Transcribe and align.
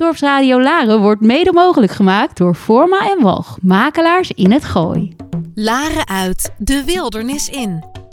Dorpsradio 0.00 0.60
Laren 0.60 1.00
wordt 1.00 1.20
mede 1.20 1.52
mogelijk 1.52 1.92
gemaakt 1.92 2.36
door 2.36 2.54
Forma 2.54 3.10
en 3.10 3.22
Walg, 3.22 3.58
makelaars 3.62 4.30
in 4.30 4.52
het 4.52 4.64
Gooi. 4.64 5.16
Laren 5.54 6.08
uit, 6.08 6.52
de 6.58 6.84
wildernis 6.84 7.48
in. 7.48 7.84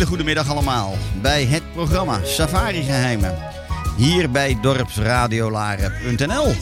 Hele 0.00 0.12
goede 0.12 0.28
middag 0.28 0.48
allemaal 0.48 0.96
bij 1.22 1.44
het 1.44 1.72
programma 1.72 2.20
Safari 2.24 2.82
Geheimen. 2.82 3.38
Hier 3.96 4.30
bij 4.30 4.58
dorpsradiolaren.nl. 4.62 6.54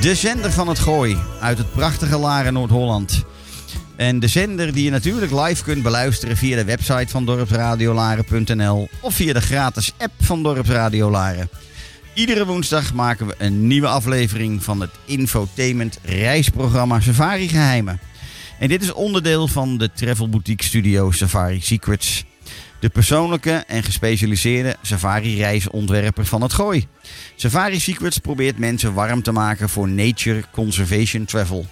De 0.00 0.14
zender 0.14 0.52
van 0.52 0.68
het 0.68 0.78
Gooi 0.78 1.16
uit 1.40 1.58
het 1.58 1.72
prachtige 1.72 2.16
Laren 2.16 2.52
Noord-Holland. 2.52 3.24
En 3.96 4.18
de 4.20 4.28
zender 4.28 4.72
die 4.72 4.84
je 4.84 4.90
natuurlijk 4.90 5.32
live 5.32 5.62
kunt 5.62 5.82
beluisteren 5.82 6.36
via 6.36 6.56
de 6.56 6.64
website 6.64 7.08
van 7.08 7.24
dorpsradiolaren.nl 7.24 8.88
of 9.00 9.14
via 9.14 9.32
de 9.32 9.40
gratis 9.40 9.92
app 9.98 10.12
van 10.20 10.42
Dorpsradiolaren. 10.42 11.48
Iedere 12.14 12.46
woensdag 12.46 12.94
maken 12.94 13.26
we 13.26 13.34
een 13.38 13.66
nieuwe 13.66 13.88
aflevering 13.88 14.64
van 14.64 14.80
het 14.80 14.90
infotainment 15.04 15.98
reisprogramma 16.02 17.00
Safari 17.00 17.48
Geheimen. 17.48 18.00
En 18.58 18.68
dit 18.68 18.82
is 18.82 18.92
onderdeel 18.92 19.48
van 19.48 19.78
de 19.78 19.92
travel 19.92 20.28
boutique 20.28 20.66
studio 20.66 21.10
Safari 21.10 21.60
Secrets. 21.60 22.24
De 22.78 22.88
persoonlijke 22.88 23.64
en 23.66 23.82
gespecialiseerde 23.82 24.76
safari-reisontwerper 24.82 26.26
van 26.26 26.42
het 26.42 26.52
Gooi. 26.52 26.86
Safari 27.36 27.80
Secrets 27.80 28.18
probeert 28.18 28.58
mensen 28.58 28.94
warm 28.94 29.22
te 29.22 29.32
maken 29.32 29.68
voor 29.68 29.88
nature 29.88 30.44
conservation 30.52 31.24
travel. 31.24 31.66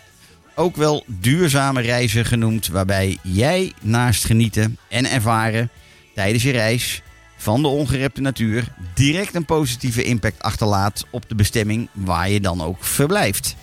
Ook 0.55 0.77
wel 0.77 1.05
duurzame 1.07 1.81
reizen 1.81 2.25
genoemd, 2.25 2.69
waarbij 2.69 3.19
jij 3.23 3.73
naast 3.81 4.25
genieten 4.25 4.79
en 4.89 5.11
ervaren 5.11 5.71
tijdens 6.15 6.43
je 6.43 6.51
reis 6.51 7.03
van 7.37 7.63
de 7.63 7.69
ongerepte 7.69 8.21
natuur 8.21 8.65
direct 8.95 9.35
een 9.35 9.45
positieve 9.45 10.05
impact 10.05 10.43
achterlaat 10.43 11.07
op 11.11 11.29
de 11.29 11.35
bestemming 11.35 11.89
waar 11.93 12.31
je 12.31 12.41
dan 12.41 12.63
ook 12.63 12.85
verblijft. 12.85 13.57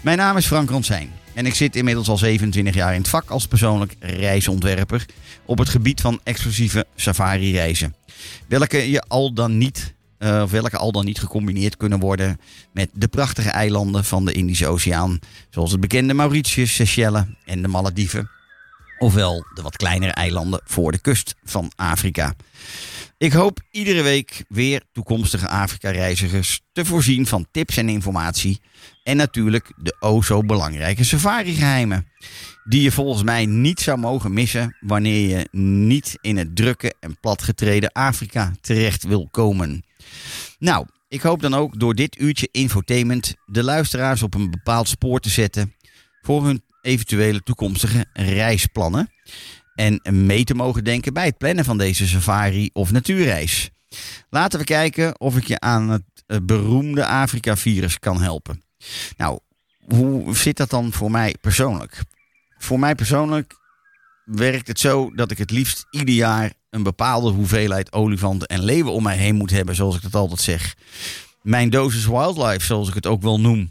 Mijn 0.00 0.18
naam 0.18 0.36
is 0.36 0.46
Frank 0.46 0.70
Ronsijn 0.70 1.12
en 1.34 1.46
ik 1.46 1.54
zit 1.54 1.76
inmiddels 1.76 2.08
al 2.08 2.18
27 2.18 2.74
jaar 2.74 2.94
in 2.94 3.00
het 3.00 3.08
vak 3.08 3.30
als 3.30 3.46
persoonlijk 3.46 3.96
reisontwerper 4.00 5.06
op 5.44 5.58
het 5.58 5.68
gebied 5.68 6.00
van 6.00 6.20
exclusieve 6.22 6.86
safari-reizen. 6.96 7.94
Welke 8.48 8.90
je 8.90 9.00
al 9.00 9.32
dan 9.32 9.58
niet 9.58 9.94
eh, 10.22 10.40
of 10.42 10.50
welke 10.50 10.76
al 10.76 10.92
dan 10.92 11.04
niet 11.04 11.18
gecombineerd 11.18 11.76
kunnen 11.76 11.98
worden 11.98 12.40
met 12.72 12.88
de 12.92 13.08
prachtige 13.08 13.50
eilanden 13.50 14.04
van 14.04 14.24
de 14.24 14.32
Indische 14.32 14.66
Oceaan. 14.66 15.18
Zoals 15.50 15.70
het 15.70 15.80
bekende 15.80 16.14
Mauritius, 16.14 16.74
Seychelles 16.74 17.24
en 17.44 17.62
de 17.62 17.68
Malediven. 17.68 18.30
Ofwel 18.98 19.44
de 19.54 19.62
wat 19.62 19.76
kleinere 19.76 20.12
eilanden 20.12 20.60
voor 20.64 20.92
de 20.92 20.98
kust 20.98 21.34
van 21.44 21.72
Afrika. 21.76 22.34
Ik 23.22 23.32
hoop 23.32 23.60
iedere 23.70 24.02
week 24.02 24.44
weer 24.48 24.82
toekomstige 24.92 25.48
Afrika-reizigers 25.48 26.60
te 26.72 26.84
voorzien 26.84 27.26
van 27.26 27.46
tips 27.50 27.76
en 27.76 27.88
informatie. 27.88 28.60
En 29.02 29.16
natuurlijk 29.16 29.72
de 29.76 29.96
o 30.00 30.22
zo 30.22 30.40
belangrijke 30.40 31.04
safari-geheimen. 31.04 32.06
Die 32.64 32.82
je 32.82 32.90
volgens 32.90 33.22
mij 33.22 33.46
niet 33.46 33.80
zou 33.80 33.98
mogen 33.98 34.32
missen 34.32 34.76
wanneer 34.80 35.28
je 35.28 35.48
niet 35.58 36.18
in 36.20 36.36
het 36.36 36.56
drukke 36.56 36.94
en 37.00 37.16
platgetreden 37.20 37.92
Afrika 37.92 38.52
terecht 38.60 39.02
wil 39.02 39.28
komen. 39.30 39.84
Nou, 40.58 40.86
ik 41.08 41.20
hoop 41.20 41.42
dan 41.42 41.54
ook 41.54 41.80
door 41.80 41.94
dit 41.94 42.20
uurtje 42.20 42.48
infotainment 42.50 43.34
de 43.46 43.62
luisteraars 43.62 44.22
op 44.22 44.34
een 44.34 44.50
bepaald 44.50 44.88
spoor 44.88 45.20
te 45.20 45.30
zetten 45.30 45.74
voor 46.22 46.44
hun 46.44 46.62
eventuele 46.80 47.42
toekomstige 47.42 48.06
reisplannen. 48.12 49.10
En 49.74 50.00
mee 50.26 50.44
te 50.44 50.54
mogen 50.54 50.84
denken 50.84 51.12
bij 51.12 51.24
het 51.24 51.38
plannen 51.38 51.64
van 51.64 51.78
deze 51.78 52.08
safari 52.08 52.70
of 52.72 52.92
natuurreis. 52.92 53.70
Laten 54.30 54.58
we 54.58 54.64
kijken 54.64 55.20
of 55.20 55.36
ik 55.36 55.46
je 55.46 55.60
aan 55.60 55.88
het 55.88 56.02
eh, 56.26 56.36
beroemde 56.42 57.06
Afrika-virus 57.06 57.98
kan 57.98 58.22
helpen. 58.22 58.62
Nou, 59.16 59.38
hoe 59.86 60.36
zit 60.36 60.56
dat 60.56 60.70
dan 60.70 60.92
voor 60.92 61.10
mij 61.10 61.34
persoonlijk? 61.40 62.02
Voor 62.58 62.78
mij 62.78 62.94
persoonlijk 62.94 63.54
werkt 64.24 64.68
het 64.68 64.80
zo 64.80 65.10
dat 65.14 65.30
ik 65.30 65.38
het 65.38 65.50
liefst 65.50 65.86
ieder 65.90 66.14
jaar 66.14 66.52
een 66.70 66.82
bepaalde 66.82 67.30
hoeveelheid 67.30 67.92
olifanten 67.92 68.48
en 68.48 68.64
leeuwen 68.64 68.92
om 68.92 69.02
mij 69.02 69.16
heen 69.16 69.34
moet 69.34 69.50
hebben, 69.50 69.74
zoals 69.74 69.96
ik 69.96 70.02
dat 70.02 70.14
altijd 70.14 70.40
zeg. 70.40 70.74
Mijn 71.42 71.70
dosis 71.70 72.06
wildlife, 72.06 72.64
zoals 72.64 72.88
ik 72.88 72.94
het 72.94 73.06
ook 73.06 73.22
wel 73.22 73.40
noem. 73.40 73.68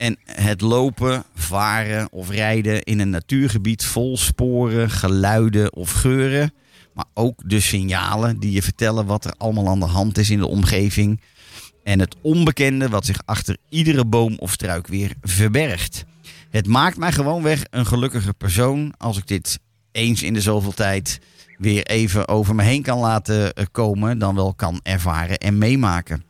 En 0.00 0.18
het 0.24 0.60
lopen, 0.60 1.24
varen 1.34 2.12
of 2.12 2.30
rijden 2.30 2.82
in 2.82 3.00
een 3.00 3.10
natuurgebied 3.10 3.84
vol 3.84 4.16
sporen, 4.16 4.90
geluiden 4.90 5.74
of 5.74 5.90
geuren. 5.92 6.54
Maar 6.94 7.04
ook 7.14 7.42
de 7.44 7.60
signalen 7.60 8.38
die 8.38 8.52
je 8.52 8.62
vertellen 8.62 9.06
wat 9.06 9.24
er 9.24 9.34
allemaal 9.36 9.68
aan 9.68 9.80
de 9.80 9.86
hand 9.86 10.18
is 10.18 10.30
in 10.30 10.38
de 10.38 10.46
omgeving. 10.46 11.20
En 11.84 11.98
het 11.98 12.16
onbekende 12.20 12.88
wat 12.88 13.06
zich 13.06 13.20
achter 13.24 13.56
iedere 13.68 14.04
boom 14.04 14.38
of 14.38 14.52
struik 14.52 14.86
weer 14.86 15.12
verbergt. 15.22 16.04
Het 16.50 16.66
maakt 16.66 16.96
mij 16.96 17.12
gewoonweg 17.12 17.64
een 17.70 17.86
gelukkige 17.86 18.32
persoon 18.32 18.94
als 18.96 19.18
ik 19.18 19.26
dit 19.26 19.58
eens 19.92 20.22
in 20.22 20.34
de 20.34 20.40
zoveel 20.40 20.72
tijd 20.72 21.20
weer 21.58 21.86
even 21.86 22.28
over 22.28 22.54
me 22.54 22.62
heen 22.62 22.82
kan 22.82 22.98
laten 22.98 23.52
eh, 23.52 23.64
komen. 23.72 24.18
Dan 24.18 24.34
wel 24.34 24.54
kan 24.54 24.80
ervaren 24.82 25.38
en 25.38 25.58
meemaken. 25.58 26.24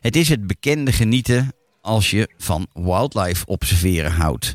Het 0.00 0.16
is 0.16 0.28
het 0.28 0.46
bekende 0.46 0.92
genieten 0.92 1.54
als 1.80 2.10
je 2.10 2.30
van 2.38 2.66
wildlife 2.72 3.46
observeren 3.46 4.12
houdt. 4.12 4.54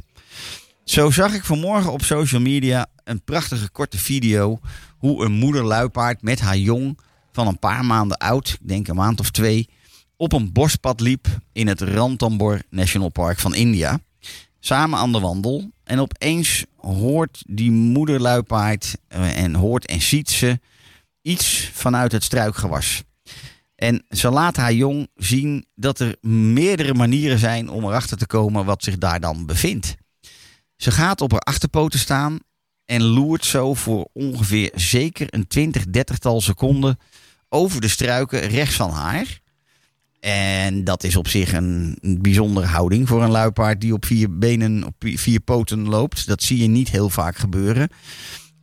Zo 0.83 1.11
zag 1.11 1.33
ik 1.33 1.45
vanmorgen 1.45 1.91
op 1.91 2.01
social 2.01 2.41
media 2.41 2.87
een 3.03 3.23
prachtige 3.23 3.69
korte 3.69 3.97
video 3.97 4.59
hoe 4.97 5.25
een 5.25 5.31
moeder 5.31 5.63
luipaard 5.63 6.21
met 6.21 6.39
haar 6.39 6.57
jong 6.57 6.99
van 7.31 7.47
een 7.47 7.59
paar 7.59 7.85
maanden 7.85 8.17
oud, 8.17 8.57
ik 8.61 8.67
denk 8.67 8.87
een 8.87 8.95
maand 8.95 9.19
of 9.19 9.31
twee, 9.31 9.69
op 10.17 10.33
een 10.33 10.51
bospad 10.51 10.99
liep 10.99 11.27
in 11.51 11.67
het 11.67 11.81
Ranthambore 11.81 12.63
National 12.69 13.09
Park 13.09 13.39
van 13.39 13.55
India. 13.55 13.99
Samen 14.59 14.99
aan 14.99 15.11
de 15.11 15.19
wandel. 15.19 15.71
En 15.83 15.99
opeens 15.99 16.65
hoort 16.77 17.43
die 17.47 17.71
moeder 17.71 18.21
luipaard 18.21 18.97
eh, 19.07 19.43
en 19.43 19.55
hoort 19.55 19.85
en 19.85 20.01
ziet 20.01 20.29
ze 20.29 20.59
iets 21.21 21.69
vanuit 21.73 22.11
het 22.11 22.23
struikgewas. 22.23 23.03
En 23.75 24.05
ze 24.09 24.29
laat 24.29 24.55
haar 24.55 24.73
jong 24.73 25.07
zien 25.15 25.65
dat 25.75 25.99
er 25.99 26.15
meerdere 26.21 26.93
manieren 26.93 27.39
zijn 27.39 27.69
om 27.69 27.85
erachter 27.85 28.17
te 28.17 28.27
komen 28.27 28.65
wat 28.65 28.83
zich 28.83 28.97
daar 28.97 29.19
dan 29.19 29.45
bevindt. 29.45 29.95
Ze 30.75 30.91
gaat 30.91 31.21
op 31.21 31.31
haar 31.31 31.39
achterpoten 31.39 31.99
staan 31.99 32.39
en 32.85 33.03
loert 33.03 33.45
zo 33.45 33.73
voor 33.73 34.09
ongeveer 34.13 34.71
zeker 34.75 35.27
een 35.29 35.47
20, 35.47 35.85
30-tal 35.85 36.41
seconden 36.41 36.97
over 37.49 37.81
de 37.81 37.87
struiken 37.87 38.39
rechts 38.39 38.75
van 38.75 38.89
haar. 38.89 39.39
En 40.19 40.83
dat 40.83 41.03
is 41.03 41.15
op 41.15 41.27
zich 41.27 41.53
een 41.53 41.97
bijzondere 42.21 42.65
houding 42.65 43.07
voor 43.07 43.23
een 43.23 43.29
luipaard 43.29 43.81
die 43.81 43.93
op 43.93 44.05
vier 44.05 44.37
benen, 44.37 44.83
op 44.83 44.95
vier 44.97 45.39
poten 45.39 45.87
loopt. 45.87 46.27
Dat 46.27 46.43
zie 46.43 46.57
je 46.57 46.67
niet 46.67 46.89
heel 46.89 47.09
vaak 47.09 47.35
gebeuren. 47.35 47.89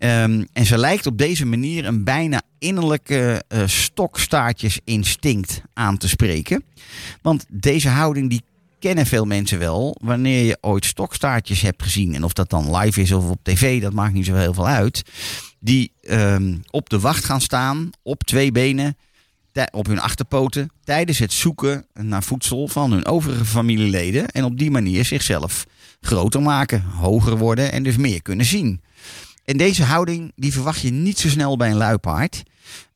Ehm, 0.03 0.45
en 0.53 0.67
ze 0.67 0.79
lijkt 0.79 1.07
op 1.07 1.19
deze 1.19 1.47
manier 1.47 1.87
een 1.87 2.05
bijna 2.05 2.43
innerlijke 2.59 3.45
eh 3.49 3.67
stokstaartjes-instinct 3.67 5.63
aan 5.75 5.97
te 5.97 6.09
spreken. 6.09 6.65
Want 7.21 7.47
deze 7.49 7.89
houding 7.89 8.31
die 8.31 8.43
kennen 8.79 9.07
veel 9.07 9.25
mensen 9.25 9.59
wel. 9.59 9.97
Wanneer 10.01 10.45
je 10.45 10.59
ooit 10.61 10.85
stokstaartjes 10.85 11.61
hebt 11.61 11.83
gezien, 11.83 12.15
en 12.15 12.25
of 12.25 12.33
dat 12.33 12.51
dan 12.51 12.77
live 12.77 13.01
is 13.01 13.13
of 13.13 13.31
op 13.31 13.39
tv, 13.43 13.81
dat 13.81 13.93
maakt 13.93 14.15
niet 14.15 14.27
zo 14.27 14.35
heel 14.35 14.55
veel 14.55 14.67
uit. 14.67 15.03
Die 15.61 15.93
ehm, 16.01 16.57
op 16.71 16.89
de 16.89 17.01
wacht 17.01 17.25
gaan 17.25 17.41
staan, 17.41 17.91
op 18.03 18.23
twee 18.23 18.53
benen, 18.53 18.97
op 19.71 19.87
hun 19.87 20.01
achterpoten, 20.01 20.71
tijdens 20.85 21.19
het 21.19 21.33
zoeken 21.33 21.87
naar 21.93 22.23
voedsel 22.23 22.69
van 22.69 22.93
hun 22.93 23.07
overige 23.07 23.45
familieleden. 23.45 24.29
En 24.29 24.45
op 24.45 24.59
die 24.59 24.71
manier 24.71 25.05
zichzelf 25.05 25.67
groter 26.01 26.43
maken, 26.43 26.83
hoger 26.83 27.37
worden 27.37 27.73
en 27.73 27.83
dus 27.83 27.97
meer 27.97 28.23
kunnen 28.23 28.47
zien. 28.47 28.81
En 29.45 29.57
deze 29.57 29.85
houding 29.85 30.33
die 30.35 30.53
verwacht 30.53 30.81
je 30.81 30.91
niet 30.91 31.19
zo 31.19 31.29
snel 31.29 31.57
bij 31.57 31.71
een 31.71 31.77
luipaard. 31.77 32.43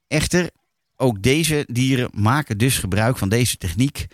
Echter, 0.09 0.51
ook 0.97 1.23
deze 1.23 1.65
dieren 1.71 2.09
maken 2.13 2.59
dus 2.59 2.79
gebruik 2.79 3.19
van 3.19 3.29
deze 3.29 3.57
techniek 3.57 4.07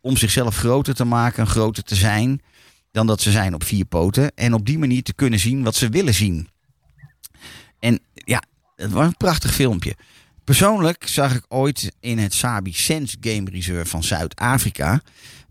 om 0.00 0.16
zichzelf 0.16 0.56
groter 0.56 0.94
te 0.94 1.04
maken, 1.04 1.46
groter 1.46 1.82
te 1.82 1.94
zijn 1.94 2.42
dan 2.90 3.06
dat 3.06 3.20
ze 3.20 3.30
zijn 3.30 3.54
op 3.54 3.64
vier 3.64 3.84
poten. 3.84 4.32
En 4.34 4.54
op 4.54 4.66
die 4.66 4.78
manier 4.78 5.02
te 5.02 5.14
kunnen 5.14 5.38
zien 5.38 5.62
wat 5.62 5.74
ze 5.74 5.88
willen 5.88 6.14
zien. 6.14 6.48
En 7.78 8.00
ja, 8.14 8.42
het 8.76 8.92
was 8.92 9.06
een 9.06 9.16
prachtig 9.16 9.54
filmpje. 9.54 9.96
Persoonlijk 10.44 11.08
zag 11.08 11.34
ik 11.34 11.44
ooit 11.48 11.92
in 12.00 12.18
het 12.18 12.34
Sabi 12.34 12.72
Sense 12.72 13.16
Game 13.20 13.50
Reserve 13.50 13.90
van 13.90 14.02
Zuid-Afrika 14.02 15.02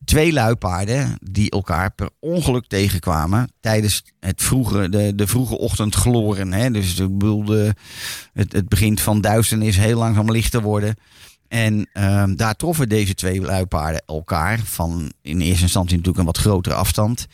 twee 0.07 0.33
luipaarden 0.33 1.17
die 1.21 1.49
elkaar 1.49 1.91
per 1.91 2.09
ongeluk 2.19 2.67
tegenkwamen 2.67 3.51
tijdens 3.59 4.03
het 4.19 4.43
vroege, 4.43 4.89
de, 4.89 5.15
de 5.15 5.27
vroege 5.27 5.57
ochtendgloren. 5.57 6.53
Hè? 6.53 6.71
Dus 6.71 6.99
ik 6.99 7.17
bedoel, 7.17 7.45
de, 7.45 7.73
het, 8.33 8.51
het 8.51 8.67
begint 8.67 9.01
van 9.01 9.21
duisternis 9.21 9.77
heel 9.77 9.97
langzaam 9.97 10.31
licht 10.31 10.51
te 10.51 10.61
worden. 10.61 10.95
En 11.47 11.89
ehm, 11.93 12.35
daar 12.35 12.55
troffen 12.55 12.89
deze 12.89 13.13
twee 13.13 13.41
luipaarden 13.41 14.03
elkaar 14.05 14.59
van 14.59 15.11
in 15.21 15.41
eerste 15.41 15.63
instantie 15.63 15.97
natuurlijk 15.97 16.17
een 16.17 16.33
wat 16.33 16.37
grotere 16.37 16.75
afstand. 16.75 17.27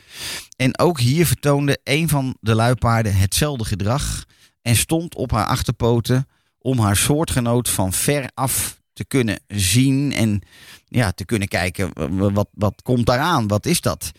En 0.55 0.79
ook 0.79 0.99
hier 0.99 1.25
vertoonde 1.25 1.79
een 1.83 2.09
van 2.09 2.37
de 2.39 2.55
luipaarden 2.55 3.15
hetzelfde 3.15 3.65
gedrag 3.65 4.25
en 4.61 4.75
stond 4.75 5.15
op 5.15 5.31
haar 5.31 5.45
achterpoten 5.45 6.27
om 6.59 6.79
haar 6.79 6.97
soortgenoot 6.97 7.69
van 7.69 7.93
ver 7.93 8.29
af 8.33 8.81
te 8.93 9.05
kunnen 9.05 9.39
zien 9.47 10.13
en 10.13 10.41
ja, 10.95 11.11
te 11.11 11.25
kunnen 11.25 11.47
kijken 11.47 11.91
wat, 12.33 12.49
wat 12.53 12.81
komt 12.81 13.05
daaraan, 13.05 13.47
wat 13.47 13.65
is 13.65 13.81
dat? 13.81 14.11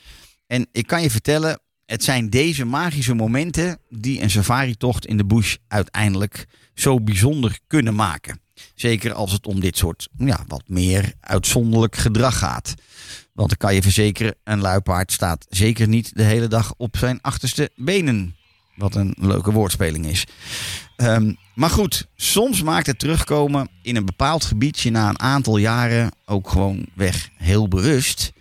En 0.47 0.67
ik 0.73 0.87
kan 0.87 1.03
je 1.03 1.11
vertellen, 1.11 1.61
het 1.87 2.05
zijn 2.05 2.31
deze 2.31 2.65
magische 2.65 3.15
momenten 3.15 3.79
die 3.89 4.23
een 4.23 4.31
safari-tocht 4.31 5.07
in 5.07 5.17
de 5.17 5.25
bush 5.25 5.57
uiteindelijk 5.69 6.47
zo 6.75 7.01
bijzonder 7.01 7.59
kunnen 7.67 7.95
maken. 7.95 8.41
Zeker 8.75 9.13
als 9.13 9.33
het 9.33 9.47
om 9.47 9.61
dit 9.61 9.77
soort 9.77 10.09
ja, 10.17 10.45
wat 10.47 10.63
meer 10.67 11.13
uitzonderlijk 11.21 11.97
gedrag 11.97 12.39
gaat. 12.39 12.75
Want 13.33 13.53
ik 13.53 13.59
kan 13.59 13.75
je 13.75 13.83
verzekeren, 13.83 14.35
een 14.45 14.61
luipaard 14.61 15.13
staat 15.13 15.47
zeker 15.49 15.89
niet 15.89 16.17
de 16.17 16.23
hele 16.23 16.49
dag 16.49 16.75
op 16.77 16.97
zijn 16.97 17.21
achterste 17.21 17.71
benen. 17.77 18.37
Wat 18.77 18.95
een 18.95 19.15
leuke 19.21 19.53
woordspeling 19.53 20.07
is. 20.07 20.27
Ehm, 20.97 21.33
maar 21.55 21.71
goed, 21.71 22.07
soms 22.17 22.63
maakt 22.63 22.87
het 22.87 22.99
terugkomen 22.99 23.69
in 23.83 23.97
een 23.97 24.05
bepaald 24.05 24.45
gebiedje 24.45 24.91
na 24.91 25.09
een 25.09 25.21
aantal 25.21 25.57
jaren 25.57 26.11
ook 26.25 26.49
gewoon 26.49 26.87
weg 26.95 27.29
heel 27.37 27.69
bewust 27.69 28.33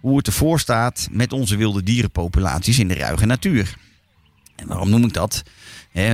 hoe 0.00 0.16
het 0.16 0.26
ervoor 0.26 0.60
staat 0.60 1.08
met 1.10 1.32
onze 1.32 1.56
wilde 1.56 1.82
dierenpopulaties 1.82 2.78
in 2.78 2.88
de 2.88 2.94
ruige 2.94 3.26
natuur. 3.26 3.76
En 4.56 4.66
waarom 4.66 4.90
noem 4.90 5.04
ik 5.04 5.12
dat? 5.12 5.42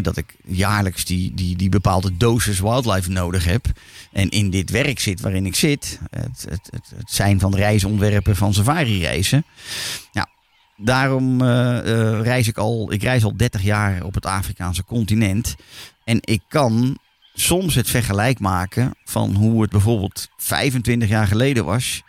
Dat 0.03 0.17
ik 0.17 0.37
jaarlijks 0.45 1.05
die, 1.05 1.35
die, 1.35 1.57
die 1.57 1.69
bepaalde 1.69 2.17
dosis 2.17 2.61
wildlife 2.61 3.11
nodig 3.11 3.45
heb. 3.45 3.67
En 4.13 4.29
in 4.29 4.51
dit 4.51 4.71
werk 4.71 4.99
zit 4.99 5.21
waarin 5.21 5.47
ik 5.47 5.55
zit. 5.55 5.99
Het, 6.11 6.47
het, 6.49 6.69
het, 6.71 6.93
het 6.97 7.11
zijn 7.11 7.41
van 7.41 7.55
reisontwerpen 7.55 8.37
van 8.37 8.55
safari-reizen. 8.55 9.45
Nou, 10.13 10.27
daarom 10.79 11.41
eh, 11.41 11.79
eh, 11.79 12.21
reis 12.21 12.49
ik 12.49 12.57
al, 12.57 12.93
ik 12.93 13.03
reis 13.03 13.25
al 13.25 13.37
30 13.37 13.63
jaar 13.63 14.05
op 14.05 14.15
het 14.15 14.27
Afrikaanse 14.27 14.85
continent. 14.85 15.57
En 16.05 16.19
ik 16.21 16.43
kan 16.49 16.99
soms 17.35 17.75
het 17.75 17.91
vergelijk 17.91 18.39
maken 18.39 18.95
van 19.05 19.35
hoe 19.35 19.63
het 19.63 19.71
bijvoorbeeld 19.71 20.29
25 20.37 21.09
jaar 21.09 21.27
geleden 21.27 21.65
was. 21.65 22.03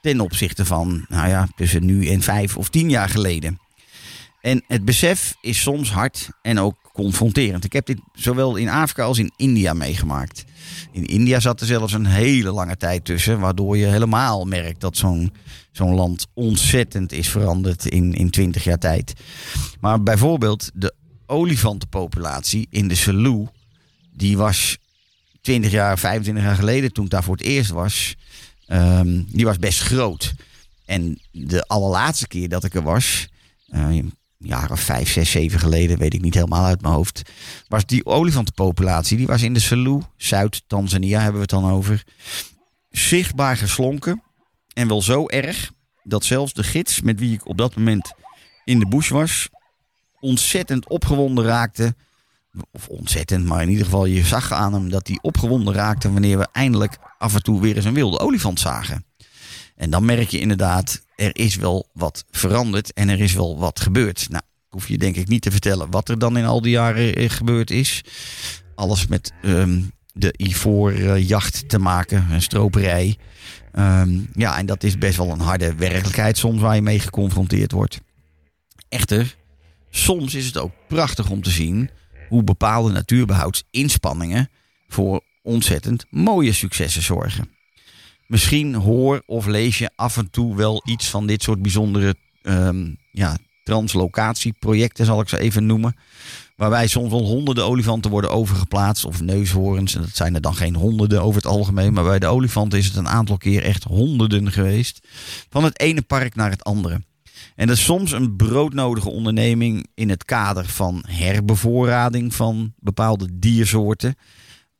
Ten 0.00 0.20
opzichte 0.20 0.64
van, 0.64 1.04
nou 1.08 1.28
ja, 1.28 1.48
tussen 1.56 1.84
nu 1.84 2.06
en 2.08 2.22
5 2.22 2.56
of 2.56 2.68
10 2.68 2.90
jaar 2.90 3.08
geleden. 3.08 3.58
En 4.40 4.64
het 4.68 4.84
besef 4.84 5.34
is 5.40 5.60
soms 5.60 5.92
hard 5.92 6.28
en 6.42 6.58
ook 6.58 6.83
confronterend. 6.94 7.64
Ik 7.64 7.72
heb 7.72 7.86
dit 7.86 7.98
zowel 8.12 8.56
in 8.56 8.68
Afrika 8.68 9.04
als 9.04 9.18
in 9.18 9.32
India 9.36 9.72
meegemaakt. 9.72 10.44
In 10.92 11.04
India 11.04 11.40
zat 11.40 11.60
er 11.60 11.66
zelfs 11.66 11.92
een 11.92 12.06
hele 12.06 12.50
lange 12.50 12.76
tijd 12.76 13.04
tussen, 13.04 13.40
waardoor 13.40 13.76
je 13.76 13.86
helemaal 13.86 14.44
merkt 14.44 14.80
dat 14.80 14.96
zo'n 14.96 15.32
zo'n 15.72 15.94
land 15.94 16.26
ontzettend 16.34 17.12
is 17.12 17.28
veranderd 17.28 17.86
in, 17.86 18.12
in 18.12 18.30
20 18.30 18.64
jaar 18.64 18.78
tijd. 18.78 19.12
Maar 19.80 20.02
bijvoorbeeld 20.02 20.70
de 20.74 20.94
olifantenpopulatie 21.26 22.66
in 22.70 22.88
de 22.88 22.94
Selous, 22.94 23.48
die 24.12 24.36
was 24.36 24.78
20 25.40 25.70
jaar, 25.70 25.98
25 25.98 26.44
jaar 26.44 26.56
geleden, 26.56 26.92
toen 26.92 27.04
ik 27.04 27.10
daar 27.10 27.24
voor 27.24 27.36
het 27.36 27.44
eerst 27.44 27.70
was, 27.70 28.16
ehm, 28.66 29.22
die 29.26 29.44
was 29.44 29.58
best 29.58 29.80
groot. 29.80 30.34
En 30.84 31.18
de 31.30 31.62
allerlaatste 31.66 32.26
keer 32.26 32.48
dat 32.48 32.64
ik 32.64 32.74
er 32.74 32.82
was, 32.82 33.28
eh, 33.68 33.88
of 34.52 34.80
vijf, 34.80 35.10
zes, 35.10 35.30
zeven 35.30 35.60
geleden, 35.60 35.98
weet 35.98 36.14
ik 36.14 36.20
niet 36.20 36.34
helemaal 36.34 36.64
uit 36.64 36.80
mijn 36.80 36.94
hoofd, 36.94 37.22
was 37.68 37.86
die 37.86 38.06
olifantenpopulatie, 38.06 39.16
die 39.16 39.26
was 39.26 39.42
in 39.42 39.54
de 39.54 39.60
Selous, 39.60 40.04
Zuid-Tanzania 40.16 41.16
hebben 41.16 41.34
we 41.34 41.40
het 41.40 41.62
dan 41.62 41.70
over, 41.70 42.04
zichtbaar 42.90 43.56
geslonken. 43.56 44.22
En 44.72 44.88
wel 44.88 45.02
zo 45.02 45.26
erg 45.28 45.72
dat 46.02 46.24
zelfs 46.24 46.52
de 46.52 46.62
gids 46.62 47.00
met 47.00 47.18
wie 47.18 47.32
ik 47.32 47.48
op 47.48 47.58
dat 47.58 47.76
moment 47.76 48.12
in 48.64 48.78
de 48.78 48.88
bush 48.88 49.08
was, 49.08 49.48
ontzettend 50.20 50.88
opgewonden 50.88 51.44
raakte. 51.44 51.94
Of 52.70 52.88
ontzettend, 52.88 53.44
maar 53.44 53.62
in 53.62 53.68
ieder 53.68 53.84
geval 53.84 54.04
je 54.04 54.24
zag 54.24 54.52
aan 54.52 54.72
hem 54.72 54.90
dat 54.90 55.06
hij 55.06 55.18
opgewonden 55.22 55.74
raakte 55.74 56.12
wanneer 56.12 56.38
we 56.38 56.48
eindelijk 56.52 56.98
af 57.18 57.34
en 57.34 57.42
toe 57.42 57.60
weer 57.60 57.76
eens 57.76 57.84
een 57.84 57.94
wilde 57.94 58.18
olifant 58.18 58.60
zagen. 58.60 59.04
En 59.76 59.90
dan 59.90 60.04
merk 60.04 60.28
je 60.28 60.40
inderdaad, 60.40 61.02
er 61.16 61.36
is 61.36 61.56
wel 61.56 61.88
wat 61.92 62.24
veranderd 62.30 62.92
en 62.92 63.08
er 63.08 63.20
is 63.20 63.32
wel 63.32 63.58
wat 63.58 63.80
gebeurd. 63.80 64.26
Nou, 64.28 64.42
ik 64.66 64.72
hoef 64.72 64.88
je 64.88 64.98
denk 64.98 65.16
ik 65.16 65.28
niet 65.28 65.42
te 65.42 65.50
vertellen 65.50 65.90
wat 65.90 66.08
er 66.08 66.18
dan 66.18 66.36
in 66.36 66.44
al 66.44 66.60
die 66.60 66.70
jaren 66.70 67.14
eh, 67.14 67.30
gebeurd 67.30 67.70
is. 67.70 68.04
Alles 68.74 69.06
met 69.06 69.32
ehm, 69.42 69.80
de 70.12 70.34
ivoorjacht 70.36 71.68
te 71.68 71.78
maken, 71.78 72.30
een 72.30 72.42
stroperij. 72.42 73.16
Ehm, 73.72 74.18
ja, 74.34 74.58
en 74.58 74.66
dat 74.66 74.82
is 74.82 74.98
best 74.98 75.16
wel 75.16 75.30
een 75.30 75.40
harde 75.40 75.74
werkelijkheid 75.74 76.38
soms 76.38 76.60
waar 76.60 76.74
je 76.74 76.82
mee 76.82 76.98
geconfronteerd 76.98 77.72
wordt. 77.72 78.00
Echter, 78.88 79.36
soms 79.90 80.34
is 80.34 80.46
het 80.46 80.58
ook 80.58 80.72
prachtig 80.88 81.30
om 81.30 81.42
te 81.42 81.50
zien 81.50 81.90
hoe 82.28 82.42
bepaalde 82.42 82.92
natuurbehoudsinspanningen 82.92 84.48
voor 84.88 85.20
ontzettend 85.42 86.04
mooie 86.10 86.52
successen 86.52 87.02
zorgen. 87.02 87.53
Misschien 88.26 88.74
hoor 88.74 89.22
of 89.26 89.46
lees 89.46 89.78
je 89.78 89.90
af 89.96 90.16
en 90.16 90.30
toe 90.30 90.56
wel 90.56 90.82
iets 90.84 91.10
van 91.10 91.26
dit 91.26 91.42
soort 91.42 91.62
bijzondere 91.62 92.14
ehm, 92.42 92.92
ja, 93.10 93.36
translocatieprojecten, 93.64 95.06
zal 95.06 95.20
ik 95.20 95.28
ze 95.28 95.38
even 95.38 95.66
noemen. 95.66 95.96
Waarbij 96.56 96.86
soms 96.86 97.10
wel 97.10 97.24
honderden 97.24 97.64
olifanten 97.64 98.10
worden 98.10 98.30
overgeplaatst. 98.30 99.04
Of 99.04 99.20
neushoorns. 99.20 99.94
En 99.94 100.00
dat 100.00 100.16
zijn 100.16 100.34
er 100.34 100.40
dan 100.40 100.54
geen 100.54 100.74
honderden 100.74 101.22
over 101.22 101.42
het 101.42 101.50
algemeen. 101.50 101.92
Maar 101.92 102.04
bij 102.04 102.18
de 102.18 102.26
olifanten 102.26 102.78
is 102.78 102.86
het 102.86 102.96
een 102.96 103.08
aantal 103.08 103.36
keer 103.36 103.62
echt 103.62 103.84
honderden 103.84 104.52
geweest. 104.52 105.08
Van 105.50 105.64
het 105.64 105.80
ene 105.80 106.02
park 106.02 106.34
naar 106.34 106.50
het 106.50 106.64
andere. 106.64 107.00
En 107.54 107.66
dat 107.66 107.76
is 107.76 107.84
soms 107.84 108.12
een 108.12 108.36
broodnodige 108.36 109.10
onderneming 109.10 109.86
in 109.94 110.08
het 110.08 110.24
kader 110.24 110.66
van 110.66 111.04
herbevoorrading 111.06 112.34
van 112.34 112.72
bepaalde 112.78 113.28
diersoorten. 113.38 114.14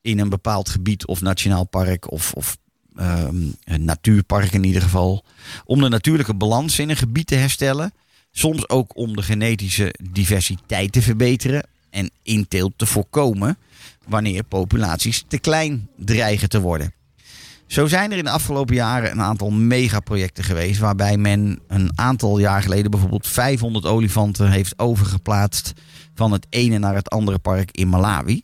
In 0.01 0.19
een 0.19 0.29
bepaald 0.29 0.69
gebied 0.69 1.07
of 1.07 1.21
nationaal 1.21 1.65
park 1.65 2.11
of, 2.11 2.33
of 2.33 2.57
ehm, 2.97 3.37
een 3.65 3.85
natuurpark 3.85 4.53
in 4.53 4.65
ieder 4.65 4.83
geval. 4.83 5.25
Om 5.65 5.81
de 5.81 5.89
natuurlijke 5.89 6.35
balans 6.35 6.79
in 6.79 6.91
een 6.91 6.97
gebied 6.97 7.27
te 7.27 7.35
herstellen. 7.35 7.93
Soms 8.33 8.69
ook 8.69 8.97
om 8.97 9.17
de 9.17 9.23
genetische 9.23 9.95
diversiteit 10.11 10.93
te 10.93 11.03
verbeteren 11.03 11.67
en 11.91 12.11
inteelt 12.23 12.73
te 12.77 12.87
voorkomen 12.87 13.59
wanneer 14.07 14.45
populaties 14.45 15.25
te 15.29 15.39
klein 15.39 15.89
dreigen 15.97 16.49
te 16.49 16.61
worden. 16.61 16.93
Zo 17.67 17.87
zijn 17.87 18.13
er 18.13 18.19
in 18.19 18.25
de 18.25 18.31
afgelopen 18.31 18.75
jaren 18.75 19.11
een 19.11 19.21
aantal 19.21 19.51
megaprojecten 19.51 20.45
geweest 20.45 20.81
waarbij 20.81 21.17
men 21.17 21.61
een 21.69 21.91
aantal 21.95 22.39
jaar 22.39 22.63
geleden 22.63 22.91
bijvoorbeeld 22.91 23.27
500 23.27 23.87
olifanten 23.87 24.51
heeft 24.51 24.79
overgeplaatst 24.79 25.73
van 26.15 26.33
het 26.33 26.47
ene 26.51 26.79
naar 26.79 26.95
het 26.95 27.11
andere 27.11 27.39
park 27.39 27.71
in 27.71 27.89
Malawi. 27.89 28.43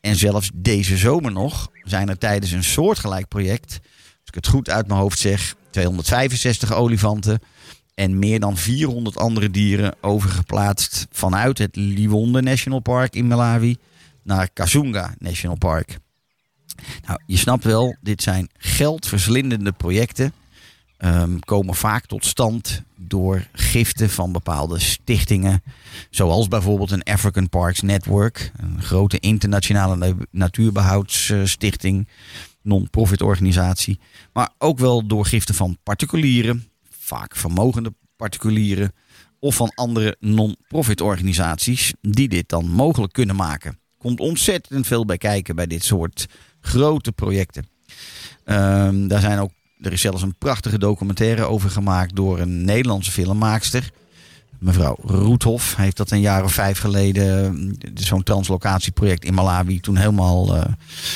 En 0.00 0.16
zelfs 0.16 0.50
deze 0.54 0.96
zomer 0.96 1.32
nog 1.32 1.70
zijn 1.82 2.08
er 2.08 2.18
tijdens 2.18 2.52
een 2.52 2.64
soortgelijk 2.64 3.28
project, 3.28 3.78
als 3.92 4.28
ik 4.28 4.34
het 4.34 4.46
goed 4.46 4.70
uit 4.70 4.86
mijn 4.86 5.00
hoofd 5.00 5.18
zeg, 5.18 5.54
265 5.70 6.72
olifanten 6.72 7.40
en 7.94 8.18
meer 8.18 8.40
dan 8.40 8.56
400 8.56 9.16
andere 9.16 9.50
dieren 9.50 9.94
overgeplaatst 10.00 11.06
vanuit 11.10 11.58
het 11.58 11.76
Liwonde 11.76 12.42
National 12.42 12.80
Park 12.80 13.14
in 13.14 13.26
Malawi 13.26 13.76
naar 14.22 14.48
Kazunga 14.52 15.14
National 15.18 15.56
Park. 15.56 15.98
Nou, 17.06 17.20
je 17.26 17.36
snapt 17.36 17.64
wel, 17.64 17.96
dit 18.00 18.22
zijn 18.22 18.48
geldverslindende 18.56 19.72
projecten. 19.72 20.32
Ehm, 20.98 21.38
komen 21.38 21.74
vaak 21.74 22.06
tot 22.06 22.24
stand 22.24 22.82
door 22.96 23.46
giften 23.52 24.10
van 24.10 24.32
bepaalde 24.32 24.78
stichtingen. 24.78 25.62
Zoals 26.10 26.48
bijvoorbeeld 26.48 26.90
een 26.90 27.02
African 27.02 27.48
Parks 27.48 27.80
Network. 27.80 28.52
Een 28.56 28.82
grote 28.82 29.18
internationale 29.18 29.96
na- 29.96 30.14
natuurbehoudsstichting. 30.30 32.08
Non-profit 32.62 33.22
organisatie. 33.22 33.98
Maar 34.32 34.50
ook 34.58 34.78
wel 34.78 35.06
door 35.06 35.26
giften 35.26 35.54
van 35.54 35.78
particulieren. 35.82 36.68
Vaak 36.90 37.36
vermogende 37.36 37.92
particulieren. 38.16 38.92
Of 39.38 39.54
van 39.54 39.72
andere 39.74 40.16
non-profit 40.20 41.00
organisaties. 41.00 41.92
Die 42.00 42.28
dit 42.28 42.48
dan 42.48 42.68
mogelijk 42.68 43.12
kunnen 43.12 43.36
maken. 43.36 43.78
Komt 43.98 44.20
ontzettend 44.20 44.86
veel 44.86 45.04
bij 45.04 45.18
kijken 45.18 45.56
bij 45.56 45.66
dit 45.66 45.84
soort 45.84 46.26
grote 46.60 47.12
projecten. 47.12 47.66
Ehm, 48.44 49.06
daar 49.06 49.20
zijn 49.20 49.38
ook, 49.38 49.50
er 49.80 49.92
is 49.92 50.00
zelfs 50.00 50.22
een 50.22 50.38
prachtige 50.38 50.78
documentaire 50.78 51.44
over 51.44 51.70
gemaakt 51.70 52.16
door 52.16 52.38
een 52.38 52.64
Nederlandse 52.64 53.10
filmmaakster. 53.10 53.90
Mevrouw 54.58 54.96
Roethoff 55.02 55.76
heeft 55.76 55.96
dat 55.96 56.10
een 56.10 56.20
jaar 56.20 56.44
of 56.44 56.52
vijf 56.52 56.78
geleden, 56.78 57.54
eh, 57.80 57.90
zo'n 57.94 58.22
translocatieproject 58.22 59.24
in 59.24 59.34
Malawi, 59.34 59.80
toen 59.80 59.96
helemaal 59.96 60.56
eh, 60.56 60.64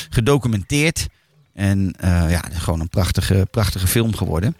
gedocumenteerd. 0.09 1.07
En 1.53 1.93
eh, 1.99 2.25
ja, 2.29 2.41
gewoon 2.51 2.79
een 2.79 2.89
prachtige, 2.89 3.47
prachtige 3.51 3.87
film 3.87 4.15
geworden. 4.15 4.55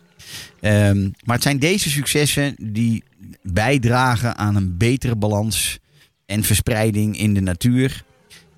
Ehm, 0.60 1.10
maar 1.24 1.36
het 1.36 1.44
zijn 1.44 1.60
deze 1.60 1.90
successen 1.90 2.56
die 2.58 3.04
bijdragen 3.42 4.38
aan 4.38 4.56
een 4.56 4.78
betere 4.78 5.16
balans 5.16 5.80
en 6.26 6.44
verspreiding 6.44 7.18
in 7.18 7.34
de 7.34 7.42
natuur. 7.42 8.04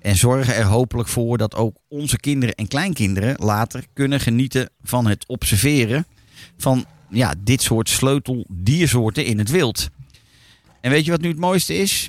En 0.06 0.16
zorgen 0.16 0.54
er 0.54 0.64
hopelijk 0.64 1.08
voor 1.08 1.38
dat 1.38 1.54
ook 1.54 1.76
onze 1.88 2.16
kinderen 2.16 2.54
en 2.54 2.68
kleinkinderen 2.68 3.34
later 3.38 3.84
kunnen 3.92 4.20
genieten 4.20 4.70
van 4.82 5.06
het 5.06 5.26
observeren 5.26 6.06
van 6.56 6.84
ja, 7.10 7.34
dit 7.38 7.62
soort 7.62 7.88
sleuteldiersoorten 7.88 9.24
in 9.24 9.38
het 9.38 9.50
wild. 9.50 9.88
En 10.80 10.90
weet 10.90 11.04
je 11.04 11.10
wat 11.10 11.20
nu 11.20 11.28
het 11.28 11.38
mooiste 11.38 11.74
is? 11.74 12.08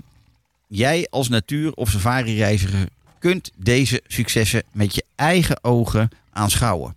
Jij 0.67 1.07
als 1.09 1.29
natuur- 1.29 1.73
of 1.73 1.89
safari-reiziger 1.89 2.87
kunt 3.19 3.51
deze 3.55 4.01
successen 4.07 4.63
met 4.71 4.95
je 4.95 5.03
eigen 5.15 5.63
ogen 5.63 6.09
aanschouwen. 6.31 6.95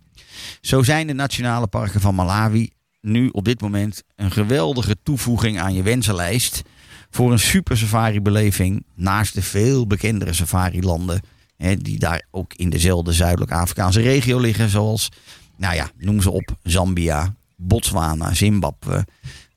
Zo 0.61 0.83
zijn 0.83 1.07
de 1.07 1.13
nationale 1.13 1.67
parken 1.67 2.01
van 2.01 2.15
Malawi 2.15 2.69
nu 3.01 3.27
op 3.27 3.45
dit 3.45 3.61
moment 3.61 4.03
een 4.15 4.31
geweldige 4.31 4.95
toevoeging 5.03 5.59
aan 5.59 5.73
je 5.73 5.83
wensenlijst 5.83 6.61
voor 7.11 7.31
een 7.31 7.39
super 7.39 7.77
safari-beleving 7.77 8.83
naast 8.95 9.33
de 9.33 9.41
veel 9.41 9.87
bekendere 9.87 10.33
safari-landen. 10.33 11.21
Hè, 11.57 11.77
die 11.77 11.99
daar 11.99 12.25
ook 12.31 12.53
in 12.53 12.69
dezelfde 12.69 13.13
zuidelijk 13.13 13.51
Afrikaanse 13.51 14.01
regio 14.01 14.39
liggen. 14.39 14.69
Zoals, 14.69 15.09
nou 15.57 15.75
ja, 15.75 15.91
noem 15.97 16.21
ze 16.21 16.31
op: 16.31 16.55
Zambia, 16.63 17.35
Botswana, 17.55 18.33
Zimbabwe. 18.33 19.05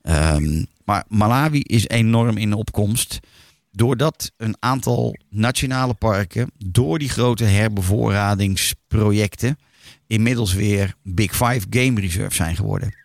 Ehm, 0.01 0.63
maar 0.83 1.03
Malawi 1.07 1.59
is 1.59 1.87
enorm 1.87 2.37
in 2.37 2.53
opkomst. 2.53 3.19
Doordat 3.71 4.31
een 4.37 4.55
aantal 4.59 5.15
nationale 5.29 5.93
parken 5.93 6.51
door 6.57 6.99
die 6.99 7.09
grote 7.09 7.43
herbevoorradingsprojecten 7.43 9.57
inmiddels 10.07 10.53
weer 10.53 10.95
Big 11.03 11.31
Five 11.31 11.61
Game 11.69 11.99
Reserve 11.99 12.35
zijn 12.35 12.55
geworden. 12.55 13.04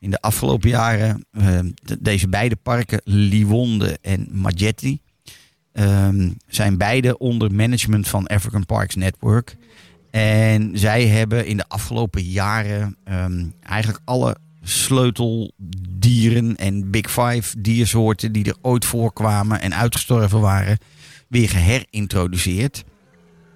In 0.00 0.10
de 0.10 0.20
afgelopen 0.20 0.68
jaren, 0.68 1.24
de- 1.30 1.96
deze 2.00 2.28
beide 2.28 2.56
parken, 2.56 3.00
Liwonde 3.04 3.98
en 4.00 4.28
Majetti, 4.32 5.00
ehm, 5.72 6.30
zijn 6.46 6.76
beide 6.76 7.18
onder 7.18 7.52
management 7.52 8.08
van 8.08 8.26
African 8.26 8.66
Parks 8.66 8.94
Network. 8.94 9.56
En 10.10 10.70
zij 10.78 11.06
hebben 11.06 11.46
in 11.46 11.56
de 11.56 11.68
afgelopen 11.68 12.22
jaren 12.22 12.96
ehm, 13.04 13.46
eigenlijk 13.62 14.00
alle 14.04 14.36
sleuteldieren 14.62 16.56
en 16.56 16.90
Big 16.90 17.10
Five 17.10 17.60
diersoorten 17.60 18.32
die 18.32 18.44
er 18.44 18.56
ooit 18.62 18.84
voorkwamen 18.84 19.60
en 19.60 19.74
uitgestorven 19.74 20.40
waren, 20.40 20.78
weer 21.28 21.48
geherintroduceerd. 21.48 22.84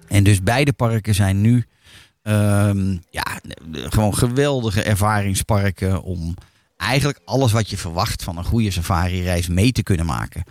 En 0.07 0.23
dus 0.23 0.43
beide 0.43 0.73
parken 0.73 1.15
zijn 1.15 1.41
nu 1.41 1.65
ehm, 2.23 2.97
ja, 3.09 3.39
gewoon 3.71 4.17
geweldige 4.17 4.83
ervaringsparken 4.83 6.01
om 6.01 6.35
eigenlijk 6.77 7.19
alles 7.25 7.51
wat 7.51 7.69
je 7.69 7.77
verwacht 7.77 8.23
van 8.23 8.37
een 8.37 8.43
goede 8.43 8.71
safari-reis 8.71 9.47
mee 9.47 9.71
te 9.71 9.83
kunnen 9.83 10.05
maken. 10.05 10.43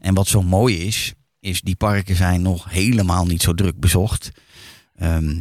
En 0.00 0.14
wat 0.14 0.26
zo 0.26 0.42
mooi 0.42 0.86
is, 0.86 1.14
is 1.40 1.60
die 1.60 1.76
parken 1.76 2.16
zijn 2.16 2.42
nog 2.42 2.70
helemaal 2.70 3.26
niet 3.26 3.42
zo 3.42 3.54
druk 3.54 3.80
bezocht. 3.80 4.30
Ehm, 4.96 5.36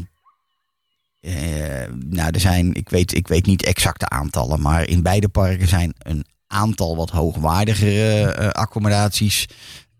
eh, 1.19 1.91
nou, 2.09 2.31
er 2.31 2.39
zijn, 2.39 2.73
ik 2.73 2.89
weet, 2.89 3.13
ik 3.13 3.27
weet 3.27 3.45
niet 3.45 3.63
exacte 3.63 4.09
aantallen, 4.09 4.61
maar 4.61 4.87
in 4.87 5.01
beide 5.01 5.29
parken 5.29 5.67
zijn 5.67 5.93
een 5.97 6.25
aantal 6.47 6.95
wat 6.95 7.09
hoogwaardigere 7.09 8.31
eh, 8.31 8.49
accommodaties 8.49 9.45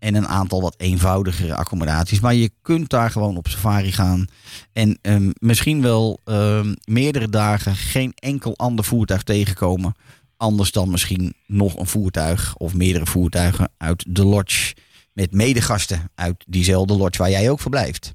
en 0.00 0.14
een 0.14 0.28
aantal 0.28 0.60
wat 0.60 0.74
eenvoudigere 0.76 1.54
accommodaties. 1.54 2.20
Maar 2.20 2.34
je 2.34 2.50
kunt 2.62 2.90
daar 2.90 3.10
gewoon 3.10 3.36
op 3.36 3.48
safari 3.48 3.92
gaan 3.92 4.26
en 4.72 4.98
ehm, 5.02 5.30
misschien 5.38 5.82
wel 5.82 6.20
ehm, 6.24 6.74
meerdere 6.84 7.28
dagen 7.28 7.76
geen 7.76 8.12
enkel 8.14 8.56
ander 8.56 8.84
voertuig 8.84 9.22
tegenkomen. 9.22 9.94
Anders 10.36 10.72
dan 10.72 10.90
misschien 10.90 11.34
nog 11.46 11.76
een 11.76 11.86
voertuig 11.86 12.56
of 12.56 12.74
meerdere 12.74 13.06
voertuigen 13.06 13.70
uit 13.76 14.04
de 14.08 14.24
lodge. 14.24 14.74
Met 15.12 15.32
medegasten 15.32 16.10
uit 16.14 16.44
diezelfde 16.48 16.96
lodge 16.96 17.18
waar 17.18 17.30
jij 17.30 17.50
ook 17.50 17.60
verblijft. 17.60 18.12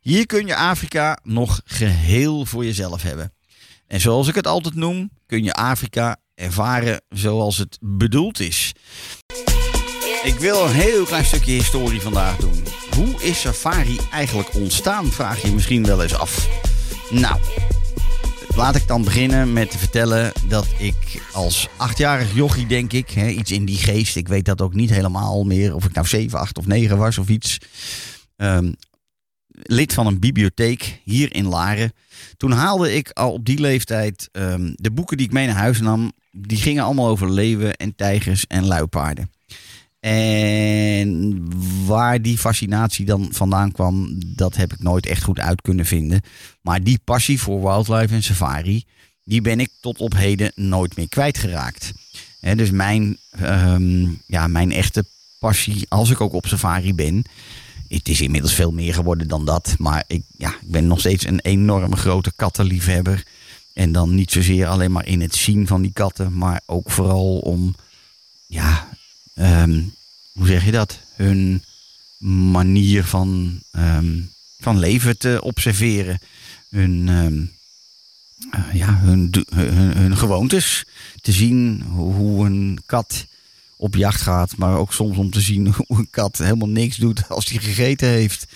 Hier 0.00 0.26
kun 0.26 0.46
je 0.46 0.56
Afrika 0.56 1.18
nog 1.22 1.60
geheel 1.64 2.46
voor 2.46 2.64
jezelf 2.64 3.02
hebben. 3.02 3.32
En 3.86 4.00
zoals 4.00 4.28
ik 4.28 4.34
het 4.34 4.46
altijd 4.46 4.74
noem, 4.74 5.10
kun 5.26 5.44
je 5.44 5.54
Afrika 5.54 6.16
ervaren 6.34 7.00
zoals 7.08 7.58
het 7.58 7.78
bedoeld 7.80 8.40
is. 8.40 8.72
Ik 10.26 10.38
wil 10.38 10.64
een 10.64 10.72
heel 10.72 11.04
klein 11.04 11.24
stukje 11.24 11.52
historie 11.52 12.00
vandaag 12.00 12.36
doen. 12.36 12.62
Hoe 12.94 13.22
is 13.22 13.40
safari 13.40 13.98
eigenlijk 14.12 14.54
ontstaan, 14.54 15.06
vraag 15.06 15.42
je 15.42 15.52
misschien 15.52 15.84
wel 15.84 16.02
eens 16.02 16.14
af. 16.14 16.48
Nou, 17.10 17.40
laat 18.56 18.76
ik 18.76 18.86
dan 18.86 19.04
beginnen 19.04 19.52
met 19.52 19.70
te 19.70 19.78
vertellen 19.78 20.32
dat 20.48 20.66
ik 20.78 21.22
als 21.32 21.68
achtjarig 21.76 22.34
jochie, 22.34 22.66
denk 22.66 22.92
ik, 22.92 23.10
hè, 23.10 23.28
iets 23.28 23.50
in 23.50 23.64
die 23.64 23.76
geest, 23.76 24.16
ik 24.16 24.28
weet 24.28 24.44
dat 24.44 24.60
ook 24.60 24.74
niet 24.74 24.90
helemaal 24.90 25.44
meer, 25.44 25.74
of 25.74 25.84
ik 25.84 25.92
nou 25.92 26.06
7, 26.06 26.38
8 26.38 26.58
of 26.58 26.66
9 26.66 26.98
was 26.98 27.18
of 27.18 27.28
iets, 27.28 27.58
ehm, 28.36 28.72
lid 29.48 29.94
van 29.94 30.06
een 30.06 30.20
bibliotheek 30.20 31.00
hier 31.04 31.34
in 31.34 31.46
Laren. 31.46 31.92
Toen 32.36 32.52
haalde 32.52 32.94
ik 32.94 33.10
al 33.10 33.32
op 33.32 33.44
die 33.44 33.60
leeftijd 33.60 34.28
ehm, 34.32 34.72
de 34.74 34.90
boeken 34.90 35.16
die 35.16 35.26
ik 35.26 35.32
mee 35.32 35.46
naar 35.46 35.56
huis 35.56 35.80
nam, 35.80 36.12
die 36.30 36.58
gingen 36.58 36.84
allemaal 36.84 37.08
over 37.08 37.32
leeuwen 37.32 37.76
en 37.76 37.94
tijgers 37.94 38.46
en 38.46 38.66
luipaarden. 38.66 39.34
En 40.06 41.42
waar 41.86 42.22
die 42.22 42.38
fascinatie 42.38 43.04
dan 43.04 43.28
vandaan 43.30 43.72
kwam, 43.72 44.18
dat 44.26 44.56
heb 44.56 44.72
ik 44.72 44.82
nooit 44.82 45.06
echt 45.06 45.22
goed 45.22 45.38
uit 45.38 45.62
kunnen 45.62 45.86
vinden. 45.86 46.20
Maar 46.60 46.82
die 46.82 47.00
passie 47.04 47.40
voor 47.40 47.60
wildlife 47.60 48.14
en 48.14 48.22
safari, 48.22 48.84
die 49.24 49.40
ben 49.40 49.60
ik 49.60 49.70
tot 49.80 49.98
op 49.98 50.14
heden 50.14 50.52
nooit 50.54 50.96
meer 50.96 51.08
kwijtgeraakt. 51.08 51.92
Dus 52.40 52.70
mijn, 52.70 53.18
ehm, 53.30 54.06
ja, 54.26 54.46
mijn 54.46 54.72
echte 54.72 55.04
passie, 55.38 55.86
als 55.88 56.10
ik 56.10 56.20
ook 56.20 56.32
op 56.32 56.46
safari 56.46 56.94
ben, 56.94 57.24
het 57.88 58.08
is 58.08 58.20
inmiddels 58.20 58.54
veel 58.54 58.72
meer 58.72 58.94
geworden 58.94 59.28
dan 59.28 59.44
dat. 59.44 59.74
Maar 59.78 60.04
ik, 60.06 60.22
ja, 60.36 60.48
ik 60.48 60.70
ben 60.70 60.86
nog 60.86 60.98
steeds 60.98 61.26
een 61.26 61.40
enorme 61.40 61.96
grote 61.96 62.32
kattenliefhebber. 62.36 63.24
En 63.74 63.92
dan 63.92 64.14
niet 64.14 64.30
zozeer 64.30 64.66
alleen 64.66 64.92
maar 64.92 65.06
in 65.06 65.20
het 65.20 65.34
zien 65.34 65.66
van 65.66 65.82
die 65.82 65.92
katten, 65.92 66.38
maar 66.38 66.60
ook 66.66 66.90
vooral 66.90 67.38
om, 67.38 67.74
ja, 68.46 68.88
ehm, 69.34 69.80
hoe 70.36 70.46
zeg 70.46 70.64
je 70.64 70.70
dat? 70.70 70.98
Hun 71.14 71.62
manier 72.50 73.04
van, 73.04 73.60
ehm, 73.70 74.20
van 74.58 74.78
leven 74.78 75.18
te 75.18 75.40
observeren. 75.42 76.18
Hun, 76.68 77.08
ehm, 77.08 77.44
eh, 78.50 78.74
ja, 78.74 78.98
hun, 78.98 79.34
hun, 79.54 79.96
hun 79.96 80.16
gewoontes. 80.16 80.84
Te 81.20 81.32
zien 81.32 81.82
hoe, 81.82 82.46
een 82.46 82.78
kat 82.86 83.26
op 83.76 83.94
jacht 83.94 84.20
gaat. 84.20 84.56
Maar 84.56 84.76
ook 84.76 84.92
soms 84.92 85.16
om 85.16 85.30
te 85.30 85.40
zien 85.40 85.74
hoe 85.86 85.98
een 85.98 86.10
kat 86.10 86.38
helemaal 86.38 86.68
niks 86.68 86.96
doet 86.96 87.28
als 87.28 87.44
die 87.44 87.60
gegeten 87.60 88.08
heeft. 88.08 88.46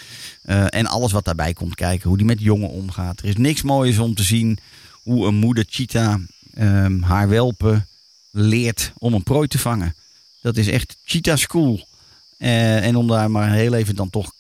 Eh, 0.43 0.65
en 0.69 0.87
alles 0.87 1.13
wat 1.13 1.25
daarbij 1.25 1.53
komt 1.53 1.75
kijken. 1.75 2.09
Hoe 2.09 2.19
die 2.19 2.27
met 2.27 2.41
jongen 2.41 2.71
omgaat. 2.71 3.21
Er 3.21 3.29
is 3.29 3.37
niks 3.37 3.63
moois 3.63 3.99
om 3.99 4.15
te 4.15 4.23
zien 4.23 4.59
hoe 5.03 5.27
een 5.27 5.35
moeder 5.35 5.65
cheetah 5.69 6.21
ehm, 6.55 7.01
haar 7.03 7.29
welpen 7.29 7.89
leert 8.31 8.93
om 8.99 9.15
een 9.15 9.23
prooi 9.23 9.49
te 9.49 9.59
vangen. 9.59 9.95
Dat 10.41 10.57
is 10.57 10.69
echt 10.69 10.97
cheetah 11.05 11.37
school. 11.37 11.89
Eh, 12.37 12.87
en 12.87 12.97
om 12.97 13.07
daar 13.09 13.31
maar 13.31 13.53
heel 13.53 13.75
even 13.75 13.97
dan 13.97 14.11
toch, 14.11 14.33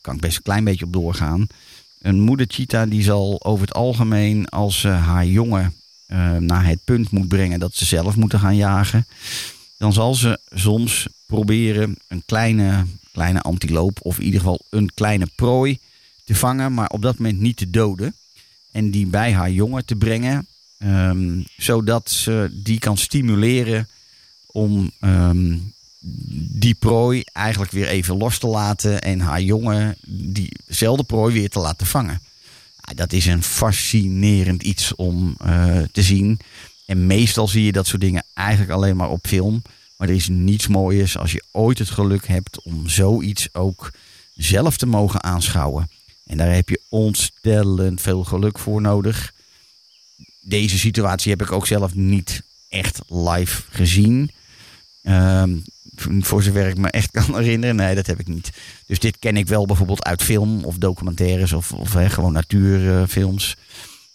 kan 0.00 0.14
ik 0.14 0.20
best 0.20 0.36
een 0.36 0.42
klein 0.42 0.64
beetje 0.64 0.84
op 0.84 0.92
doorgaan. 0.92 1.46
Een 1.98 2.20
moeder 2.20 2.46
cheetah 2.48 2.90
die 2.90 3.02
zal 3.02 3.44
over 3.44 3.66
het 3.66 3.74
algemeen 3.74 4.48
als 4.48 4.80
ze 4.80 4.88
haar 4.88 5.26
jongen 5.26 5.74
eh, 6.06 6.36
naar 6.36 6.66
het 6.66 6.84
punt 6.84 7.10
moet 7.10 7.28
brengen 7.28 7.60
dat 7.60 7.74
ze 7.74 7.84
zelf 7.84 8.16
moeten 8.16 8.38
gaan 8.38 8.56
jagen. 8.56 9.06
Dan 9.78 9.92
zal 9.92 10.14
ze 10.14 10.38
soms 10.50 11.06
proberen 11.26 11.96
een 12.08 12.22
kleine, 12.26 12.86
kleine 13.12 13.40
antiloop 13.40 13.98
of 14.02 14.18
in 14.18 14.24
ieder 14.24 14.40
geval 14.40 14.60
een 14.70 14.90
kleine 14.94 15.26
prooi 15.34 15.78
te 16.24 16.34
vangen. 16.34 16.74
Maar 16.74 16.88
op 16.88 17.02
dat 17.02 17.18
moment 17.18 17.40
niet 17.40 17.56
te 17.56 17.70
doden. 17.70 18.14
En 18.72 18.90
die 18.90 19.06
bij 19.06 19.32
haar 19.32 19.50
jongen 19.50 19.84
te 19.84 19.96
brengen. 19.96 20.46
ehm, 20.78 21.42
zodat 21.56 22.10
ze 22.10 22.50
die 22.52 22.78
kan 22.78 22.96
stimuleren 22.96 23.88
om 24.54 24.90
ehm, 25.00 25.58
die 26.48 26.74
prooi 26.74 27.22
eigenlijk 27.32 27.72
weer 27.72 27.86
even 27.86 28.16
los 28.16 28.38
te 28.38 28.46
laten 28.46 29.02
en 29.02 29.20
haar 29.20 29.40
jongen 29.40 29.96
diezelfde 30.06 31.04
prooi 31.04 31.34
weer 31.34 31.48
te 31.48 31.58
laten 31.58 31.86
vangen. 31.86 32.20
Dat 32.94 33.12
is 33.12 33.26
een 33.26 33.42
fascinerend 33.42 34.62
iets 34.62 34.94
om 34.94 35.36
eh, 35.38 35.78
te 35.92 36.02
zien. 36.02 36.38
En 36.86 37.06
meestal 37.06 37.48
zie 37.48 37.64
je 37.64 37.72
dat 37.72 37.86
soort 37.86 38.00
dingen 38.00 38.24
eigenlijk 38.34 38.70
alleen 38.70 38.96
maar 38.96 39.10
op 39.10 39.26
film. 39.26 39.62
Maar 39.96 40.08
er 40.08 40.14
is 40.14 40.28
niets 40.28 40.66
mooiers 40.68 41.18
als 41.18 41.32
je 41.32 41.44
ooit 41.50 41.78
het 41.78 41.90
geluk 41.90 42.26
hebt 42.26 42.62
om 42.62 42.88
zoiets 42.88 43.48
ook 43.52 43.92
zelf 44.34 44.76
te 44.76 44.86
mogen 44.86 45.22
aanschouwen. 45.22 45.90
En 46.24 46.36
daar 46.36 46.54
heb 46.54 46.68
je 46.68 46.80
ontstellend 46.88 48.00
veel 48.00 48.24
geluk 48.24 48.58
voor 48.58 48.80
nodig. 48.80 49.32
Deze 50.40 50.78
situatie 50.78 51.30
heb 51.30 51.42
ik 51.42 51.52
ook 51.52 51.66
zelf 51.66 51.94
niet 51.94 52.42
echt 52.68 53.00
live 53.08 53.62
gezien. 53.70 54.30
Ehm, 55.04 55.56
voor 56.20 56.42
zover 56.42 56.68
ik 56.68 56.78
me 56.78 56.90
echt 56.90 57.10
kan 57.10 57.36
herinneren. 57.38 57.76
Nee, 57.76 57.94
dat 57.94 58.06
heb 58.06 58.20
ik 58.20 58.28
niet. 58.28 58.50
Dus 58.86 58.98
dit 58.98 59.18
ken 59.18 59.36
ik 59.36 59.46
wel 59.46 59.66
bijvoorbeeld 59.66 60.04
uit 60.04 60.22
film 60.22 60.64
of 60.64 60.76
documentaires 60.78 61.52
of, 61.52 61.72
of 61.72 61.90
gewoon 61.90 62.32
natuurfilms. 62.32 63.56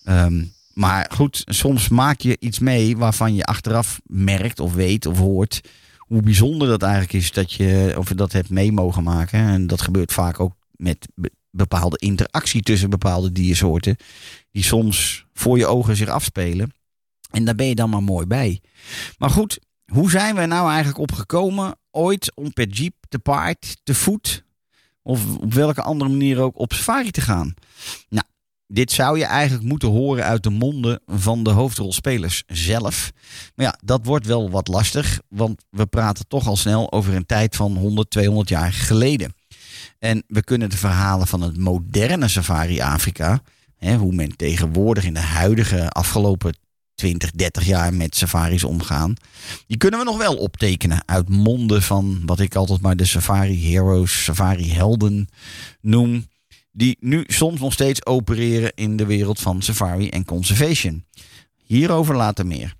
Ehm, 0.03 0.43
maar 0.73 1.11
goed, 1.13 1.41
soms 1.45 1.87
maak 1.89 2.19
je 2.21 2.37
iets 2.39 2.59
mee 2.59 2.97
waarvan 2.97 3.35
je 3.35 3.43
achteraf 3.43 4.01
merkt 4.05 4.59
of 4.59 4.73
weet 4.73 5.05
of 5.05 5.17
hoort 5.17 5.61
hoe 5.97 6.21
bijzonder 6.21 6.67
dat 6.67 6.81
eigenlijk 6.81 7.13
is 7.13 7.31
dat 7.31 7.53
je 7.53 7.93
of 7.97 8.07
dat 8.07 8.31
hebt 8.31 8.49
mee 8.49 8.71
mogen 8.71 9.03
maken. 9.03 9.39
En 9.39 9.67
dat 9.67 9.81
gebeurt 9.81 10.13
vaak 10.13 10.39
ook 10.39 10.53
met 10.71 11.07
be- 11.15 11.31
bepaalde 11.51 11.97
interactie 11.97 12.61
tussen 12.61 12.89
bepaalde 12.89 13.31
diersoorten. 13.31 13.95
Die 14.51 14.63
soms 14.63 15.25
voor 15.33 15.57
je 15.57 15.67
ogen 15.67 15.95
zich 15.95 16.07
afspelen. 16.07 16.73
En 17.31 17.45
daar 17.45 17.55
ben 17.55 17.65
je 17.67 17.75
dan 17.75 17.89
maar 17.89 18.03
mooi 18.03 18.25
bij. 18.25 18.61
Maar 19.17 19.29
goed, 19.29 19.59
hoe 19.89 20.09
zijn 20.09 20.35
we 20.35 20.45
nou 20.45 20.67
eigenlijk 20.67 20.99
opgekomen 20.99 21.75
ooit 21.91 22.35
om 22.35 22.53
per 22.53 22.67
jeep, 22.67 22.95
te 23.09 23.19
paard, 23.19 23.77
te 23.83 23.95
voet 23.95 24.43
of 25.01 25.37
op 25.37 25.53
welke 25.53 25.81
andere 25.81 26.09
manier 26.09 26.39
ook 26.39 26.59
op 26.59 26.73
safari 26.73 27.11
te 27.11 27.21
gaan? 27.21 27.53
Nou, 28.09 28.25
dit 28.67 28.91
zou 28.91 29.17
je 29.17 29.25
eigenlijk 29.25 29.67
moeten 29.67 29.89
horen 29.89 30.23
uit 30.23 30.43
de 30.43 30.49
monden 30.49 31.01
van 31.05 31.43
de 31.43 31.49
hoofdrolspelers 31.49 32.43
zelf. 32.47 33.11
Maar 33.55 33.65
ja, 33.65 33.77
dat 33.83 34.05
wordt 34.05 34.25
wel 34.25 34.49
wat 34.49 34.67
lastig, 34.67 35.19
want 35.27 35.65
we 35.69 35.85
praten 35.85 36.27
toch 36.27 36.47
al 36.47 36.55
snel 36.55 36.91
over 36.91 37.15
een 37.15 37.25
tijd 37.25 37.55
van 37.55 37.77
100, 37.77 38.09
200 38.09 38.49
jaar 38.49 38.73
geleden. 38.73 39.33
En 39.99 40.23
we 40.27 40.43
kunnen 40.43 40.69
de 40.69 40.77
verhalen 40.77 41.27
van 41.27 41.41
het 41.41 41.57
moderne 41.57 42.27
safari 42.27 42.81
Afrika, 42.81 43.41
hè, 43.77 43.95
hoe 43.95 44.13
men 44.13 44.35
tegenwoordig 44.35 45.03
in 45.03 45.13
de 45.13 45.19
huidige 45.19 45.89
afgelopen 45.89 46.53
20, 46.99 47.31
30 47.31 47.65
jaar 47.65 47.93
met 47.93 48.15
safaris 48.15 48.63
omgaan, 48.63 49.13
die 49.67 49.77
kunnen 49.77 49.99
we 49.99 50.05
nog 50.05 50.17
wel 50.17 50.35
optekenen 50.35 51.03
uit 51.05 51.29
monden 51.29 51.81
van 51.81 52.21
wat 52.25 52.39
ik 52.39 52.55
altijd 52.55 52.81
maar 52.81 52.95
de 52.95 53.05
safari 53.05 53.71
heroes, 53.71 54.23
safari 54.23 54.71
helden 54.71 55.27
noem 55.81 56.27
die 56.71 56.97
nu 56.99 57.23
soms 57.27 57.59
nog 57.59 57.73
steeds 57.73 58.05
opereren 58.05 58.71
in 58.75 58.97
de 58.97 59.05
wereld 59.05 59.39
van 59.39 59.61
safari 59.61 60.09
en 60.09 60.25
conservation. 60.25 61.05
Hierover 61.55 62.15
later 62.15 62.45
meer. 62.45 62.73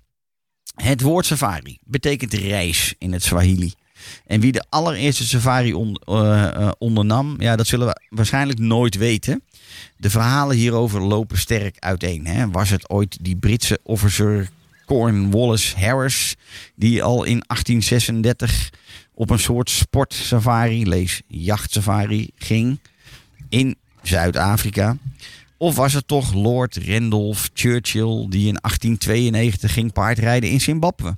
Het 0.74 1.00
woord 1.00 1.26
safari 1.26 1.78
betekent 1.84 2.32
reis 2.32 2.94
in 2.98 3.12
het 3.12 3.22
Swahili. 3.22 3.72
En 4.26 4.40
wie 4.40 4.52
de 4.52 4.64
allereerste 4.68 5.26
safari 5.26 5.72
eh, 5.72 6.44
eh, 6.44 6.70
ondernam, 6.78 7.40
ja, 7.40 7.56
dat 7.56 7.66
zullen 7.66 7.86
we 7.86 8.00
waarschijnlijk 8.08 8.58
nooit 8.58 8.96
weten. 8.96 9.42
De 9.96 10.10
verhalen 10.10 10.56
hierover 10.56 11.00
lopen 11.00 11.38
sterk 11.38 11.76
uiteen. 11.78 12.26
Hè. 12.26 12.50
Was 12.50 12.70
het 12.70 12.90
ooit 12.90 13.18
die 13.20 13.36
Britse 13.36 13.78
officer 13.82 14.50
Cornwallis 14.86 15.74
Harris, 15.74 16.36
die 16.74 17.02
al 17.02 17.24
in 17.24 17.42
1836 17.46 18.70
op 19.14 19.30
een 19.30 19.38
soort 19.38 19.70
sportsafari, 19.70 20.88
lees 20.88 21.22
jachtsafari, 21.26 22.30
ging 22.36 22.78
in 23.48 23.76
Zuid-Afrika? 24.02 24.96
Of 25.56 25.76
was 25.76 25.92
het 25.92 26.08
toch 26.08 26.34
Lord 26.34 26.78
Randolph 26.86 27.50
Churchill 27.54 28.26
die 28.28 28.46
in 28.46 28.58
1892 28.60 29.72
ging 29.72 29.92
paardrijden 29.92 30.50
in 30.50 30.60
Zimbabwe? 30.60 31.16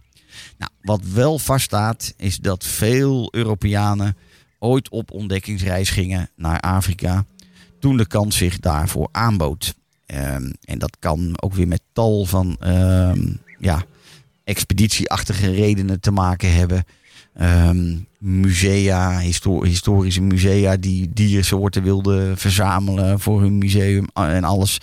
Nou, 0.58 0.70
wat 0.82 1.00
wel 1.12 1.38
vaststaat 1.38 2.14
is 2.16 2.36
dat 2.36 2.64
veel 2.64 3.28
Europeanen 3.30 4.16
ooit 4.58 4.88
op 4.88 5.10
ontdekkingsreis 5.10 5.90
gingen 5.90 6.30
naar 6.36 6.60
Afrika. 6.60 7.24
Toen 7.78 7.96
de 7.96 8.06
kans 8.06 8.36
zich 8.36 8.58
daarvoor 8.58 9.08
aanbood. 9.12 9.74
Ehm, 10.06 10.50
en 10.64 10.78
dat 10.78 10.96
kan 10.98 11.42
ook 11.42 11.54
weer 11.54 11.68
met 11.68 11.82
tal 11.92 12.24
van 12.24 12.56
ehm, 12.60 13.32
ja, 13.58 13.84
expeditieachtige 14.44 15.50
redenen 15.50 16.00
te 16.00 16.10
maken 16.10 16.52
hebben. 16.52 16.84
Ehm, 17.34 17.96
musea, 18.18 19.20
histo- 19.20 19.62
historische 19.62 20.20
musea 20.20 20.76
die 20.76 21.10
diersoorten 21.12 21.82
wilden 21.82 22.38
verzamelen 22.38 23.20
voor 23.20 23.40
hun 23.40 23.58
museum 23.58 24.06
en 24.14 24.44
alles 24.44 24.78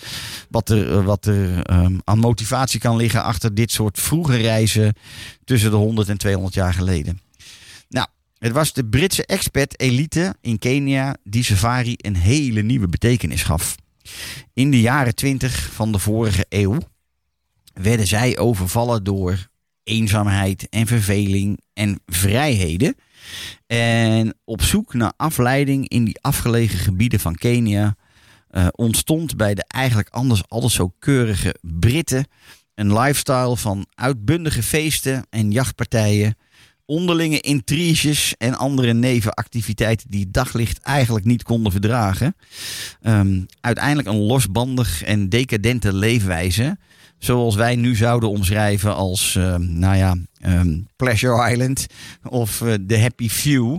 wat 0.48 0.68
er, 0.68 0.98
eh, 0.98 1.04
wat 1.04 1.26
er 1.26 1.62
ehm, 1.62 1.98
aan 2.04 2.18
motivatie 2.18 2.80
kan 2.80 2.96
liggen 2.96 3.22
achter 3.22 3.54
dit 3.54 3.70
soort 3.70 4.00
vroege 4.00 4.36
reizen 4.36 4.94
tussen 5.44 5.70
de 5.70 5.76
100 5.76 6.08
en 6.08 6.18
200 6.18 6.54
jaar 6.54 6.74
geleden. 6.74 7.20
Nou, 7.88 8.06
het 8.38 8.52
was 8.52 8.72
de 8.72 8.84
Britse 8.84 9.26
expat-elite 9.26 10.34
in 10.40 10.58
Kenia 10.58 11.16
die 11.24 11.44
safari 11.44 11.94
een 11.96 12.16
hele 12.16 12.62
nieuwe 12.62 12.88
betekenis 12.88 13.42
gaf. 13.42 13.74
In 14.54 14.70
de 14.70 14.80
jaren 14.80 15.14
20 15.14 15.70
van 15.72 15.92
de 15.92 15.98
vorige 15.98 16.46
eeuw 16.48 16.78
werden 17.72 18.06
zij 18.06 18.38
overvallen 18.38 19.04
door 19.04 19.48
eenzaamheid 19.84 20.68
en 20.68 20.86
verveling 20.86 21.60
en 21.72 22.00
vrijheden. 22.06 22.94
En 23.66 24.34
op 24.44 24.62
zoek 24.62 24.94
naar 24.94 25.12
afleiding 25.16 25.88
in 25.88 26.04
die 26.04 26.18
afgelegen 26.20 26.78
gebieden 26.78 27.20
van 27.20 27.34
Kenia 27.34 27.96
eh, 28.48 28.66
ontstond 28.70 29.36
bij 29.36 29.54
de 29.54 29.64
eigenlijk 29.66 30.08
anders 30.08 30.42
altijd 30.48 30.72
zo 30.72 30.92
keurige 30.98 31.54
Britten 31.60 32.24
een 32.80 32.98
lifestyle 32.98 33.56
van 33.56 33.86
uitbundige 33.94 34.62
feesten 34.62 35.26
en 35.30 35.50
jachtpartijen, 35.50 36.36
onderlinge 36.84 37.40
intriges 37.40 38.34
en 38.38 38.54
andere 38.58 38.92
nevenactiviteiten 38.92 40.10
die 40.10 40.30
daglicht 40.30 40.78
eigenlijk 40.78 41.24
niet 41.24 41.42
konden 41.42 41.72
verdragen. 41.72 42.36
Ehm, 43.00 43.40
uiteindelijk 43.60 44.08
een 44.08 44.20
losbandig 44.20 45.02
en 45.02 45.28
decadente 45.28 45.92
leefwijze 45.92 46.78
zoals 47.20 47.54
wij 47.54 47.76
nu 47.76 47.96
zouden 47.96 48.28
omschrijven 48.28 48.94
als, 48.94 49.36
eh, 49.36 49.54
nou 49.56 49.96
ja, 49.96 50.16
ehm, 50.38 50.78
Pleasure 50.96 51.50
Island 51.50 51.86
of 52.22 52.62
eh, 52.62 52.74
The 52.86 52.98
Happy 52.98 53.28
Few. 53.28 53.78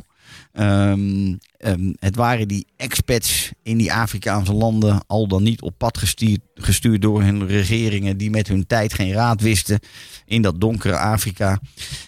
Ehm, 0.51 1.36
ehm, 1.58 1.93
het 1.99 2.15
waren 2.15 2.47
die 2.47 2.67
expats 2.75 3.51
in 3.63 3.77
die 3.77 3.93
Afrikaanse 3.93 4.54
landen 4.54 5.04
al 5.08 5.27
dan 5.27 5.43
niet 5.43 5.62
op 5.62 5.77
pad 5.77 5.97
gestuurd, 5.97 6.39
gestuurd 6.54 7.01
door 7.01 7.23
hun 7.23 7.47
regeringen 7.47 8.17
die 8.17 8.30
met 8.30 8.47
hun 8.47 8.67
tijd 8.67 8.93
geen 8.93 9.13
raad 9.13 9.41
wisten 9.41 9.80
in 10.25 10.41
dat 10.41 10.62
donkere 10.62 10.97
Afrika. 10.97 11.60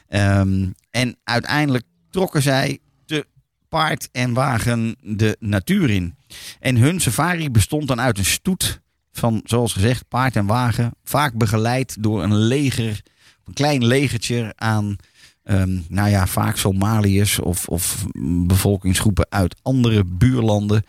Ehm, 0.08 0.70
en 0.90 1.18
uiteindelijk 1.24 1.84
trokken 2.10 2.42
zij 2.42 2.80
te 3.06 3.26
paard 3.70 4.10
en 4.12 4.34
wagen 4.34 4.96
de 5.02 5.38
natuur 5.40 5.90
in. 5.90 6.16
En 6.60 6.76
hun 6.76 7.00
safari 7.00 7.50
bestond 7.50 7.88
dan 7.88 8.02
uit 8.02 8.18
een 8.18 8.26
stoet 8.26 8.82
van, 9.14 9.42
zoals 9.44 9.74
gezegd, 9.74 10.08
paard 10.08 10.36
en 10.36 10.46
wagen. 10.46 10.96
Vaak 11.04 11.34
begeleid 11.34 11.96
door 12.00 12.24
een 12.24 12.36
leger, 12.36 13.02
een 13.46 13.54
klein 13.54 13.86
legertje 13.86 14.54
aan, 14.56 14.96
ehm, 15.44 15.80
nou 15.88 16.10
ja, 16.10 16.28
vaak 16.28 16.58
Somaliërs 16.58 17.40
of, 17.40 17.68
of 17.68 18.06
bevolkingsgroepen 18.48 19.26
uit 19.30 19.56
andere 19.62 20.04
buurlanden. 20.06 20.84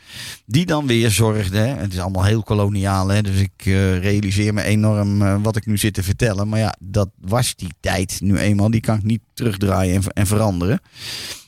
Die 0.46 0.66
dan 0.66 0.86
weer 0.86 1.10
zorgden, 1.10 1.78
het 1.78 1.92
is 1.92 1.98
allemaal 1.98 2.24
heel 2.24 2.42
koloniaal, 2.42 3.08
hè, 3.08 3.22
dus 3.22 3.40
ik 3.40 3.52
eh, 3.56 3.98
realiseer 3.98 4.54
me 4.54 4.62
enorm 4.62 5.22
eh, 5.22 5.36
wat 5.42 5.56
ik 5.56 5.66
nu 5.66 5.78
zit 5.78 5.94
te 5.94 6.02
vertellen. 6.02 6.48
Maar 6.48 6.60
ja, 6.60 6.76
dat 6.80 7.10
was 7.20 7.54
die 7.54 7.74
tijd 7.80 8.20
nu 8.20 8.38
eenmaal, 8.38 8.70
die 8.70 8.80
kan 8.80 8.96
ik 8.96 9.02
niet 9.02 9.22
terugdraaien 9.34 9.94
en, 9.94 10.02
en 10.12 10.26
veranderen. 10.26 10.80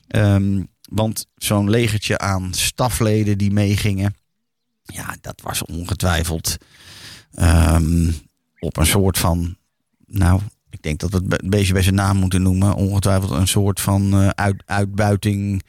Ehm, 0.07 0.63
want 0.91 1.27
zo'n 1.35 1.71
legertje 1.71 2.19
aan 2.19 2.55
stafleden 2.55 3.39
die 3.39 3.51
meegingen, 3.51 4.15
ja, 4.87 5.17
dat 5.21 5.41
was 5.41 5.65
ongetwijfeld 5.65 6.57
ehm, 7.35 8.11
op 8.59 8.77
een 8.77 8.87
soort 8.87 9.19
van, 9.19 9.57
nou, 10.07 10.41
ik 10.71 10.83
denk 10.83 11.01
dat 11.01 11.11
we 11.11 11.17
het 11.29 11.43
een 11.43 11.51
beetje 11.51 11.73
bij 11.73 11.83
zijn 11.83 11.95
naam 11.95 12.17
moeten 12.17 12.43
noemen. 12.43 12.75
Ongetwijfeld 12.75 13.31
een 13.31 13.49
soort 13.49 13.81
van 13.81 14.13
eh, 14.13 14.29
uit, 14.29 14.63
uitbuiting, 14.67 15.63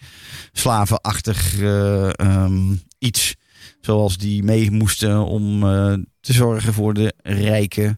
slavenachtig 0.51 1.59
eh, 1.59 2.19
ehm, 2.19 2.75
iets. 2.99 3.35
Zoals 3.81 4.17
die 4.17 4.43
mee 4.43 4.71
moesten 4.71 5.25
om 5.25 5.63
eh, 5.63 5.93
te 6.19 6.33
zorgen 6.33 6.73
voor 6.73 6.93
de 6.93 7.13
rijke 7.23 7.97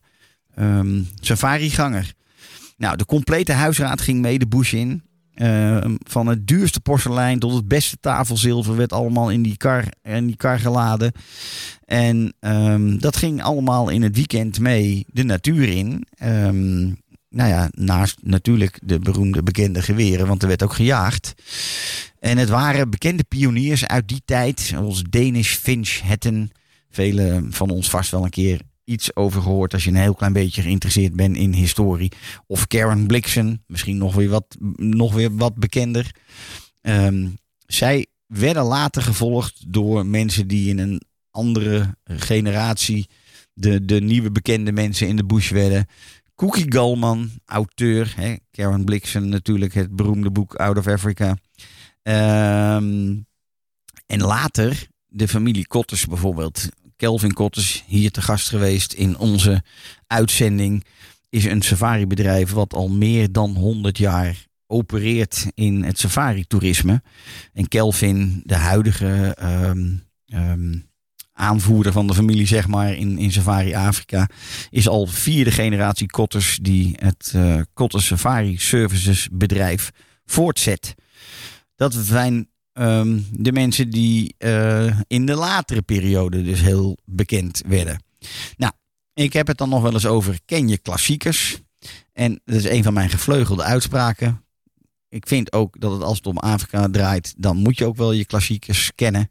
ehm 0.55 1.03
safariganger. 1.19 2.13
Nou, 2.77 2.97
de 2.97 3.05
complete 3.05 3.51
huisraad 3.51 4.01
ging 4.01 4.21
mee 4.21 4.39
de 4.39 4.47
bush 4.47 4.73
in. 4.73 5.03
Ehm, 5.39 5.95
van 6.07 6.27
het 6.27 6.47
duurste 6.47 6.79
porselein 6.79 7.39
tot 7.39 7.53
het 7.53 7.67
beste 7.67 7.97
tafelzilver 7.99 8.75
werd 8.75 8.93
allemaal 8.93 9.31
in 9.31 9.41
die 9.41 9.57
kar, 9.57 9.85
in 10.03 10.25
die 10.25 10.35
kar 10.35 10.59
geladen. 10.59 11.11
En 11.85 12.33
ehm, 12.39 12.97
dat 12.97 13.17
ging 13.17 13.43
allemaal 13.43 13.89
in 13.89 14.01
het 14.01 14.15
weekend 14.15 14.59
mee 14.59 15.05
de 15.07 15.23
natuur 15.23 15.69
in. 15.69 16.05
Ehm, 16.17 16.81
nou 17.29 17.49
ja, 17.49 17.69
naast 17.71 18.17
natuurlijk 18.21 18.79
de 18.83 18.99
beroemde 18.99 19.43
bekende 19.43 19.81
geweren, 19.81 20.27
want 20.27 20.41
er 20.41 20.47
werd 20.47 20.63
ook 20.63 20.73
gejaagd. 20.73 21.33
En 22.19 22.37
het 22.37 22.49
waren 22.49 22.89
bekende 22.89 23.23
pioniers 23.23 23.85
uit 23.85 24.07
die 24.07 24.21
tijd, 24.25 24.59
zoals 24.59 25.03
Danish 25.09 25.55
Finch 25.55 25.99
Hatton. 25.99 26.51
Velen 26.89 27.53
van 27.53 27.69
ons 27.69 27.89
vast 27.89 28.11
wel 28.11 28.23
een 28.23 28.29
keer 28.29 28.61
iets 28.89 29.15
over 29.15 29.41
gehoord 29.41 29.73
als 29.73 29.83
je 29.83 29.89
een 29.89 29.95
heel 29.95 30.13
klein 30.13 30.33
beetje 30.33 30.61
geïnteresseerd 30.61 31.15
bent 31.15 31.37
in 31.37 31.53
historie. 31.53 32.11
Of 32.47 32.67
Karen 32.67 33.07
Blixen, 33.07 33.63
misschien 33.67 33.97
nog 33.97 34.15
weer 34.15 34.29
wat, 34.29 34.57
nog 34.75 35.13
weer 35.13 35.35
wat 35.35 35.55
bekender. 35.55 36.15
Ehm, 36.81 37.27
zij 37.65 38.05
werden 38.25 38.63
later 38.63 39.01
gevolgd 39.01 39.73
door 39.73 40.05
mensen 40.05 40.47
die 40.47 40.69
in 40.69 40.79
een 40.79 41.01
andere 41.31 41.95
generatie 42.03 43.09
de, 43.53 43.85
de 43.85 44.01
nieuwe 44.01 44.31
bekende 44.31 44.71
mensen 44.71 45.07
in 45.07 45.15
de 45.15 45.25
bush 45.25 45.49
werden. 45.51 45.87
Cookie 46.35 46.71
Galman, 46.73 47.29
auteur. 47.45 48.13
Hè, 48.15 48.35
Karen 48.51 48.85
Blixen 48.85 49.29
natuurlijk, 49.29 49.73
het 49.73 49.95
beroemde 49.95 50.31
boek 50.31 50.55
Out 50.55 50.77
of 50.77 50.87
Africa. 50.87 51.37
Ehm, 52.01 53.17
en 54.05 54.21
later 54.21 54.87
de 55.07 55.27
familie 55.27 55.67
Kotters 55.67 56.05
bijvoorbeeld. 56.05 56.69
Kelvin 56.99 57.33
Kotters, 57.33 57.83
hier 57.87 58.11
te 58.11 58.21
gast 58.21 58.49
geweest 58.49 58.93
in 58.93 59.17
onze 59.17 59.63
uitzending. 60.07 60.85
Is 61.29 61.45
een 61.45 61.61
safari-bedrijf 61.61 62.51
wat 62.51 62.73
al 62.73 62.89
meer 62.89 63.31
dan 63.31 63.55
100 63.55 63.97
jaar 63.97 64.47
opereert 64.67 65.51
in 65.53 65.83
het 65.83 65.99
safari-toerisme. 65.99 67.01
En 67.53 67.67
Kelvin, 67.67 68.41
de 68.45 68.55
huidige 68.55 69.35
ehm, 69.37 69.95
ehm, 70.25 70.77
aanvoerder 71.33 71.91
van 71.91 72.07
de 72.07 72.13
familie, 72.13 72.47
zeg 72.47 72.67
maar, 72.67 72.93
in, 72.93 73.17
in 73.17 73.31
Safari 73.31 73.73
Afrika, 73.73 74.29
is 74.69 74.87
al 74.87 75.07
vierde 75.07 75.51
generatie 75.51 76.07
Kotters 76.07 76.59
die 76.61 76.95
het 76.95 77.31
eh 77.35 77.59
Kotters 77.73 78.05
Safari 78.05 78.57
Services 78.57 79.27
bedrijf 79.31 79.89
voortzet. 80.25 80.95
Dat 81.75 81.93
zijn 81.93 82.48
ehm, 82.79 83.19
de 83.31 83.51
mensen 83.51 83.89
die 83.89 84.35
eh, 84.37 84.99
in 85.07 85.25
de 85.25 85.35
latere 85.35 85.81
periode 85.81 86.43
dus 86.43 86.61
heel 86.61 86.97
bekend 87.05 87.61
werden. 87.67 88.03
Nou, 88.57 88.73
ik 89.13 89.33
heb 89.33 89.47
het 89.47 89.57
dan 89.57 89.69
nog 89.69 89.81
wel 89.81 89.93
eens 89.93 90.05
over 90.05 90.39
ken 90.45 90.67
je 90.67 90.77
klassiekers. 90.77 91.59
En 92.13 92.41
dat 92.45 92.55
is 92.55 92.65
een 92.65 92.83
van 92.83 92.93
mijn 92.93 93.09
gevleugelde 93.09 93.63
uitspraken. 93.63 94.43
Ik 95.09 95.27
vind 95.27 95.53
ook 95.53 95.79
dat 95.79 95.91
het 95.91 96.03
als 96.03 96.17
het 96.17 96.27
om 96.27 96.37
Afrika 96.37 96.87
draait, 96.91 97.33
dan 97.37 97.57
moet 97.57 97.77
je 97.77 97.85
ook 97.85 97.97
wel 97.97 98.11
je 98.11 98.25
klassiekers 98.25 98.91
kennen. 98.95 99.29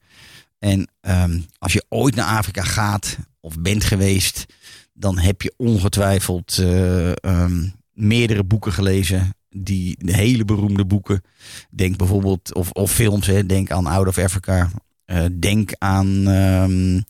En 0.58 0.90
ehm, 1.00 1.40
als 1.58 1.72
je 1.72 1.84
ooit 1.88 2.14
naar 2.14 2.36
Afrika 2.38 2.62
gaat 2.62 3.16
of 3.40 3.58
bent 3.60 3.84
geweest, 3.84 4.46
dan 4.92 5.18
heb 5.18 5.42
je 5.42 5.54
ongetwijfeld 5.56 6.58
eh, 6.58 7.24
ehm, 7.24 7.68
meerdere 7.92 8.44
boeken 8.44 8.72
gelezen. 8.72 9.34
Die 9.64 9.96
hele 10.04 10.44
beroemde 10.44 10.84
boeken. 10.84 11.22
Denk 11.70 11.96
bijvoorbeeld, 11.96 12.54
of, 12.54 12.70
of 12.70 12.92
films, 12.92 13.26
hè, 13.26 13.46
denk 13.46 13.70
aan 13.70 13.86
Out 13.86 14.06
of 14.06 14.18
Africa. 14.18 14.70
Eh, 15.04 15.24
denk 15.38 15.72
aan 15.78 16.28
ehm, 16.28 17.00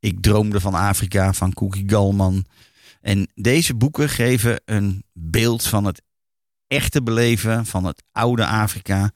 Ik 0.00 0.20
droomde 0.20 0.60
van 0.60 0.74
Afrika 0.74 1.32
van 1.32 1.52
Cookie 1.52 1.84
Galman. 1.86 2.44
En 3.00 3.28
deze 3.34 3.74
boeken 3.74 4.08
geven 4.08 4.60
een 4.64 5.04
beeld 5.12 5.62
van 5.62 5.84
het 5.84 6.02
echte 6.66 7.02
beleven 7.02 7.66
van 7.66 7.84
het 7.84 8.02
oude 8.12 8.46
Afrika. 8.46 9.10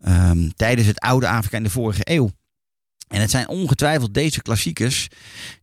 ehm, 0.00 0.48
tijdens 0.56 0.86
het 0.86 0.98
oude 0.98 1.28
Afrika 1.28 1.56
in 1.56 1.62
de 1.62 1.70
vorige 1.70 2.02
eeuw. 2.04 2.30
En 3.08 3.20
het 3.20 3.30
zijn 3.30 3.48
ongetwijfeld 3.48 4.14
deze 4.14 4.42
klassiekers 4.42 5.08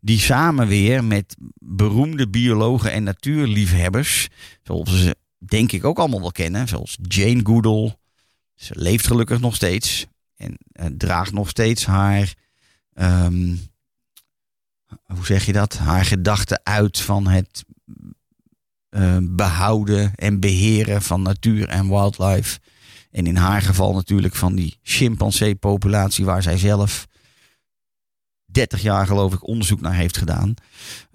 die 0.02 0.20
samen 0.20 0.68
weer 0.68 1.04
met 1.04 1.36
beroemde 1.56 2.30
biologen 2.30 2.92
en 2.92 3.04
natuurliefhebbers, 3.04 4.28
zoals 4.64 5.02
ze 5.02 5.16
denk 5.40 5.72
ik 5.72 5.86
ook 5.86 6.00
allemaal 6.00 6.22
wel 6.22 6.32
kennen, 6.32 6.68
zoals 6.68 6.98
Jane 7.02 7.40
Goodall. 7.44 7.98
Ze 8.56 8.74
leeft 8.78 9.08
gelukkig 9.08 9.40
nog 9.40 9.56
steeds 9.56 10.06
en 10.36 10.58
eh, 10.72 10.86
draagt 10.98 11.32
nog 11.32 11.50
steeds 11.50 11.86
haar, 11.86 12.34
ehm, 12.94 13.56
hoe 15.04 15.26
zeg 15.26 15.46
je 15.46 15.54
dat, 15.54 15.78
haar 15.78 16.06
gedachten 16.06 16.62
uit 16.64 17.00
van 17.00 17.28
het 17.28 17.66
eh, 18.90 19.18
behouden 19.22 20.16
en 20.16 20.40
beheren 20.40 21.02
van 21.02 21.22
natuur 21.22 21.68
en 21.68 21.90
wildlife 21.90 22.60
En 23.12 23.28
in 23.28 23.36
haar 23.36 23.62
geval 23.62 23.94
natuurlijk 23.94 24.36
van 24.36 24.56
die 24.56 24.78
chimpansee-populatie 24.84 26.26
waar 26.26 26.42
zij 26.42 26.58
zelf 26.58 27.08
30 28.46 28.82
jaar 28.82 29.06
geloof 29.06 29.34
ik 29.34 29.48
onderzoek 29.48 29.82
naar 29.82 29.96
heeft 29.96 30.18
gedaan. 30.18 30.54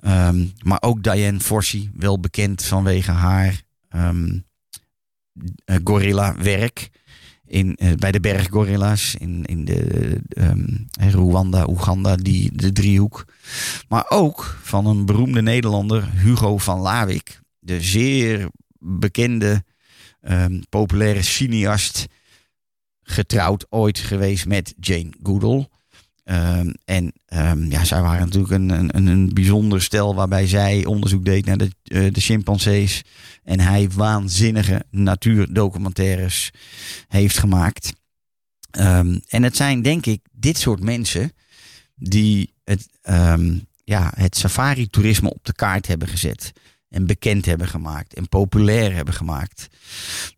Ehm, 0.00 0.46
maar 0.62 0.82
ook 0.82 1.02
Diane 1.02 1.40
Forsey, 1.40 1.90
wel 1.94 2.20
bekend 2.20 2.64
vanwege 2.64 3.10
haar 3.10 3.62
ehm, 3.94 4.38
eh, 5.64 5.76
gorilla-werk. 5.85 6.90
In, 7.46 7.76
eh, 7.76 7.92
bij 7.92 8.12
de 8.12 8.20
berggorilla's 8.20 9.14
in, 9.14 9.44
in 9.44 9.64
de 9.64 10.20
ehm, 10.28 10.66
Rwanda, 11.11 11.66
Oeganda, 11.68 12.16
die, 12.16 12.57
de 12.57 12.72
driehoek. 12.72 13.24
Maar 13.88 14.04
ook 14.09 14.59
van 14.62 14.87
een 14.87 15.07
beroemde 15.07 15.42
Nederlander, 15.42 16.11
Hugo 16.11 16.59
van 16.59 16.80
Lawik. 16.80 17.40
De 17.59 17.80
zeer 17.80 18.48
bekende, 18.78 19.64
ehm, 20.20 20.61
populaire 20.68 21.22
cineast. 21.22 22.07
Getrouwd 23.02 23.66
ooit 23.68 23.98
geweest 23.98 24.46
met 24.46 24.74
Jane 24.80 25.12
Goodall. 25.22 25.68
Ehm, 26.24 26.72
en 26.84 27.12
ehm, 27.26 27.70
ja, 27.70 27.84
zij 27.84 28.02
waren 28.02 28.24
natuurlijk 28.24 28.52
een, 28.52 28.70
een, 28.70 29.06
een 29.06 29.34
bijzonder 29.34 29.82
stel 29.82 30.14
waarbij 30.14 30.46
zij 30.46 30.84
onderzoek 30.84 31.24
deed 31.24 31.44
naar 31.44 31.56
de, 31.56 31.70
eh, 31.82 32.12
de 32.12 32.20
chimpansees. 32.20 33.02
En 33.42 33.60
hij 33.60 33.90
waanzinnige 33.90 34.84
natuurdocumentaires 34.90 36.50
heeft 37.08 37.38
gemaakt. 37.38 37.92
Ehm, 38.70 39.18
en 39.28 39.42
het 39.42 39.56
zijn 39.56 39.82
denk 39.82 40.06
ik 40.06 40.20
dit 40.32 40.58
soort 40.58 40.82
mensen 40.82 41.32
die 41.94 42.54
het, 42.64 42.88
ja, 43.84 44.12
het 44.16 44.37
safari-toerisme 44.37 45.30
op 45.30 45.44
de 45.44 45.52
kaart 45.52 45.87
hebben 45.87 46.08
gezet. 46.08 46.52
En 46.88 47.06
bekend 47.06 47.46
hebben 47.46 47.68
gemaakt 47.68 48.14
en 48.14 48.28
populair 48.28 48.94
hebben 48.94 49.14
gemaakt. 49.14 49.68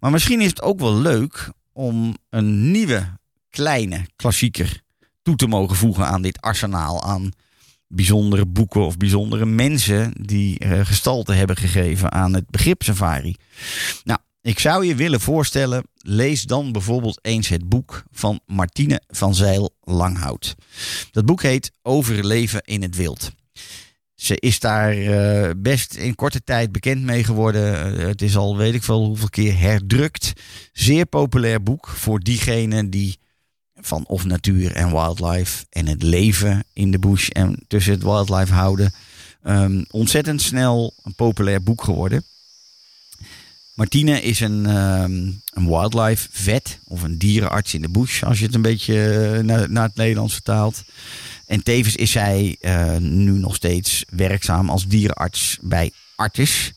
Maar 0.01 0.11
misschien 0.11 0.41
is 0.41 0.49
het 0.49 0.63
ook 0.63 0.81
wel 0.81 0.95
leuk 0.95 1.53
om 1.73 2.17
een 2.31 2.71
nieuwe 2.71 3.19
kleine 3.51 4.07
klassieker 4.17 4.85
toe 5.27 5.37
te 5.37 5.47
mogen 5.47 5.77
voegen 5.77 6.07
aan 6.07 6.23
dit 6.23 6.41
arsenaal 6.41 7.03
aan 7.03 7.31
bijzondere 7.89 8.47
boeken 8.47 8.85
of 8.85 8.97
bijzondere 8.97 9.47
mensen 9.47 10.13
die 10.21 10.59
eh, 10.59 10.81
gestalte 10.87 11.33
hebben 11.33 11.57
gegeven 11.57 12.13
aan 12.13 12.35
het 12.35 12.51
begrip 12.51 12.83
safari. 12.83 13.37
Nou, 14.05 14.19
ik 14.43 14.59
zou 14.59 14.87
je 14.87 14.95
willen 14.95 15.21
voorstellen, 15.21 15.85
lees 15.97 16.43
dan 16.43 16.73
bijvoorbeeld 16.73 17.19
eens 17.23 17.49
het 17.49 17.69
boek 17.69 18.05
van 18.11 18.41
Martine 18.47 19.01
van 19.09 19.35
Zeil 19.35 19.75
Langhout. 19.81 20.55
Dat 21.11 21.27
boek 21.27 21.43
heet 21.43 21.73
Overleven 21.83 22.61
in 22.65 22.83
het 22.83 22.97
wild. 22.97 23.31
Ze 24.15 24.37
is 24.37 24.61
daar 24.61 24.93
eh, 24.93 25.51
best 25.57 25.95
in 25.95 26.15
korte 26.15 26.45
tijd 26.45 26.73
bekend 26.73 27.03
mee 27.03 27.25
geworden. 27.25 27.99
Eh, 27.99 28.07
het 28.07 28.23
is 28.23 28.37
al 28.37 28.57
weet 28.57 28.75
ik 28.75 28.83
veel 28.83 29.05
hoeveel 29.05 29.29
keer 29.29 29.59
herdrukt. 29.59 30.33
Zeer 30.73 31.07
populair 31.07 31.63
boek 31.63 31.89
voor 31.89 32.21
diegenen 32.21 32.91
die 32.91 33.19
van 33.81 34.05
of 34.07 34.25
natuur 34.25 34.73
en 34.73 34.91
wildlife 34.91 35.65
en 35.71 35.87
het 35.87 36.03
leven 36.03 36.65
in 36.73 36.91
de 36.91 36.99
bush 36.99 37.29
en 37.29 37.65
tussen 37.69 37.93
het 37.93 38.03
wildlife 38.03 38.53
houden. 38.53 38.93
Ehm, 39.43 39.85
ontzettend 39.91 40.43
snel 40.43 40.95
een 41.03 41.15
populair 41.15 41.63
boek 41.63 41.85
geworden. 41.85 42.25
Martine 43.75 44.23
is 44.23 44.41
een, 44.41 44.67
ehm, 44.67 45.31
een 45.51 45.69
wildlife 45.69 46.29
vet 46.31 46.79
of 46.85 47.03
een 47.03 47.19
dierenarts 47.19 47.75
in 47.75 47.83
de 47.83 47.89
bush, 47.89 48.23
als 48.23 48.39
je 48.39 48.45
het 48.45 48.55
een 48.55 48.63
beetje 48.63 49.13
eh, 49.13 49.45
naar, 49.45 49.71
naar 49.71 49.87
het 49.87 49.97
Nederlands 49.97 50.33
vertaalt. 50.33 50.83
En 51.47 51.63
tevens 51.63 51.97
is 51.97 52.11
zij 52.11 52.57
eh, 52.61 52.97
nu 52.97 53.33
nog 53.33 53.55
steeds 53.55 54.05
werkzaam 54.09 54.71
als 54.71 54.87
dierenarts 54.87 55.59
bij 55.61 55.91
Artis. 56.15 56.73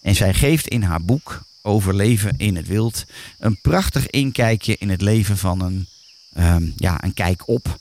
En 0.00 0.14
zij 0.14 0.34
geeft 0.34 0.68
in 0.68 0.82
haar 0.82 1.02
boek 1.02 1.46
Overleven 1.62 2.34
in 2.36 2.56
het 2.56 2.66
Wild 2.66 3.04
een 3.38 3.60
prachtig 3.60 4.06
inkijkje 4.06 4.76
in 4.78 4.88
het 4.88 5.00
leven 5.00 5.38
van 5.38 5.60
een, 5.60 5.88
ehm, 6.38 6.66
ja, 6.76 7.04
een 7.04 7.14
kijk 7.14 7.48
op 7.48 7.78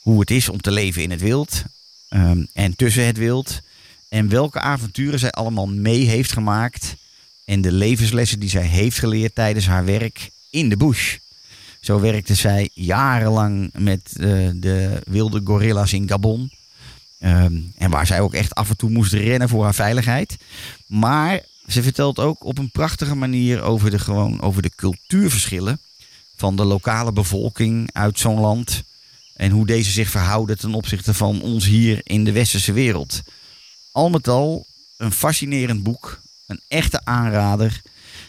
hoe 0.00 0.20
het 0.20 0.30
is 0.30 0.48
om 0.48 0.60
te 0.60 0.70
leven 0.70 1.02
in 1.02 1.10
het 1.10 1.20
wild 1.20 1.62
ehm, 2.08 2.44
en 2.52 2.76
tussen 2.76 3.06
het 3.06 3.16
wild. 3.16 3.60
En 4.08 4.28
welke 4.28 4.60
avonturen 4.60 5.18
zij 5.18 5.30
allemaal 5.30 5.68
mee 5.68 6.06
heeft 6.06 6.32
gemaakt. 6.32 6.96
En 7.44 7.60
de 7.60 7.72
levenslessen 7.72 8.40
die 8.40 8.48
zij 8.48 8.66
heeft 8.66 8.98
geleerd 8.98 9.34
tijdens 9.34 9.66
haar 9.66 9.84
werk 9.84 10.30
in 10.50 10.68
de 10.68 10.76
bush. 10.76 11.16
Zo 11.80 12.00
werkte 12.00 12.34
zij 12.34 12.70
jarenlang 12.74 13.70
met 13.72 14.12
eh, 14.12 14.48
de 14.54 15.02
wilde 15.06 15.40
gorilla's 15.44 15.92
in 15.92 16.08
Gabon. 16.08 16.50
Ehm, 17.18 17.56
en 17.76 17.90
waar 17.90 18.06
zij 18.06 18.20
ook 18.20 18.34
echt 18.34 18.54
af 18.54 18.68
en 18.68 18.76
toe 18.76 18.90
moest 18.90 19.12
rennen 19.12 19.48
voor 19.48 19.64
haar 19.64 19.74
veiligheid. 19.74 20.36
Maar 20.86 21.40
ze 21.66 21.82
vertelt 21.82 22.18
ook 22.18 22.44
op 22.44 22.58
een 22.58 22.70
prachtige 22.70 23.14
manier 23.14 23.62
over 23.62 23.90
de, 23.90 23.98
gewoon, 23.98 24.40
over 24.40 24.62
de 24.62 24.72
cultuurverschillen 24.76 25.80
van 26.38 26.56
de 26.56 26.64
lokale 26.64 27.12
bevolking 27.12 27.90
uit 27.92 28.18
zo'n 28.18 28.40
land. 28.40 28.82
En 29.34 29.50
hoe 29.50 29.66
deze 29.66 29.90
zich 29.90 30.08
verhouden 30.08 30.58
ten 30.58 30.74
opzichte 30.74 31.14
van 31.14 31.42
ons 31.42 31.64
hier 31.64 32.00
in 32.02 32.24
de 32.24 32.32
westerse 32.32 32.72
wereld. 32.72 33.22
Al 33.92 34.10
met 34.10 34.28
al 34.28 34.66
een 34.96 35.12
fascinerend 35.12 35.82
boek. 35.82 36.20
Een 36.46 36.60
echte 36.68 37.00
aanrader 37.04 37.82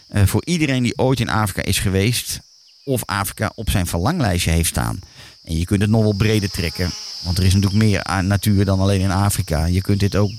eh, 0.08 0.26
voor 0.26 0.44
iedereen 0.44 0.82
die 0.82 0.98
ooit 0.98 1.20
in 1.20 1.28
Afrika 1.28 1.62
is 1.62 1.78
geweest. 1.78 2.40
Of 2.84 3.04
Afrika 3.04 3.52
op 3.54 3.70
zijn 3.70 3.86
verlanglijstje 3.86 4.50
heeft 4.50 4.68
staan. 4.68 4.98
En 5.42 5.58
je 5.58 5.64
kunt 5.64 5.80
het 5.80 5.90
nog 5.90 6.02
wel 6.02 6.12
breder 6.12 6.50
trekken. 6.50 6.90
Want 7.22 7.38
er 7.38 7.44
is 7.44 7.54
natuurlijk 7.54 7.82
meer 7.82 8.04
aan 8.04 8.26
natuur 8.26 8.64
dan 8.64 8.80
alleen 8.80 9.00
in 9.00 9.10
Afrika. 9.10 9.64
Je 9.64 9.80
kunt 9.80 10.00
dit 10.00 10.16
ook 10.16 10.32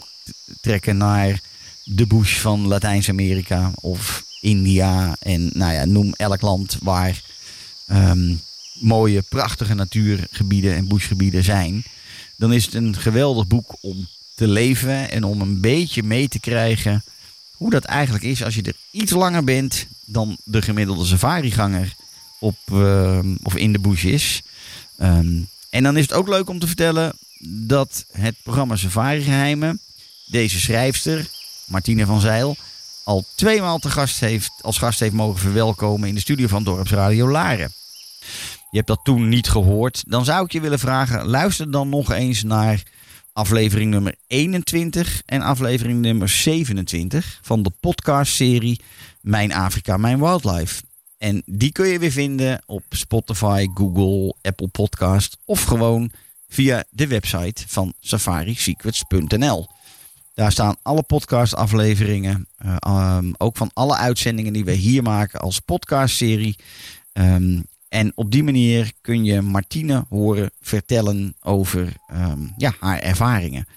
trekken 0.61 0.97
naar 0.97 1.39
de 1.83 2.07
bush 2.07 2.37
van 2.37 2.67
Latijns-Amerika 2.67 3.71
of 3.75 4.23
India. 4.41 5.15
En 5.19 5.49
nou 5.53 5.73
ja, 5.73 5.85
noem 5.85 6.13
elk 6.13 6.41
land 6.41 6.77
waar 6.81 7.21
ehm, 7.91 8.35
mooie, 8.79 9.21
prachtige 9.21 9.73
natuurgebieden 9.73 10.75
en 10.75 10.87
bushgebieden 10.87 11.43
zijn. 11.43 11.83
Dan 12.35 12.53
is 12.53 12.65
het 12.65 12.73
een 12.73 12.95
geweldig 12.95 13.47
boek 13.47 13.75
om 13.81 14.07
te 14.35 14.47
leven 14.47 15.11
en 15.11 15.23
om 15.23 15.41
een 15.41 15.61
beetje 15.61 16.03
mee 16.03 16.27
te 16.27 16.39
krijgen 16.39 17.03
hoe 17.51 17.69
dat 17.69 17.83
eigenlijk 17.83 18.23
is 18.23 18.43
als 18.43 18.55
je 18.55 18.61
er 18.61 18.75
iets 18.91 19.11
langer 19.11 19.43
bent 19.43 19.87
dan 20.05 20.37
de 20.43 20.61
gemiddelde 20.61 21.05
safariganger 21.05 21.95
op, 22.39 22.57
ehm, 22.71 23.35
of 23.43 23.55
in 23.55 23.73
de 23.73 23.79
bush 23.79 24.03
is. 24.03 24.41
Ehm, 24.97 25.41
en 25.69 25.83
dan 25.83 25.97
is 25.97 26.03
het 26.03 26.13
ook 26.13 26.27
leuk 26.27 26.49
om 26.49 26.59
te 26.59 26.67
vertellen 26.67 27.13
dat 27.47 28.05
het 28.11 28.35
programma 28.43 28.75
Safari 28.75 29.21
Geheimen 29.21 29.79
deze 30.25 30.59
schrijfster, 30.59 31.27
Martine 31.65 32.05
van 32.05 32.21
Zeil, 32.21 32.55
al 33.03 33.25
tweemaal 33.35 33.79
te 33.79 33.89
gast 33.89 34.19
heeft, 34.19 34.51
als 34.61 34.77
gast 34.77 34.99
heeft 34.99 35.13
mogen 35.13 35.39
verwelkomen 35.39 36.09
in 36.09 36.15
de 36.15 36.21
studio 36.21 36.47
van 36.47 36.63
Dorpsradio 36.63 37.29
Laren. 37.29 37.73
Je 38.69 38.77
hebt 38.77 38.87
dat 38.87 38.99
toen 39.03 39.29
niet 39.29 39.49
gehoord. 39.49 40.03
Dan 40.07 40.25
zou 40.25 40.45
ik 40.45 40.51
je 40.51 40.61
willen 40.61 40.79
vragen, 40.79 41.25
luister 41.25 41.71
dan 41.71 41.89
nog 41.89 42.11
eens 42.11 42.43
naar 42.43 42.83
aflevering 43.33 43.91
nummer 43.91 44.15
21 44.27 45.21
en 45.25 45.41
aflevering 45.41 46.01
nummer 46.01 46.29
27 46.29 47.39
van 47.41 47.63
de 47.63 47.71
podcastserie 47.79 48.81
Mijn 49.21 49.53
Afrika, 49.53 49.97
Mijn 49.97 50.19
Wildlife. 50.19 50.81
En 51.17 51.41
die 51.45 51.71
kun 51.71 51.87
je 51.87 51.99
weer 51.99 52.11
vinden 52.11 52.61
op 52.65 52.83
Spotify, 52.89 53.67
Google, 53.73 54.35
Apple 54.41 54.67
Podcast 54.67 55.37
of 55.45 55.63
gewoon 55.63 56.11
via 56.47 56.83
de 56.89 57.07
website 57.07 57.63
van 57.67 57.93
safarisecrets.nl. 57.99 59.67
Daar 60.33 60.51
staan 60.51 60.75
alle 60.81 61.03
podcastafleveringen, 61.03 62.47
eh, 62.57 63.17
um, 63.17 63.33
ook 63.37 63.57
van 63.57 63.71
alle 63.73 63.95
uitzendingen 63.95 64.53
die 64.53 64.65
we 64.65 64.71
hier 64.71 65.03
maken 65.03 65.39
als 65.39 65.59
podcastserie. 65.59 66.55
Um, 67.13 67.63
en 67.91 68.11
op 68.15 68.31
die 68.31 68.43
manier 68.43 68.91
kun 69.01 69.23
je 69.23 69.41
Martine 69.41 70.05
horen 70.09 70.51
vertellen 70.61 71.35
over 71.41 71.93
um, 72.13 72.53
ja, 72.57 72.73
haar 72.79 72.99
ervaringen. 72.99 73.67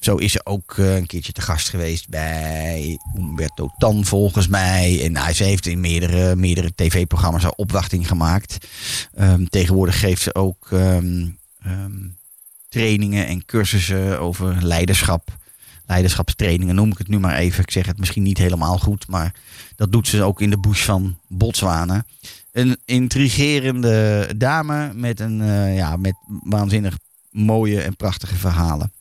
Zo 0.00 0.16
is 0.16 0.32
ze 0.32 0.46
ook 0.46 0.76
uh, 0.76 0.96
een 0.96 1.06
keertje 1.06 1.32
te 1.32 1.40
gast 1.40 1.68
geweest 1.68 2.08
bij 2.08 2.98
Umberto 3.18 3.68
Tan 3.78 4.04
volgens 4.04 4.48
mij. 4.48 5.04
En 5.04 5.12
nou, 5.12 5.32
ze 5.32 5.44
heeft 5.44 5.66
in 5.66 5.80
meerdere, 5.80 6.36
meerdere 6.36 6.72
tv-programma's 6.74 7.42
haar 7.42 7.52
opwachting 7.56 8.08
gemaakt. 8.08 8.66
Um, 9.18 9.48
tegenwoordig 9.48 10.00
geeft 10.00 10.22
ze 10.22 10.34
ook 10.34 10.68
um, 10.70 11.38
trainingen 12.68 13.26
en 13.26 13.44
cursussen 13.44 14.20
over 14.20 14.64
leiderschap. 14.64 15.38
Leiderschapstrainingen 15.86 16.74
noem 16.74 16.90
ik 16.90 16.98
het 16.98 17.08
nu 17.08 17.18
maar 17.18 17.36
even. 17.36 17.62
Ik 17.62 17.70
zeg 17.70 17.86
het 17.86 17.98
misschien 17.98 18.22
niet 18.22 18.38
helemaal 18.38 18.78
goed, 18.78 19.06
maar 19.08 19.34
dat 19.76 19.92
doet 19.92 20.08
ze 20.08 20.22
ook 20.22 20.40
in 20.40 20.50
de 20.50 20.58
bush 20.58 20.84
van 20.84 21.18
Botswana. 21.26 22.04
Een 22.52 22.80
intrigerende 22.84 24.28
dame 24.36 24.92
met, 24.94 25.20
een, 25.20 25.40
uh, 25.40 25.76
ja, 25.76 25.96
met 25.96 26.14
waanzinnig 26.26 26.98
mooie 27.30 27.80
en 27.80 27.96
prachtige 27.96 28.36
verhalen. 28.36 28.92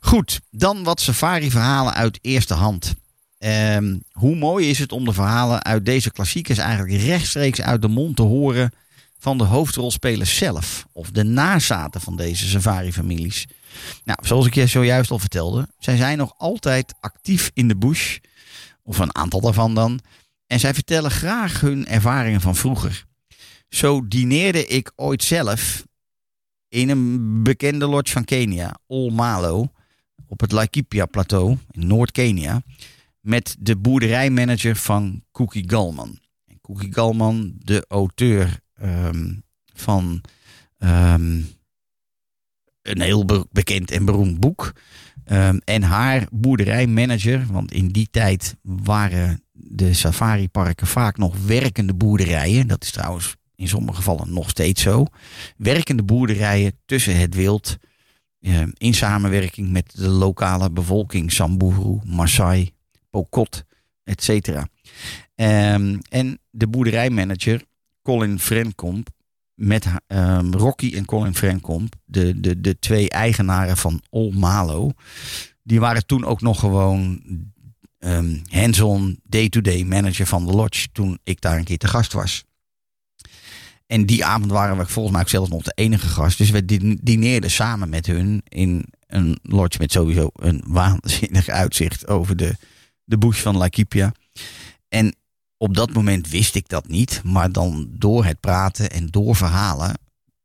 Goed, 0.00 0.40
dan 0.50 0.82
wat 0.82 1.00
safari-verhalen 1.00 1.94
uit 1.94 2.18
eerste 2.22 2.54
hand. 2.54 2.94
Um, 3.38 4.02
hoe 4.12 4.36
mooi 4.36 4.68
is 4.68 4.78
het 4.78 4.92
om 4.92 5.04
de 5.04 5.12
verhalen 5.12 5.64
uit 5.64 5.84
deze 5.84 6.10
klassiekers 6.10 6.58
eigenlijk 6.58 7.02
rechtstreeks 7.02 7.60
uit 7.60 7.82
de 7.82 7.88
mond 7.88 8.16
te 8.16 8.22
horen 8.22 8.72
van 9.18 9.38
de 9.38 9.44
hoofdrolspelers 9.44 10.36
zelf. 10.36 10.86
Of 10.92 11.10
de 11.10 11.22
nazaten 11.22 12.00
van 12.00 12.16
deze 12.16 12.48
safari-families. 12.48 13.46
Nou, 14.04 14.18
zoals 14.22 14.46
ik 14.46 14.54
je 14.54 14.66
zojuist 14.66 15.10
al 15.10 15.18
vertelde, 15.18 15.68
zij 15.78 15.96
zijn 15.96 16.18
nog 16.18 16.34
altijd 16.38 16.94
actief 17.00 17.50
in 17.54 17.68
de 17.68 17.76
bush. 17.76 18.18
Of 18.84 18.98
een 18.98 19.14
aantal 19.14 19.40
daarvan 19.40 19.74
dan. 19.74 20.00
En 20.52 20.60
zij 20.60 20.74
vertellen 20.74 21.10
graag 21.10 21.60
hun 21.60 21.86
ervaringen 21.86 22.40
van 22.40 22.56
vroeger. 22.56 23.04
Zo 23.68 24.08
dineerde 24.08 24.66
ik 24.66 24.92
ooit 24.96 25.22
zelf 25.22 25.86
in 26.68 26.88
een 26.88 27.42
bekende 27.42 27.86
lodge 27.86 28.12
van 28.12 28.24
Kenia, 28.24 28.74
Olmalo, 28.86 29.72
op 30.26 30.40
het 30.40 30.52
Laikipia-plateau 30.52 31.58
in 31.70 31.86
Noord-Kenia, 31.86 32.62
met 33.20 33.56
de 33.58 33.76
boerderijmanager 33.76 34.76
van 34.76 35.24
Cookie 35.30 35.70
Galman. 35.70 36.18
En 36.46 36.58
Cookie 36.60 36.92
Galman, 36.92 37.52
de 37.58 37.84
auteur 37.88 38.60
ehm, 38.74 39.34
van 39.74 40.20
ehm, 40.78 41.40
een 42.82 43.00
heel 43.00 43.24
be- 43.24 43.46
bekend 43.50 43.90
en 43.90 44.04
beroemd 44.04 44.40
boek. 44.40 44.72
Ehm, 45.24 45.58
en 45.64 45.82
haar 45.82 46.26
boerderijmanager, 46.32 47.46
want 47.46 47.72
in 47.72 47.88
die 47.88 48.08
tijd 48.10 48.56
waren 48.62 49.41
de 49.52 49.92
safariparken 49.94 50.86
vaak 50.86 51.16
nog 51.16 51.36
werkende 51.46 51.94
boerderijen. 51.94 52.66
Dat 52.68 52.82
is 52.84 52.90
trouwens 52.90 53.36
in 53.54 53.68
sommige 53.68 53.96
gevallen 53.96 54.32
nog 54.32 54.50
steeds 54.50 54.82
zo. 54.82 55.04
Werkende 55.56 56.02
boerderijen 56.02 56.78
tussen 56.86 57.16
het 57.18 57.34
wild. 57.34 57.76
eh, 58.40 58.62
in 58.76 58.94
samenwerking 58.94 59.70
met 59.70 59.92
de 59.94 60.08
lokale 60.08 60.70
bevolking. 60.70 61.32
Samburu, 61.32 61.98
Maasai, 62.04 62.70
Pokot, 63.10 63.64
et 64.04 64.22
cetera. 64.22 64.68
Ehm, 65.34 65.98
en 66.08 66.38
de 66.50 66.66
boerderijmanager 66.68 67.64
Colin 68.02 68.38
Frenkomp 68.38 69.08
met 69.54 69.86
ehm, 70.06 70.50
Rocky 70.52 70.94
en 70.96 71.04
Colin 71.04 71.34
Frenkomp, 71.34 71.94
de, 72.04 72.40
de, 72.40 72.60
de 72.60 72.78
twee 72.78 73.10
eigenaren 73.10 73.76
van 73.76 74.02
All 74.10 74.30
Malo, 74.34 74.90
die 75.62 75.80
waren 75.80 76.06
toen 76.06 76.24
ook 76.24 76.40
nog 76.40 76.60
gewoon 76.60 77.22
ehm, 78.02 78.38
hands-on 78.48 79.20
day-to-day 79.24 79.84
manager 79.84 80.26
van 80.26 80.46
de 80.46 80.52
lodge 80.52 80.88
toen 80.92 81.18
ik 81.24 81.40
daar 81.40 81.58
een 81.58 81.64
keer 81.64 81.78
te 81.78 81.88
gast 81.88 82.12
was. 82.12 82.44
En 83.86 84.06
die 84.06 84.24
avond 84.24 84.50
waren 84.50 84.76
we 84.76 84.86
volgens 84.86 85.14
mij 85.14 85.22
ook 85.22 85.28
zelfs 85.30 85.50
nog 85.50 85.62
de 85.62 85.72
enige 85.74 86.06
gast. 86.08 86.38
Dus 86.38 86.50
we 86.50 86.64
din- 86.64 87.00
dineerden 87.02 87.50
samen 87.50 87.88
met 87.88 88.06
hun 88.06 88.42
in 88.48 88.84
een 89.06 89.38
lodge 89.42 89.78
met 89.78 89.92
sowieso 89.92 90.30
een 90.34 90.62
waanzinnig 90.66 91.48
uitzicht 91.48 92.06
over 92.08 92.36
de, 92.36 92.56
de 93.04 93.18
bush 93.18 93.40
van 93.40 93.56
Laikipia. 93.56 94.12
En 94.88 95.14
op 95.56 95.74
dat 95.74 95.92
moment 95.92 96.28
wist 96.28 96.54
ik 96.54 96.68
dat 96.68 96.88
niet. 96.88 97.20
Maar 97.24 97.52
dan 97.52 97.88
door 97.90 98.24
het 98.24 98.40
praten 98.40 98.90
en 98.90 99.06
door 99.06 99.36
verhalen 99.36 99.98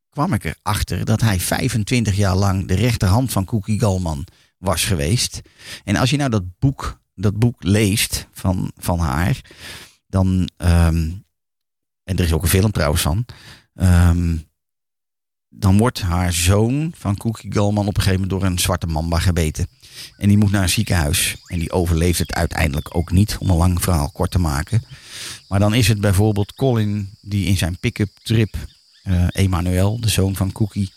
kwam 0.10 0.34
ik 0.34 0.44
erachter 0.44 1.06
dat 1.06 1.22
hij 1.22 1.40
25 1.40 2.16
jaar 2.16 2.36
lang 2.36 2.68
de 2.68 2.74
rechterhand 2.74 3.32
van 3.32 3.46
Cookie 3.46 3.80
Galman 3.80 4.28
was 4.58 4.86
geweest. 4.86 5.42
En 5.84 5.96
als 5.96 6.10
je 6.10 6.18
nou 6.18 6.30
dat 6.30 6.44
boek, 6.60 7.00
dat 7.18 7.38
boek 7.40 7.64
leest 7.64 8.28
van, 8.32 8.72
van 8.78 9.00
haar, 9.00 9.42
dan. 10.08 10.50
ehm, 10.58 11.12
en 12.04 12.18
er 12.18 12.24
is 12.24 12.34
ook 12.34 12.44
een 12.44 12.50
film 12.50 12.72
trouwens 12.72 13.02
van. 13.02 13.26
ehm, 13.74 14.38
dan 15.50 15.78
wordt 15.78 16.02
haar 16.02 16.34
zoon 16.34 16.92
van 16.96 17.18
Cookie 17.18 17.54
Galman 17.54 17.88
op 17.88 17.98
een 17.98 18.04
gegeven 18.04 18.22
moment 18.22 18.42
door 18.42 18.50
een 18.50 18.60
zwarte 18.60 18.88
mamba 18.88 19.20
gebeten. 19.20 19.68
En 20.18 20.28
die 20.28 20.38
moet 20.38 20.52
naar 20.52 20.62
een 20.62 20.70
ziekenhuis. 20.70 21.36
En 21.46 21.60
die 21.60 21.72
overleeft 21.72 22.20
het 22.20 22.34
uiteindelijk 22.34 22.96
ook 22.96 23.12
niet, 23.12 23.38
om 23.40 23.50
een 23.50 23.56
lang 23.56 23.82
verhaal 23.82 24.12
kort 24.12 24.32
te 24.32 24.40
maken. 24.40 24.84
Maar 25.48 25.60
dan 25.60 25.74
is 25.74 25.88
het 25.88 26.02
bijvoorbeeld 26.02 26.54
Colin 26.54 27.18
die 27.22 27.46
in 27.46 27.58
zijn 27.58 27.80
pick-up 27.80 28.10
trip 28.24 28.56
eh 29.04 29.28
Emmanuel, 29.32 30.00
de 30.00 30.10
zoon 30.10 30.36
van 30.36 30.52
Cookie, 30.52 30.94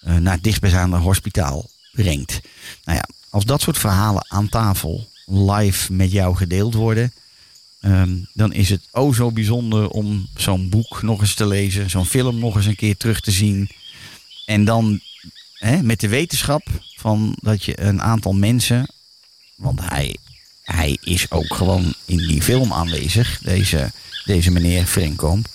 eh, 0.00 0.16
naar 0.16 0.34
het 0.34 0.42
dichtstbijzijnde 0.42 0.96
hospitaal 0.96 1.70
brengt. 1.92 2.40
Nou 2.84 2.98
ja, 2.98 3.08
als 3.30 3.44
dat 3.44 3.60
soort 3.60 3.78
verhalen 3.78 4.24
aan 4.28 4.48
tafel 4.48 5.10
live 5.32 5.92
met 5.92 6.12
jou 6.12 6.36
gedeeld 6.36 6.74
worden, 6.74 7.12
ehm, 7.80 8.16
dan 8.32 8.52
is 8.52 8.70
het 8.70 8.88
oh 8.90 9.14
zo 9.14 9.30
bijzonder 9.30 9.88
om 9.88 10.28
zo'n 10.36 10.68
boek 10.68 11.02
nog 11.02 11.20
eens 11.20 11.34
te 11.34 11.46
lezen, 11.46 11.90
zo'n 11.90 12.06
film 12.06 12.38
nog 12.38 12.56
eens 12.56 12.66
een 12.66 12.76
keer 12.76 12.96
terug 12.96 13.20
te 13.20 13.30
zien. 13.30 13.68
En 14.46 14.64
dan 14.64 15.00
hè, 15.54 15.82
met 15.82 16.00
de 16.00 16.08
wetenschap 16.08 16.68
van 16.96 17.36
dat 17.40 17.64
je 17.64 17.80
een 17.80 18.02
aantal 18.02 18.32
mensen, 18.32 18.88
want 19.56 19.80
hij, 19.80 20.16
hij 20.62 20.98
is 21.00 21.30
ook 21.30 21.54
gewoon 21.54 21.94
in 22.04 22.26
die 22.26 22.42
film 22.42 22.72
aanwezig, 22.72 23.38
deze, 23.42 23.92
deze 24.24 24.50
meneer 24.50 24.86
Frenkomp. 24.86 25.46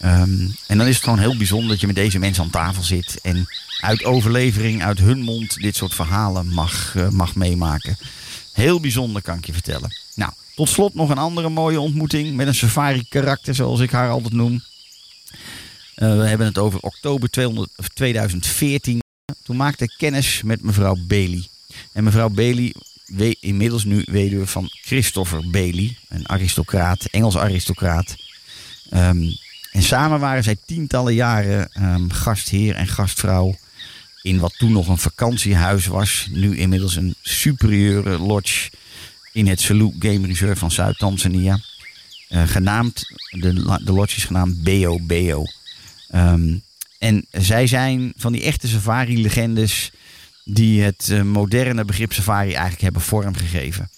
Ehm, 0.00 0.48
en 0.66 0.78
dan 0.78 0.86
is 0.86 0.94
het 0.94 1.04
gewoon 1.04 1.18
heel 1.18 1.36
bijzonder 1.36 1.68
dat 1.68 1.80
je 1.80 1.86
met 1.86 1.96
deze 1.96 2.18
mensen 2.18 2.42
aan 2.42 2.50
tafel 2.50 2.82
zit 2.82 3.18
en 3.22 3.48
uit 3.80 4.04
overlevering, 4.04 4.82
uit 4.82 4.98
hun 4.98 5.20
mond, 5.20 5.60
dit 5.60 5.76
soort 5.76 5.94
verhalen 5.94 6.46
mag, 6.46 6.96
eh, 6.96 7.08
mag 7.08 7.34
meemaken. 7.34 7.98
Heel 8.56 8.80
bijzonder 8.80 9.22
kan 9.22 9.38
ik 9.38 9.46
je 9.46 9.52
vertellen. 9.52 9.90
Nou, 10.14 10.32
tot 10.54 10.68
slot 10.68 10.94
nog 10.94 11.10
een 11.10 11.18
andere 11.18 11.48
mooie 11.48 11.80
ontmoeting 11.80 12.36
met 12.36 12.46
een 12.46 12.54
safari-karakter, 12.54 13.54
zoals 13.54 13.80
ik 13.80 13.90
haar 13.90 14.10
altijd 14.10 14.32
noem. 14.32 14.62
Eh, 15.94 16.16
we 16.16 16.26
hebben 16.26 16.46
het 16.46 16.58
over 16.58 16.80
oktober 16.80 17.30
200, 17.30 17.70
of 17.76 17.88
2014. 17.88 19.00
Toen 19.42 19.56
maakte 19.56 19.84
ik 19.84 19.94
kennis 19.96 20.42
met 20.42 20.62
mevrouw 20.62 20.96
Bailey. 21.06 21.46
En 21.92 22.04
mevrouw 22.04 22.28
Bailey, 22.28 22.74
inmiddels 23.40 23.84
nu 23.84 24.02
weduwe 24.04 24.46
van 24.46 24.68
Christopher 24.70 25.50
Bailey, 25.50 25.96
een 26.08 26.28
aristocraat, 26.28 27.04
Engels 27.04 27.36
aristocraat. 27.36 28.16
Ehm, 28.90 29.30
en 29.72 29.82
samen 29.82 30.20
waren 30.20 30.42
zij 30.42 30.56
tientallen 30.66 31.14
jaren 31.14 31.72
ehm, 31.72 32.08
gastheer 32.08 32.74
en 32.74 32.86
gastvrouw 32.86 33.54
in 34.26 34.38
wat 34.38 34.54
toen 34.58 34.72
nog 34.72 34.88
een 34.88 34.98
vakantiehuis 34.98 35.86
was. 35.86 36.26
Nu 36.30 36.56
inmiddels 36.56 36.96
een 36.96 37.14
superieure 37.22 38.18
lodge 38.18 38.70
in 39.32 39.46
het 39.46 39.60
Salou 39.60 39.94
Game 39.98 40.26
Reserve 40.26 40.56
van 40.56 40.70
Zuid-Tanzania. 40.70 41.58
Eh, 42.28 42.42
genaamd, 42.46 43.14
de, 43.30 43.78
de 43.84 43.92
lodge 43.92 44.16
is 44.16 44.24
genaamd 44.24 44.62
Beo 44.62 44.98
Beo. 45.00 45.44
Ehm, 46.08 46.56
en 46.98 47.26
zij 47.30 47.66
zijn 47.66 48.12
van 48.16 48.32
die 48.32 48.42
echte 48.42 48.68
safari-legendes 48.68 49.90
die 50.44 50.82
het 50.82 51.08
eh, 51.10 51.22
moderne 51.22 51.84
begrip 51.84 52.12
safari 52.12 52.50
eigenlijk 52.50 52.82
hebben 52.82 53.02
vormgegeven. 53.02 53.90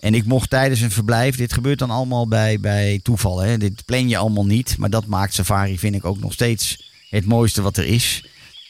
En 0.00 0.14
ik 0.14 0.24
mocht 0.24 0.50
tijdens 0.50 0.80
een 0.80 0.90
verblijf, 0.90 1.36
dit 1.36 1.52
gebeurt 1.52 1.78
dan 1.78 1.90
allemaal 1.90 2.28
bij, 2.28 2.60
bij 2.60 3.00
toeval, 3.02 3.38
hè? 3.38 3.58
dit 3.58 3.84
plan 3.84 4.08
je 4.08 4.16
allemaal 4.16 4.46
niet, 4.46 4.76
maar 4.78 4.90
dat 4.90 5.06
maakt 5.06 5.34
safari, 5.34 5.78
vind 5.78 5.94
ik 5.94 6.04
ook 6.04 6.18
nog 6.18 6.32
steeds 6.32 6.90
het 7.10 7.26
mooiste 7.26 7.62
wat 7.62 7.76
er 7.76 7.84
is. 7.84 8.24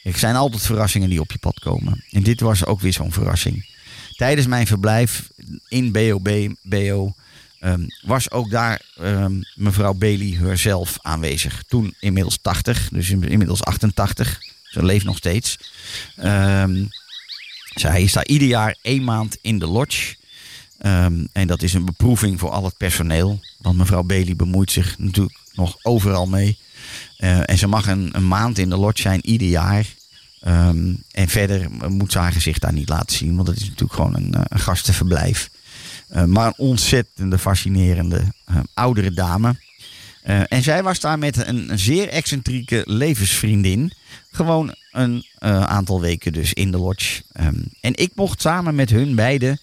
Er 0.07 0.19
zijn 0.19 0.37
altijd 0.37 0.63
verrassingen 0.63 1.09
die 1.09 1.21
op 1.21 1.33
je 1.33 1.39
pad 1.39 1.59
komen. 1.59 2.05
En 2.11 2.23
dit 2.23 2.41
was 2.41 2.65
ook 2.65 2.81
weer 2.81 2.93
zo'n 2.93 3.13
verrassing. 3.13 3.67
Tijdens 4.17 4.47
mijn 4.47 4.67
verblijf 4.67 5.29
in 5.69 5.93
BOB, 5.93 6.55
BO 6.63 7.15
ehm, 7.61 7.87
was 8.03 8.31
ook 8.31 8.51
daar 8.51 8.83
ehm, 8.97 9.41
mevrouw 9.55 9.93
Bailey 9.93 10.37
herzelf 10.39 10.97
aanwezig. 11.03 11.63
Toen 11.69 11.95
inmiddels 12.01 12.39
80, 12.43 12.89
dus 12.93 13.11
in- 13.11 13.29
inmiddels 13.29 13.63
88. 13.63 14.39
Ze 14.63 14.85
leeft 14.85 15.05
nog 15.05 15.17
steeds. 15.17 15.59
Ehm, 16.17 16.85
zij 17.75 18.03
is 18.03 18.13
daar 18.13 18.27
ieder 18.27 18.49
jaar 18.49 18.77
één 18.83 19.05
maand 19.05 19.39
in 19.41 19.59
de 19.59 19.67
lodge. 19.67 20.17
En 21.33 21.47
dat 21.47 21.63
is 21.63 21.75
een 21.75 21.85
beproeving 21.85 22.39
voor 22.39 22.51
al 22.51 22.65
het 22.65 22.77
personeel. 22.77 23.41
Want 23.59 23.77
mevrouw 23.77 24.03
Bailey 24.03 24.37
bemoeit 24.37 24.73
zich 24.73 24.99
natuurlijk 24.99 25.39
nog 25.53 25.77
overal 25.83 26.27
mee. 26.27 26.59
Eh, 27.17 27.51
en 27.51 27.59
ze 27.59 27.67
mag 27.67 27.87
een, 27.87 28.13
maand 28.29 28.59
in 28.59 28.69
de 28.69 28.77
lodge 28.77 29.03
zijn 29.03 29.27
ieder 29.27 29.49
jaar. 29.49 29.87
Ehm, 30.41 30.95
en 31.11 31.29
verder 31.29 31.71
moet 31.89 32.13
ze 32.13 32.19
haar 32.19 32.33
gezicht 32.33 32.61
daar 32.61 32.73
niet 32.73 32.89
laten 32.89 33.17
zien. 33.17 33.37
Want 33.37 33.49
het 33.49 33.57
is 33.57 33.63
natuurlijk 33.63 33.93
gewoon 33.93 34.15
een, 34.15 34.35
eh, 34.35 34.61
gastenverblijf. 34.61 35.51
Eh, 36.09 36.25
maar 36.25 36.47
een 36.47 36.55
ontzettende 36.57 37.39
fascinerende 37.39 38.33
oudere 38.75 39.13
dame. 39.13 39.65
En 40.49 40.63
zij 40.63 40.83
was 40.83 41.01
daar 41.01 41.19
met 41.19 41.47
een, 41.47 41.79
zeer 41.79 42.09
excentrieke 42.09 42.83
levensvriendin. 42.87 43.93
Gewoon 44.31 44.75
een 44.91 45.25
aantal 45.67 46.01
weken 46.01 46.33
dus 46.33 46.53
in 46.53 46.71
de 46.71 46.79
lodge. 46.79 47.23
Ehm, 47.33 47.63
en 47.81 47.95
ik 47.95 48.11
mocht 48.15 48.41
samen 48.41 48.75
met 48.75 48.91
hun 48.91 49.15
beiden 49.15 49.61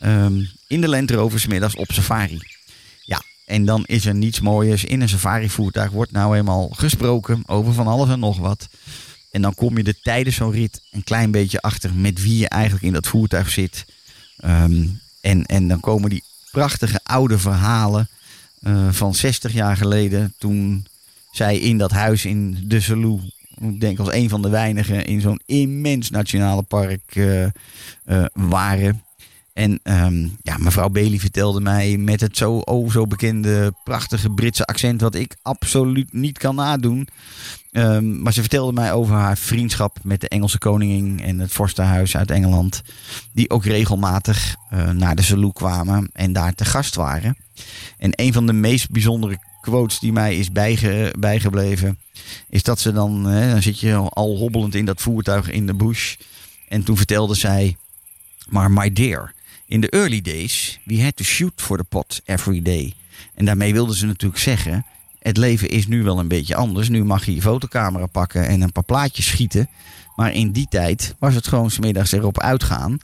ehm, 0.00 0.44
in 0.66 0.80
de 0.80 0.88
Land 0.88 1.46
middags 1.48 1.76
op 1.76 1.92
safari. 1.92 2.55
En 3.46 3.64
dan 3.64 3.84
is 3.84 4.06
er 4.06 4.14
niets 4.14 4.40
mooiers. 4.40 4.84
In 4.84 5.00
een 5.00 5.08
safari 5.08 5.50
voertuig 5.50 5.90
wordt 5.90 6.12
nou 6.12 6.36
eenmaal 6.36 6.68
gesproken 6.68 7.42
over 7.46 7.72
van 7.72 7.86
alles 7.86 8.08
en 8.08 8.18
nog 8.18 8.38
wat. 8.38 8.68
En 9.30 9.42
dan 9.42 9.54
kom 9.54 9.76
je 9.78 9.82
er 9.82 10.00
tijdens 10.02 10.36
zo'n 10.36 10.50
rit 10.50 10.80
een 10.90 11.04
klein 11.04 11.30
beetje 11.30 11.60
achter 11.60 11.94
met 11.94 12.22
wie 12.22 12.38
je 12.38 12.48
eigenlijk 12.48 12.84
in 12.84 12.92
dat 12.92 13.06
voertuig 13.06 13.50
zit. 13.50 13.84
Ehm, 14.36 14.86
en, 15.20 15.46
en 15.46 15.68
dan 15.68 15.80
komen 15.80 16.10
die 16.10 16.24
prachtige 16.50 17.00
oude 17.02 17.38
verhalen 17.38 18.08
eh, 18.60 18.88
van 18.90 19.14
60 19.14 19.52
jaar 19.52 19.76
geleden. 19.76 20.34
Toen 20.38 20.86
zij 21.32 21.58
in 21.58 21.78
dat 21.78 21.90
huis 21.90 22.24
in 22.24 22.58
de 22.64 22.80
Salou, 22.80 23.20
ik 23.60 23.80
denk 23.80 23.98
als 23.98 24.12
een 24.12 24.28
van 24.28 24.42
de 24.42 24.48
weinigen 24.48 25.04
in 25.04 25.20
zo'n 25.20 25.40
immens 25.46 26.10
nationale 26.10 26.62
park 26.62 27.02
eh, 27.16 27.44
eh, 27.44 27.50
waren. 28.32 29.02
En 29.56 29.80
ehm, 29.82 30.28
ja, 30.42 30.56
mevrouw 30.58 30.88
Bailey 30.88 31.18
vertelde 31.18 31.60
mij 31.60 31.96
met 31.96 32.20
het 32.20 32.36
zo, 32.36 32.52
oh, 32.52 32.90
zo 32.90 33.06
bekende 33.06 33.72
prachtige 33.84 34.30
Britse 34.30 34.64
accent, 34.64 35.00
wat 35.00 35.14
ik 35.14 35.36
absoluut 35.42 36.12
niet 36.12 36.38
kan 36.38 36.54
nadoen. 36.54 37.08
Ehm, 37.72 38.22
maar 38.22 38.32
ze 38.32 38.40
vertelde 38.40 38.72
mij 38.72 38.92
over 38.92 39.14
haar 39.14 39.38
vriendschap 39.38 39.98
met 40.02 40.20
de 40.20 40.28
Engelse 40.28 40.58
koningin 40.58 41.20
en 41.20 41.38
het 41.38 41.52
vorstenhuis 41.52 42.16
uit 42.16 42.30
Engeland. 42.30 42.82
Die 43.32 43.50
ook 43.50 43.64
regelmatig 43.64 44.54
eh, 44.70 44.90
naar 44.90 45.16
de 45.16 45.22
Salou 45.22 45.52
kwamen 45.52 46.10
en 46.12 46.32
daar 46.32 46.54
te 46.54 46.64
gast 46.64 46.94
waren. 46.94 47.36
En 47.98 48.10
een 48.14 48.32
van 48.32 48.46
de 48.46 48.52
meest 48.52 48.90
bijzondere 48.90 49.38
quotes 49.60 49.98
die 49.98 50.12
mij 50.12 50.36
is 50.36 50.52
bijge- 50.52 51.14
bijgebleven, 51.18 51.98
is 52.48 52.62
dat 52.62 52.80
ze 52.80 52.92
dan, 52.92 53.24
hè, 53.24 53.50
dan 53.50 53.62
zit 53.62 53.80
je 53.80 53.94
al 53.94 54.36
hobbelend 54.36 54.74
in 54.74 54.84
dat 54.84 55.02
voertuig 55.02 55.50
in 55.50 55.66
de 55.66 55.74
bush. 55.74 56.16
En 56.68 56.82
toen 56.82 56.96
vertelde 56.96 57.34
zij, 57.34 57.76
maar 58.48 58.70
my 58.70 58.92
dear, 58.92 59.34
in 59.66 59.80
the 59.80 59.90
early 59.90 60.20
days, 60.20 60.78
we 60.84 61.02
had 61.02 61.16
to 61.16 61.24
shoot 61.24 61.52
for 61.56 61.76
the 61.76 61.84
pot 61.84 62.20
every 62.24 62.62
day. 62.62 62.94
En 63.34 63.44
daarmee 63.44 63.72
wilden 63.72 63.96
ze 63.96 64.06
natuurlijk 64.06 64.40
zeggen, 64.42 64.84
het 65.18 65.36
leven 65.36 65.68
is 65.68 65.86
nu 65.86 66.02
wel 66.02 66.18
een 66.18 66.28
beetje 66.28 66.54
anders. 66.54 66.88
Nu 66.88 67.04
mag 67.04 67.26
je 67.26 67.34
je 67.34 67.40
fotocamera 67.40 68.06
pakken 68.06 68.46
en 68.46 68.60
een 68.60 68.72
paar 68.72 68.84
plaatjes 68.84 69.26
schieten. 69.26 69.68
Maar 70.16 70.32
in 70.32 70.52
die 70.52 70.66
tijd 70.68 71.14
was 71.18 71.34
het 71.34 71.48
gewoon 71.48 71.70
smiddags 71.70 72.12
erop 72.12 72.40
uitgaan 72.40 72.98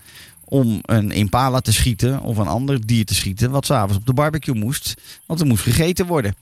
om 0.44 0.78
een 0.82 1.10
impala 1.10 1.60
te 1.60 1.72
schieten 1.72 2.20
of 2.20 2.36
een 2.36 2.46
ander 2.46 2.86
dier 2.86 3.04
te 3.04 3.14
schieten 3.14 3.50
wat 3.50 3.66
s'avonds 3.66 3.96
op 3.96 4.06
de 4.06 4.12
barbecue 4.12 4.54
moest. 4.54 4.94
Want 5.26 5.40
er 5.40 5.46
moest 5.46 5.62
gegeten 5.62 6.06
worden. 6.06 6.34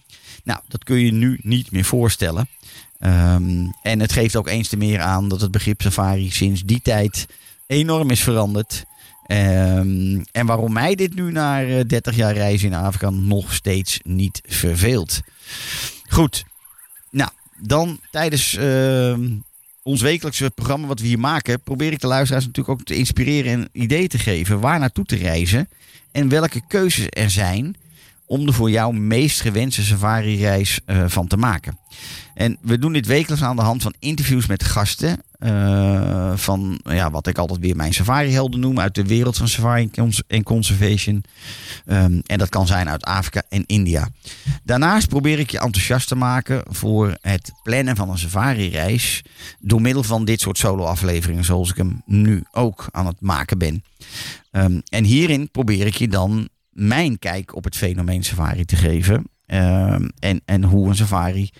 Nou, 0.44 0.60
dat 0.68 0.84
kun 0.84 0.98
je 0.98 1.12
nu 1.12 1.38
niet 1.42 1.70
meer 1.70 1.84
voorstellen. 1.84 2.48
Ehm, 2.98 3.66
en 3.82 4.00
het 4.00 4.12
geeft 4.12 4.36
ook 4.36 4.48
eens 4.48 4.68
te 4.68 4.76
meer 4.76 5.00
aan 5.00 5.28
dat 5.28 5.40
het 5.40 5.50
begrip 5.50 5.80
safari 5.80 6.30
sinds 6.30 6.62
die 6.62 6.80
tijd 6.82 7.26
enorm 7.66 8.10
is 8.10 8.20
veranderd. 8.20 8.84
Ehm, 9.30 10.22
en 10.32 10.46
waarom 10.46 10.72
mij 10.72 10.94
dit 10.94 11.14
nu 11.14 11.32
na 11.32 11.64
eh, 11.64 11.80
30 11.86 12.16
jaar 12.16 12.34
reizen 12.34 12.68
in 12.68 12.74
Afrika 12.74 13.10
nog 13.10 13.54
steeds 13.54 14.00
niet 14.02 14.40
verveelt. 14.48 15.20
Goed, 16.08 16.44
nou 17.10 17.30
dan 17.56 18.00
tijdens 18.10 18.56
ehm, 18.56 19.28
ons 19.82 20.00
wekelijkse 20.00 20.50
programma 20.54 20.86
wat 20.86 21.00
we 21.00 21.06
hier 21.06 21.18
maken, 21.18 21.60
probeer 21.62 21.92
ik 21.92 22.00
de 22.00 22.06
luisteraars 22.06 22.46
natuurlijk 22.46 22.80
ook 22.80 22.86
te 22.86 22.94
inspireren 22.94 23.52
en 23.52 23.68
idee 23.72 24.08
te 24.08 24.18
geven 24.18 24.60
waar 24.60 24.78
naartoe 24.78 25.04
te 25.04 25.16
reizen 25.16 25.68
en 26.12 26.28
welke 26.28 26.60
keuzes 26.68 27.06
er 27.08 27.30
zijn 27.30 27.76
om 28.30 28.46
de 28.46 28.52
voor 28.52 28.70
jou 28.70 28.94
meest 28.94 29.40
gewenste 29.40 29.82
safari-reis 29.84 30.80
eh, 30.84 31.04
van 31.06 31.26
te 31.26 31.36
maken. 31.36 31.78
En 32.34 32.56
we 32.60 32.78
doen 32.78 32.92
dit 32.92 33.06
wekelijks 33.06 33.44
aan 33.44 33.56
de 33.56 33.62
hand 33.62 33.82
van 33.82 33.94
interviews 33.98 34.46
met 34.46 34.64
gasten. 34.64 35.22
eh, 35.38 36.32
van 36.36 36.80
ja, 36.82 37.10
wat 37.10 37.26
ik 37.26 37.38
altijd 37.38 37.60
weer 37.60 37.76
mijn 37.76 37.92
safari-helden 37.94 38.60
noem. 38.60 38.80
Uit 38.80 38.94
de 38.94 39.04
wereld 39.04 39.36
van 39.36 39.48
safari 39.48 39.82
en 39.82 39.90
cons- 39.90 40.22
en 40.26 40.42
conservation. 40.42 41.24
Ehm, 41.86 42.20
en 42.26 42.38
dat 42.38 42.48
kan 42.48 42.66
zijn 42.66 42.88
uit 42.88 43.04
Afrika 43.04 43.42
en 43.48 43.66
India. 43.66 44.08
Daarnaast 44.64 45.08
probeer 45.08 45.38
ik 45.38 45.50
je 45.50 45.58
enthousiast 45.60 46.08
te 46.08 46.14
maken 46.14 46.62
voor 46.68 47.16
het 47.20 47.52
plannen 47.62 47.96
van 47.96 48.10
een 48.10 48.18
safari-reis. 48.18 49.22
Door 49.60 49.80
middel 49.80 50.02
van 50.02 50.24
dit 50.24 50.40
soort 50.40 50.58
solo-afleveringen, 50.58 51.44
zoals 51.44 51.70
ik 51.70 51.76
hem 51.76 52.02
nu 52.06 52.42
ook 52.52 52.88
aan 52.90 53.06
het 53.06 53.20
maken 53.20 53.58
ben. 53.58 53.84
Ehm, 54.50 54.80
en 54.88 55.04
hierin 55.04 55.50
probeer 55.50 55.86
ik 55.86 55.94
je 55.94 56.08
dan 56.08 56.48
mijn 56.80 57.18
kijk 57.18 57.54
op 57.56 57.64
het 57.64 57.76
fenomeen 57.76 58.24
safari 58.24 58.64
te 58.64 58.76
geven. 58.76 59.24
Ehm, 59.46 60.08
en, 60.18 60.40
en 60.44 60.64
hoe 60.64 60.88
een 60.88 60.96
safari. 60.96 61.50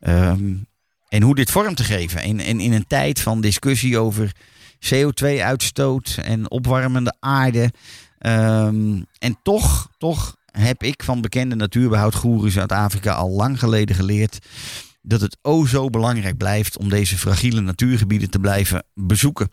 ehm, 0.00 0.54
en 1.08 1.22
hoe 1.22 1.34
dit 1.34 1.50
vorm 1.50 1.74
te 1.74 1.84
geven. 1.84 2.22
En, 2.22 2.40
en 2.40 2.60
in 2.60 2.72
een 2.72 2.86
tijd 2.86 3.20
van 3.20 3.40
discussie 3.40 3.98
over 3.98 4.32
CO2-uitstoot 4.78 6.18
en 6.22 6.50
opwarmende 6.50 7.14
aarde. 7.20 7.72
Ehm, 8.18 9.02
en 9.18 9.38
toch, 9.42 9.90
toch 9.98 10.36
heb 10.46 10.82
ik 10.82 11.02
van 11.02 11.20
bekende 11.20 11.54
natuurbehoudgoeroes 11.54 12.58
uit 12.58 12.72
Afrika 12.72 13.12
al 13.12 13.30
lang 13.30 13.58
geleden 13.58 13.96
geleerd. 13.96 14.38
dat 15.02 15.20
het 15.20 15.38
o 15.42 15.66
zo 15.66 15.90
belangrijk 15.90 16.36
blijft 16.36 16.78
om 16.78 16.88
deze 16.88 17.18
fragiele 17.18 17.60
natuurgebieden 17.60 18.30
te 18.30 18.38
blijven 18.38 18.84
bezoeken. 18.94 19.50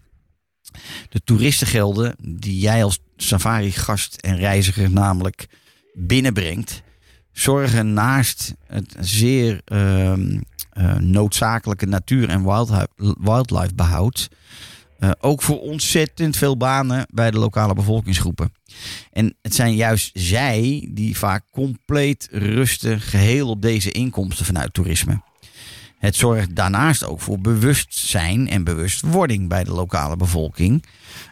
De 1.10 1.22
toeristengelden 1.24 2.16
die 2.22 2.60
jij 2.60 2.84
als 2.84 3.00
safari-gast 3.18 4.16
en 4.16 4.38
reiziger 4.38 4.92
namelijk 4.92 5.48
binnenbrengt, 5.94 6.82
zorgen 7.32 7.94
naast 7.94 8.54
het 8.68 8.96
zeer 9.00 9.62
ehm, 9.66 10.40
eh, 10.70 10.96
noodzakelijke 10.96 11.86
natuur- 11.86 12.30
en 12.30 12.44
wildlife, 13.24 13.76
behoud 13.76 14.30
eh, 15.00 15.12
ook 15.20 15.42
voor 15.42 15.60
ontzettend 15.62 16.38
veel 16.38 16.58
banen 16.58 17.06
bij 17.10 17.32
de 17.32 17.38
lokale 17.38 17.74
bevolkingsgroepen. 17.74 18.54
En 19.12 19.36
het 19.42 19.56
zijn 19.56 19.76
juist 19.76 20.12
zij 20.14 20.90
die 20.92 21.18
vaak 21.18 21.44
compleet 21.52 22.28
rusten 22.32 23.02
geheel 23.02 23.50
op 23.50 23.62
deze 23.62 23.92
inkomsten 23.92 24.46
vanuit 24.46 24.74
toerisme. 24.74 25.22
Het 26.04 26.16
zorgt 26.16 26.56
daarnaast 26.56 27.06
ook 27.06 27.22
voor 27.22 27.40
bewustzijn 27.40 28.50
en 28.50 28.64
bewustwording 28.64 29.50
bij 29.50 29.64
de 29.64 29.72
lokale 29.72 30.16
bevolking. 30.16 30.84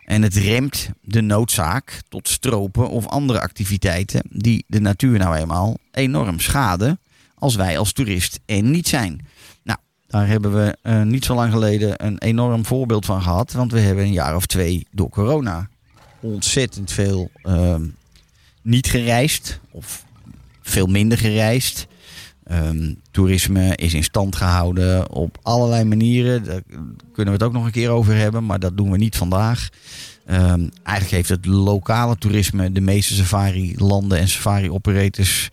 En 0.05 0.21
het 0.21 0.35
remt 0.35 0.89
de 1.01 1.21
noodzaak 1.21 2.01
tot 2.09 2.27
stropen 2.27 2.89
of 2.89 3.07
andere 3.07 3.41
activiteiten 3.41 4.21
die 4.29 4.63
de 4.67 4.79
natuur 4.79 5.19
nou 5.19 5.35
eenmaal 5.35 5.77
enorm 5.91 6.39
schaden 6.39 6.99
als 7.35 7.55
wij 7.55 7.77
als 7.77 7.93
toerist 7.93 8.39
er 8.45 8.61
niet 8.61 8.87
zijn. 8.87 9.25
Nou, 9.63 9.79
daar 10.07 10.27
hebben 10.27 10.53
we 10.53 10.77
eh, 10.81 11.01
niet 11.01 11.25
zo 11.25 11.35
lang 11.35 11.51
geleden 11.51 12.05
een 12.05 12.17
enorm 12.17 12.65
voorbeeld 12.65 13.05
van 13.05 13.21
gehad. 13.21 13.51
Want 13.51 13.71
we 13.71 13.79
hebben 13.79 14.03
een 14.03 14.13
jaar 14.13 14.35
of 14.35 14.45
twee 14.45 14.87
door 14.91 15.09
corona 15.09 15.69
ontzettend 16.19 16.91
veel 16.91 17.31
ehm, 17.41 17.87
niet 18.61 18.87
gereisd 18.87 19.59
of 19.71 20.05
veel 20.61 20.87
minder 20.87 21.17
gereisd. 21.17 21.87
Ehm, 22.51 22.93
toerisme 23.11 23.75
is 23.75 23.93
in 23.93 24.03
stand 24.03 24.35
gehouden 24.35 25.11
op 25.11 25.37
allerlei 25.41 25.83
manieren. 25.83 26.43
Daar 26.43 26.61
kunnen 27.13 27.33
we 27.33 27.39
het 27.39 27.43
ook 27.43 27.53
nog 27.53 27.65
een 27.65 27.71
keer 27.71 27.89
over 27.89 28.15
hebben, 28.15 28.45
maar 28.45 28.59
dat 28.59 28.77
doen 28.77 28.91
we 28.91 28.97
niet 28.97 29.15
vandaag. 29.15 29.69
Ehm, 30.25 30.67
eigenlijk 30.83 31.15
heeft 31.15 31.29
het 31.29 31.45
lokale 31.45 32.17
toerisme 32.17 32.71
de 32.71 32.81
meeste 32.81 33.13
safari-landen 33.13 34.19
en 34.19 34.27
safari-operators 34.27 35.49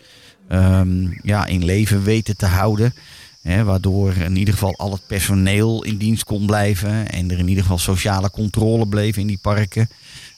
ehm, 0.48 1.06
ja, 1.22 1.46
in 1.46 1.64
leven 1.64 2.02
weten 2.02 2.36
te 2.36 2.46
houden. 2.46 2.94
Hè, 3.42 3.64
waardoor 3.64 4.12
in 4.12 4.36
ieder 4.36 4.54
geval 4.54 4.76
al 4.76 4.92
het 4.92 5.06
personeel 5.06 5.84
in 5.84 5.96
dienst 5.96 6.24
kon 6.24 6.46
blijven. 6.46 7.10
En 7.10 7.30
er 7.30 7.38
in 7.38 7.48
ieder 7.48 7.62
geval 7.62 7.78
sociale 7.78 8.30
controle 8.30 8.86
bleef 8.86 9.16
in 9.16 9.26
die 9.26 9.38
parken. 9.42 9.88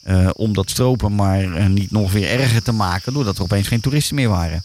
eh, 0.02 0.30
om 0.32 0.52
dat 0.52 0.70
stropen 0.70 1.14
maar 1.14 1.54
eh, 1.54 1.66
niet 1.66 1.90
nog 1.90 2.12
weer 2.12 2.28
erger 2.28 2.62
te 2.62 2.72
maken. 2.72 3.12
Doordat 3.12 3.36
er 3.36 3.42
opeens 3.42 3.68
geen 3.68 3.80
toeristen 3.80 4.14
meer 4.14 4.28
waren. 4.28 4.62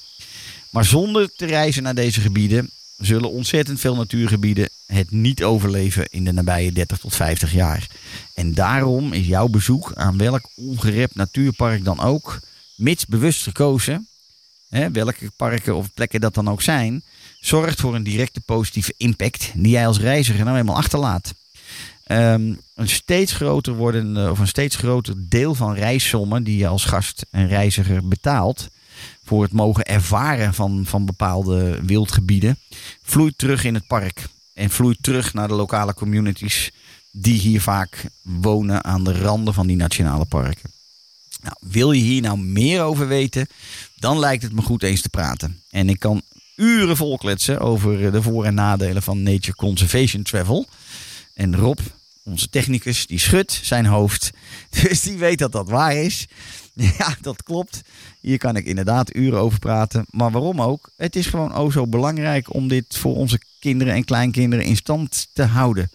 Maar 0.75 0.85
zonder 0.85 1.31
te 1.35 1.45
reizen 1.45 1.83
naar 1.83 1.95
deze 1.95 2.21
gebieden 2.21 2.69
zullen 2.97 3.31
ontzettend 3.31 3.79
veel 3.79 3.95
natuurgebieden 3.95 4.69
het 4.85 5.11
niet 5.11 5.43
overleven 5.43 6.07
in 6.09 6.23
de 6.23 6.31
nabije 6.31 6.71
30 6.71 6.97
tot 6.97 7.15
50 7.15 7.53
jaar. 7.53 7.87
En 8.33 8.53
daarom 8.53 9.13
is 9.13 9.27
jouw 9.27 9.47
bezoek 9.47 9.93
aan 9.93 10.17
welk 10.17 10.49
ongerept 10.55 11.15
natuurpark 11.15 11.83
dan 11.83 11.99
ook, 11.99 12.39
mits 12.75 13.05
bewust 13.05 13.41
gekozen, 13.41 14.07
hè, 14.69 14.91
welke 14.91 15.31
parken 15.35 15.75
of 15.75 15.93
plekken 15.93 16.21
dat 16.21 16.33
dan 16.33 16.49
ook 16.49 16.61
zijn, 16.61 17.03
zorgt 17.39 17.79
voor 17.79 17.95
een 17.95 18.03
directe 18.03 18.41
positieve 18.41 18.93
impact 18.97 19.51
die 19.53 19.71
jij 19.71 19.87
als 19.87 19.99
reiziger 19.99 20.45
nou 20.45 20.57
eenmaal 20.57 20.75
achterlaat. 20.75 21.33
Ehm, 22.03 22.53
een 22.73 22.89
steeds 22.89 23.33
groter 23.33 23.73
worden 23.73 24.31
of 24.31 24.39
een 24.39 24.47
steeds 24.47 24.75
groter 24.75 25.15
deel 25.17 25.55
van 25.55 25.73
reissommen 25.73 26.43
die 26.43 26.57
je 26.57 26.67
als 26.67 26.85
gast 26.85 27.25
en 27.31 27.47
reiziger 27.47 28.07
betaalt 28.07 28.69
voor 29.23 29.43
het 29.43 29.51
mogen 29.51 29.85
ervaren 29.85 30.53
van, 30.53 30.83
van 30.85 31.05
bepaalde 31.05 31.79
wildgebieden, 31.85 32.59
vloeit 33.03 33.37
terug 33.37 33.63
in 33.63 33.73
het 33.73 33.87
park 33.87 34.27
en 34.53 34.69
vloeit 34.69 34.97
terug 35.01 35.33
naar 35.33 35.47
de 35.47 35.53
lokale 35.53 35.93
communities 35.93 36.71
die 37.11 37.39
hier 37.39 37.61
vaak 37.61 38.05
wonen 38.21 38.83
aan 38.83 39.03
de 39.03 39.19
randen 39.19 39.53
van 39.53 39.67
die 39.67 39.75
nationale 39.75 40.25
parken. 40.25 40.73
Nou, 41.41 41.55
wil 41.59 41.91
je 41.91 42.01
hier 42.01 42.21
nou 42.21 42.37
meer 42.39 42.81
over 42.81 43.07
weten, 43.07 43.47
dan 43.95 44.19
lijkt 44.19 44.43
het 44.43 44.53
me 44.53 44.61
goed 44.61 44.83
eens 44.83 45.01
te 45.01 45.09
praten. 45.09 45.61
En 45.69 45.89
ik 45.89 45.99
kan 45.99 46.21
uren 46.55 46.97
volkletsen 46.97 47.59
over 47.59 48.11
de 48.11 48.21
voor- 48.21 48.45
en 48.45 48.53
nadelen 48.53 49.03
van 49.03 49.23
Nature 49.23 49.55
Conservation 49.55 50.23
Travel. 50.23 50.67
En 51.33 51.55
Rob, 51.55 51.79
onze 52.23 52.49
technicus, 52.49 53.07
die 53.07 53.19
schudt 53.19 53.59
zijn 53.63 53.85
hoofd. 53.85 54.31
Dus 54.81 55.01
die 55.01 55.17
weet 55.17 55.39
dat 55.39 55.51
dat 55.51 55.69
waar 55.69 55.95
is. 55.95 56.27
Ja, 56.97 57.15
dat 57.21 57.43
klopt. 57.43 57.81
Hier 58.19 58.37
kan 58.37 58.55
ik 58.55 58.65
inderdaad 58.65 59.15
uren 59.15 59.39
over 59.39 59.59
praten. 59.59 60.05
Maar 60.09 60.31
waarom 60.31 60.61
ook? 60.61 60.91
Het 60.95 61.15
is 61.15 61.27
gewoon 61.27 61.57
oh 61.57 61.71
zo 61.71 61.87
belangrijk 61.87 62.53
om 62.53 62.67
dit 62.67 62.97
voor 62.97 63.15
onze 63.15 63.39
kinderen 63.59 63.93
en 63.93 64.03
kleinkinderen 64.03 64.65
in 64.65 64.75
stand 64.75 65.27
te 65.33 65.43
houden. 65.43 65.89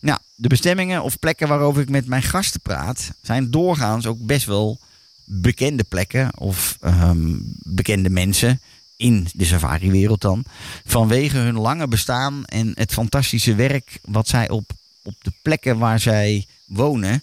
Nou, 0.00 0.18
de 0.34 0.48
bestemmingen 0.48 1.02
of 1.02 1.18
plekken 1.18 1.48
waarover 1.48 1.82
ik 1.82 1.88
met 1.88 2.06
mijn 2.06 2.22
gasten 2.22 2.60
praat, 2.60 3.12
zijn 3.22 3.50
doorgaans 3.50 4.06
ook 4.06 4.18
best 4.26 4.46
wel 4.46 4.80
bekende 5.24 5.84
plekken 5.84 6.38
of 6.38 6.76
ehm, 6.80 7.34
bekende 7.58 8.10
mensen 8.10 8.60
in 8.96 9.26
de 9.32 9.44
safari-wereld 9.44 10.20
dan. 10.20 10.44
Vanwege 10.84 11.36
hun 11.36 11.58
lange 11.58 11.88
bestaan 11.88 12.44
en 12.44 12.72
het 12.74 12.92
fantastische 12.92 13.54
werk 13.54 13.98
wat 14.02 14.28
zij 14.28 14.50
op, 14.50 14.70
op 15.02 15.14
de 15.18 15.32
plekken 15.42 15.78
waar 15.78 16.00
zij 16.00 16.46
wonen 16.66 17.22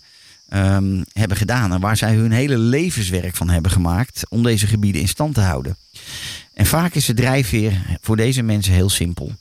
ehm, 0.50 1.04
hebben 1.12 1.38
gedaan. 1.38 1.74
En 1.74 1.80
waar 1.80 1.98
zij 1.98 2.16
hun 2.16 2.32
hele 2.32 2.58
levenswerk 2.58 3.36
van 3.36 3.50
hebben 3.50 3.72
gemaakt 3.72 4.24
om 4.30 4.44
deze 4.44 4.68
gebieden 4.68 5.02
in 5.02 5.08
stand 5.08 5.34
te 5.34 5.42
houden. 5.42 5.78
En 6.54 6.66
vaak 6.66 6.94
is 6.94 7.06
de 7.06 7.14
drijfveer 7.14 7.98
voor 8.02 8.16
deze 8.16 8.42
mensen 8.42 8.74
heel 8.74 8.90
simpel. 8.90 9.32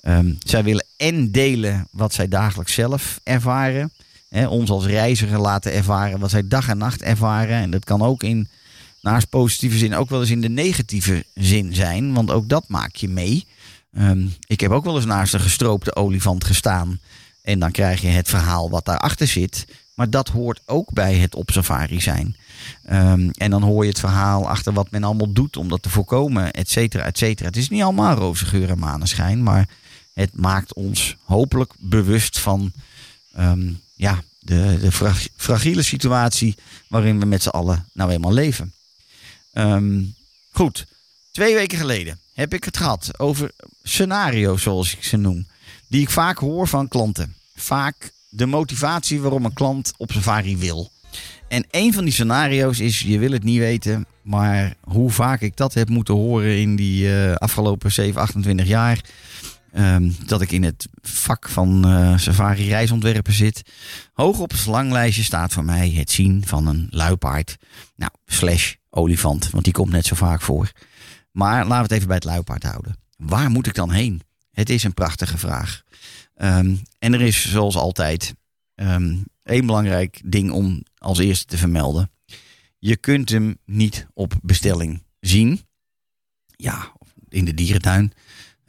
Ehm, 0.00 0.32
zij 0.38 0.64
willen 0.64 0.86
en 0.96 1.30
delen 1.30 1.88
wat 1.90 2.14
zij 2.14 2.28
dagelijks 2.28 2.74
zelf 2.74 3.20
ervaren. 3.22 3.92
Hè, 4.28 4.46
ons 4.46 4.70
als 4.70 4.86
reiziger 4.86 5.38
laten 5.38 5.72
ervaren 5.72 6.20
wat 6.20 6.30
zij 6.30 6.48
dag 6.48 6.68
en 6.68 6.78
nacht 6.78 7.02
ervaren. 7.02 7.56
En 7.56 7.70
dat 7.70 7.84
kan 7.84 8.02
ook 8.02 8.22
in, 8.22 8.48
naast 9.00 9.28
positieve 9.28 9.78
zin, 9.78 9.94
ook 9.94 10.10
wel 10.10 10.20
eens 10.20 10.30
in 10.30 10.40
de 10.40 10.48
negatieve 10.48 11.24
zin 11.34 11.74
zijn. 11.74 12.14
Want 12.14 12.30
ook 12.30 12.48
dat 12.48 12.64
maak 12.68 12.96
je 12.96 13.08
mee. 13.08 13.46
Ehm, 13.92 14.26
ik 14.46 14.60
heb 14.60 14.70
ook 14.70 14.84
wel 14.84 14.96
eens 14.96 15.04
naast 15.04 15.34
een 15.34 15.40
gestroopte 15.40 15.96
olifant 15.96 16.44
gestaan. 16.44 17.00
En 17.42 17.58
dan 17.58 17.70
krijg 17.70 18.00
je 18.00 18.08
het 18.08 18.28
verhaal 18.28 18.70
wat 18.70 18.84
daarachter 18.84 19.26
zit. 19.26 19.66
Maar 20.00 20.10
dat 20.10 20.28
hoort 20.28 20.60
ook 20.66 20.92
bij 20.92 21.14
het 21.14 21.34
op 21.34 21.50
safari 21.50 22.00
zijn. 22.00 22.36
Ehm, 22.84 23.28
en 23.30 23.50
dan 23.50 23.62
hoor 23.62 23.82
je 23.82 23.88
het 23.90 24.00
verhaal 24.00 24.48
achter 24.48 24.72
wat 24.72 24.90
men 24.90 25.04
allemaal 25.04 25.32
doet 25.32 25.56
om 25.56 25.68
dat 25.68 25.82
te 25.82 25.88
voorkomen, 25.88 26.52
et 26.52 26.70
cetera, 26.70 27.04
et 27.04 27.18
cetera. 27.18 27.48
Het 27.48 27.56
is 27.56 27.68
niet 27.68 27.82
allemaal 27.82 28.14
roze 28.16 28.46
geur 28.46 28.70
en 28.70 28.78
maneschijn, 28.78 29.42
maar 29.42 29.68
het 30.12 30.30
maakt 30.36 30.74
ons 30.74 31.16
hopelijk 31.22 31.72
bewust 31.78 32.38
van 32.38 32.72
ehm, 33.32 33.72
ja, 33.94 34.22
de, 34.38 34.78
de 34.80 34.92
fra- 34.92 35.14
fragiele 35.36 35.82
situatie 35.82 36.56
waarin 36.88 37.20
we 37.20 37.26
met 37.26 37.42
z'n 37.42 37.48
allen 37.48 37.88
nou 37.92 38.10
eenmaal 38.10 38.32
leven. 38.32 38.72
Ehm, 39.52 40.02
goed, 40.50 40.86
twee 41.32 41.54
weken 41.54 41.78
geleden 41.78 42.20
heb 42.32 42.54
ik 42.54 42.64
het 42.64 42.76
gehad 42.76 43.18
over 43.18 43.50
scenario's, 43.82 44.62
zoals 44.62 44.92
ik 44.92 45.04
ze 45.04 45.16
noem, 45.16 45.46
die 45.86 46.00
ik 46.02 46.10
vaak 46.10 46.38
hoor 46.38 46.68
van 46.68 46.88
klanten. 46.88 47.34
Vaak 47.54 48.12
de 48.30 48.46
motivatie 48.46 49.20
waarom 49.20 49.44
een 49.44 49.52
klant 49.52 49.92
op 49.96 50.12
safari 50.12 50.56
wil. 50.56 50.90
En 51.48 51.66
een 51.70 51.92
van 51.92 52.04
die 52.04 52.12
scenario's 52.12 52.78
is, 52.80 53.00
je 53.00 53.18
wil 53.18 53.30
het 53.30 53.44
niet 53.44 53.58
weten, 53.58 54.06
maar 54.22 54.74
hoe 54.80 55.10
vaak 55.10 55.40
ik 55.40 55.56
dat 55.56 55.74
heb 55.74 55.88
moeten 55.88 56.14
horen 56.14 56.60
in 56.60 56.76
die 56.76 57.14
eh, 57.14 57.34
afgelopen 57.34 57.92
7, 57.92 58.20
28 58.20 58.66
jaar. 58.66 59.00
ehm, 59.72 60.10
dat 60.26 60.40
ik 60.40 60.52
in 60.52 60.62
het 60.62 60.88
vak 61.02 61.48
van 61.48 61.84
eh, 61.84 62.18
safari 62.18 62.68
reisontwerpen 62.68 63.32
zit. 63.32 63.62
Hoog 64.12 64.38
op 64.38 64.50
het 64.50 64.60
slanglijstje 64.60 65.22
staat 65.22 65.52
voor 65.52 65.64
mij 65.64 65.90
het 65.90 66.10
zien 66.10 66.42
van 66.46 66.66
een 66.66 66.86
luipaard. 66.90 67.56
Nou, 67.96 68.12
slash 68.26 68.74
olifant, 68.90 69.50
want 69.50 69.64
die 69.64 69.72
komt 69.72 69.92
net 69.92 70.06
zo 70.06 70.14
vaak 70.14 70.40
voor. 70.40 70.72
Maar 71.32 71.66
laten 71.66 71.76
we 71.76 71.82
het 71.82 71.92
even 71.92 72.06
bij 72.06 72.16
het 72.16 72.24
luipaard 72.24 72.62
houden. 72.62 72.96
Waar 73.16 73.50
moet 73.50 73.66
ik 73.66 73.74
dan 73.74 73.90
heen? 73.90 74.22
Het 74.50 74.70
is 74.70 74.84
een 74.84 74.94
prachtige 74.94 75.38
vraag. 75.38 75.82
Ehm, 76.40 76.76
en 76.98 77.12
er 77.12 77.20
is 77.20 77.50
zoals 77.50 77.76
altijd 77.76 78.34
ehm, 78.74 79.16
één 79.42 79.66
belangrijk 79.66 80.20
ding 80.24 80.50
om 80.50 80.82
als 80.98 81.18
eerste 81.18 81.44
te 81.44 81.58
vermelden. 81.58 82.10
Je 82.78 82.96
kunt 82.96 83.28
hem 83.28 83.58
niet 83.64 84.06
op 84.14 84.34
bestelling 84.42 85.02
zien. 85.20 85.60
Ja, 86.56 86.92
in 87.28 87.44
de 87.44 87.54
dierentuin. 87.54 88.12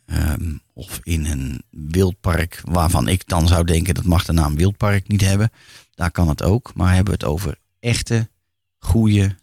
ehm, 0.06 0.58
of 0.74 1.00
in 1.04 1.26
een 1.26 1.64
wildpark 1.70 2.62
waarvan 2.64 3.08
ik 3.08 3.28
dan 3.28 3.48
zou 3.48 3.64
denken 3.66 3.94
dat 3.94 4.04
mag 4.06 4.26
de 4.26 4.32
naam 4.34 4.56
wildpark 4.56 5.08
niet 5.08 5.22
hebben. 5.22 5.50
Daar 5.94 6.12
kan 6.12 6.30
het 6.30 6.44
ook. 6.44 6.74
Maar 6.74 6.94
hebben 6.94 7.14
we 7.14 7.20
het 7.20 7.30
over 7.30 7.58
echte, 7.80 8.30
goede 8.78 9.36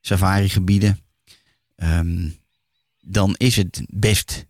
safari-gebieden. 0.00 0.98
ehm, 1.74 2.28
dan 3.00 3.34
is 3.36 3.56
het 3.56 3.82
best, 3.88 4.46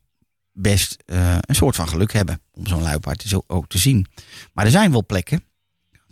best 0.55 1.02
eh, 1.07 1.38
een 1.40 1.55
soort 1.55 1.76
van 1.76 1.88
geluk 1.88 2.12
hebben 2.12 2.40
om 2.50 2.66
zo'n 2.66 2.82
luipaard 2.82 3.22
zo 3.22 3.42
ook 3.46 3.68
te 3.68 3.78
zien. 3.78 4.07
Maar 4.52 4.64
er 4.64 4.70
zijn 4.70 4.90
wel 4.90 5.07
plekken, 5.07 5.44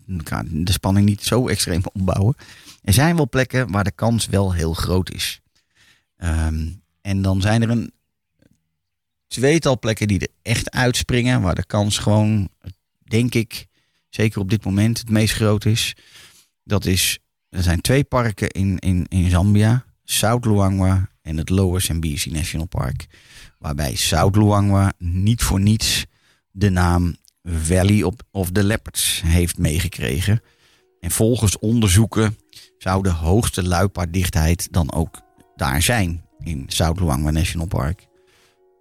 ik 0.06 0.28
ga 0.28 0.42
de 0.46 0.72
spanning 0.72 1.06
niet 1.06 1.22
zo 1.22 1.48
extreem 1.48 1.82
opbouwen. 1.92 2.34
Er 2.82 2.92
zijn 2.92 3.16
wel 3.16 3.28
plekken 3.28 3.70
waar 3.70 3.84
de 3.84 3.92
kans 3.92 4.26
wel 4.26 4.52
heel 4.52 4.74
groot 4.74 5.10
is. 5.10 5.40
Ehm, 6.16 6.68
en 7.00 7.22
dan 7.22 7.40
zijn 7.40 7.62
er 7.62 7.70
een 7.70 7.92
tweetal 9.26 9.78
plekken 9.78 10.08
die 10.08 10.18
er 10.18 10.28
echt 10.42 10.70
uitspringen, 10.70 11.40
waar 11.40 11.54
de 11.54 11.66
kans 11.66 11.98
gewoon, 11.98 12.48
denk 13.04 13.34
ik, 13.34 13.66
zeker 14.08 14.40
op 14.40 14.50
dit 14.50 14.64
moment 14.64 14.98
het 14.98 15.10
meest 15.10 15.34
groot 15.34 15.64
is. 15.64 15.96
Dat 16.64 16.84
is, 16.84 17.18
er 17.48 17.62
zijn 17.62 17.80
twee 17.80 18.04
parken 18.04 18.48
in, 18.48 18.78
in, 18.78 19.06
in 19.08 19.30
Zambia, 19.30 19.84
South 20.04 20.44
Luangwa 20.44 21.10
en 21.22 21.36
het 21.36 21.48
Lower 21.48 21.80
Zambezi 21.80 22.30
National 22.30 22.66
Park. 22.66 23.06
Waarbij 23.58 23.94
South 23.94 24.36
Luangwa 24.36 24.92
niet 24.98 25.42
voor 25.42 25.60
niets 25.60 26.06
de 26.50 26.70
naam 26.70 27.16
Valley 27.42 28.02
of- 28.30 28.50
the 28.50 28.64
Leopards 28.64 29.22
heeft 29.24 29.58
meegekregen. 29.58 30.40
En 31.00 31.10
volgens 31.10 31.58
onderzoeken 31.58 32.36
zou 32.78 33.02
de 33.02 33.10
hoogste 33.10 33.62
luipaarddichtheid 33.62 34.68
dan 34.72 34.92
ook 34.92 35.20
daar 35.56 35.82
zijn 35.82 36.24
in 36.38 36.64
South 36.66 37.00
Luangwa 37.00 37.30
National 37.30 37.66
Park. 37.66 38.06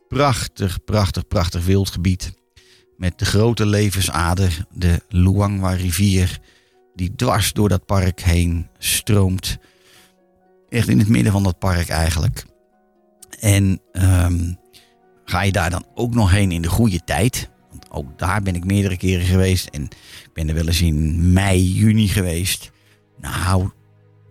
Prachtig, 0.07 0.83
prachtig, 0.83 1.27
prachtig 1.27 1.65
wildgebied. 1.65 2.33
Met 2.97 3.19
de 3.19 3.25
grote 3.25 3.65
levensader, 3.65 4.65
de 4.73 5.01
Luangwa 5.09 5.71
rivier, 5.71 6.39
die 6.95 7.15
dwars 7.15 7.53
door 7.53 7.69
dat 7.69 7.85
park 7.85 8.21
heen 8.21 8.67
stroomt. 8.77 9.57
Echt 10.71 10.87
in 10.87 10.99
het 10.99 11.07
midden 11.07 11.31
van 11.31 11.43
dat 11.43 11.59
park 11.59 11.89
eigenlijk. 11.89 12.45
En 13.39 13.81
ehm, 13.91 14.53
ga 15.25 15.41
je 15.41 15.51
daar 15.51 15.69
dan 15.69 15.85
ook 15.95 16.13
nog 16.13 16.31
heen 16.31 16.51
in 16.51 16.61
de 16.61 16.69
goede 16.69 17.03
tijd? 17.03 17.49
Want 17.69 17.91
ook 17.91 18.19
daar 18.19 18.41
ben 18.41 18.55
ik 18.55 18.65
meerdere 18.65 18.97
keren 18.97 19.25
geweest. 19.25 19.67
En 19.67 19.83
ik 20.23 20.29
ben 20.33 20.49
er 20.49 20.55
wel 20.55 20.67
eens 20.67 20.81
in 20.81 21.33
mei, 21.33 21.73
juni 21.73 22.07
geweest. 22.07 22.71
Nou, 23.19 23.69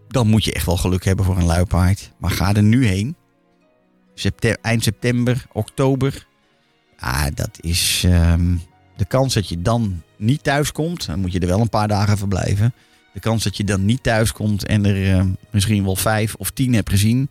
dan 0.09 0.27
moet 0.27 0.45
je 0.45 0.53
echt 0.53 0.67
wel 0.67 0.77
geluk 0.77 1.05
hebben 1.05 1.25
voor 1.25 1.37
een 1.37 1.45
luipaard. 1.45 2.13
Maar 2.19 2.31
ga 2.31 2.55
er 2.55 2.63
nu 2.63 2.87
heen. 2.87 3.17
Eind 4.63 4.83
september, 4.83 5.47
oktober. 5.53 6.27
Ah, 6.99 7.27
dat 7.35 7.59
is 7.61 8.03
ehm, 8.07 8.57
de 8.97 9.05
kans 9.05 9.35
dat 9.35 9.49
je 9.49 9.63
dan 9.63 10.03
niet 10.17 10.43
thuis 10.43 10.73
komt. 10.73 11.07
Dan 11.07 11.21
moet 11.21 11.33
je 11.33 11.41
er 11.41 11.47
wel 11.47 11.61
een 11.61 11.69
paar 11.69 11.89
dagen 11.89 12.19
verblijven. 12.19 12.75
De 13.13 13.21
kans 13.21 13.45
dat 13.45 13.57
je 13.57 13.65
dan 13.65 13.85
niet 13.85 14.03
thuis 14.03 14.33
komt 14.33 14.65
en 14.65 14.85
er 14.85 15.15
ehm, 15.15 15.29
misschien 15.51 15.85
wel 15.85 15.97
vijf 15.97 16.35
of 16.35 16.51
tien 16.51 16.73
hebt 16.73 16.91
gezien. 16.91 17.29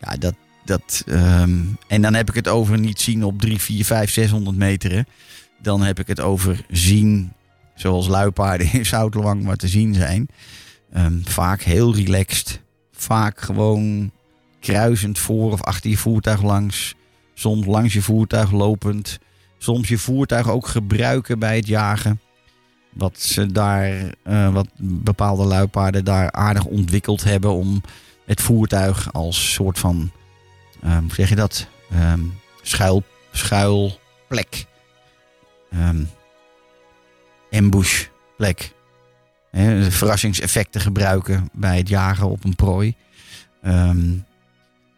Ja, 0.00 0.16
dat. 0.16 0.34
dat 0.64 1.04
ehm, 1.06 1.60
en 1.86 2.02
dan 2.02 2.14
heb 2.14 2.28
ik 2.28 2.34
het 2.34 2.48
over 2.48 2.78
niet 2.78 3.00
zien 3.00 3.24
op 3.24 3.40
3, 3.40 3.58
4, 3.58 3.84
5, 3.84 4.10
600 4.10 4.56
meter. 4.56 5.04
Dan 5.62 5.82
heb 5.82 5.98
ik 5.98 6.06
het 6.06 6.20
over 6.20 6.64
zien 6.70 7.32
zoals 7.74 8.06
luipaarden 8.06 8.72
in 8.72 8.86
Zoutlang 8.86 9.42
maar 9.42 9.56
te 9.56 9.68
zien 9.68 9.94
zijn. 9.94 10.28
Ehm, 10.92 11.18
vaak 11.22 11.62
heel 11.62 11.94
relaxed. 11.94 12.60
Vaak 12.92 13.40
gewoon 13.40 14.10
kruisend 14.60 15.18
voor 15.18 15.52
of 15.52 15.62
achter 15.62 15.90
je 15.90 15.96
voertuig 15.96 16.42
langs. 16.42 16.94
Soms 17.34 17.66
langs 17.66 17.92
je 17.92 18.02
voertuig 18.02 18.50
lopend. 18.50 19.18
Soms 19.58 19.88
je 19.88 19.98
voertuig 19.98 20.48
ook 20.48 20.66
gebruiken 20.66 21.38
bij 21.38 21.56
het 21.56 21.66
jagen. 21.66 22.20
Wat 22.94 23.20
ze 23.20 23.52
daar, 23.52 24.14
eh, 24.22 24.52
wat 24.52 24.68
bepaalde 24.78 25.44
luipaarden 25.44 26.04
daar 26.04 26.32
aardig 26.32 26.64
ontwikkeld 26.64 27.24
hebben 27.24 27.50
om 27.52 27.80
het 28.26 28.40
voertuig 28.40 29.12
als 29.12 29.52
soort 29.52 29.78
van, 29.78 30.10
eh, 30.80 30.98
hoe 30.98 31.14
zeg 31.14 31.28
je 31.28 31.34
dat? 31.34 31.66
Ehm, 31.90 32.20
schuil, 32.62 33.02
schuilplek. 33.32 34.66
Ehm 35.70 36.04
ambushplek. 37.54 38.72
Verrassingseffecten 39.88 40.80
gebruiken 40.80 41.48
bij 41.52 41.76
het 41.76 41.88
jagen 41.88 42.30
op 42.30 42.44
een 42.44 42.56
prooi. 42.56 42.94
Ehm, 43.62 44.12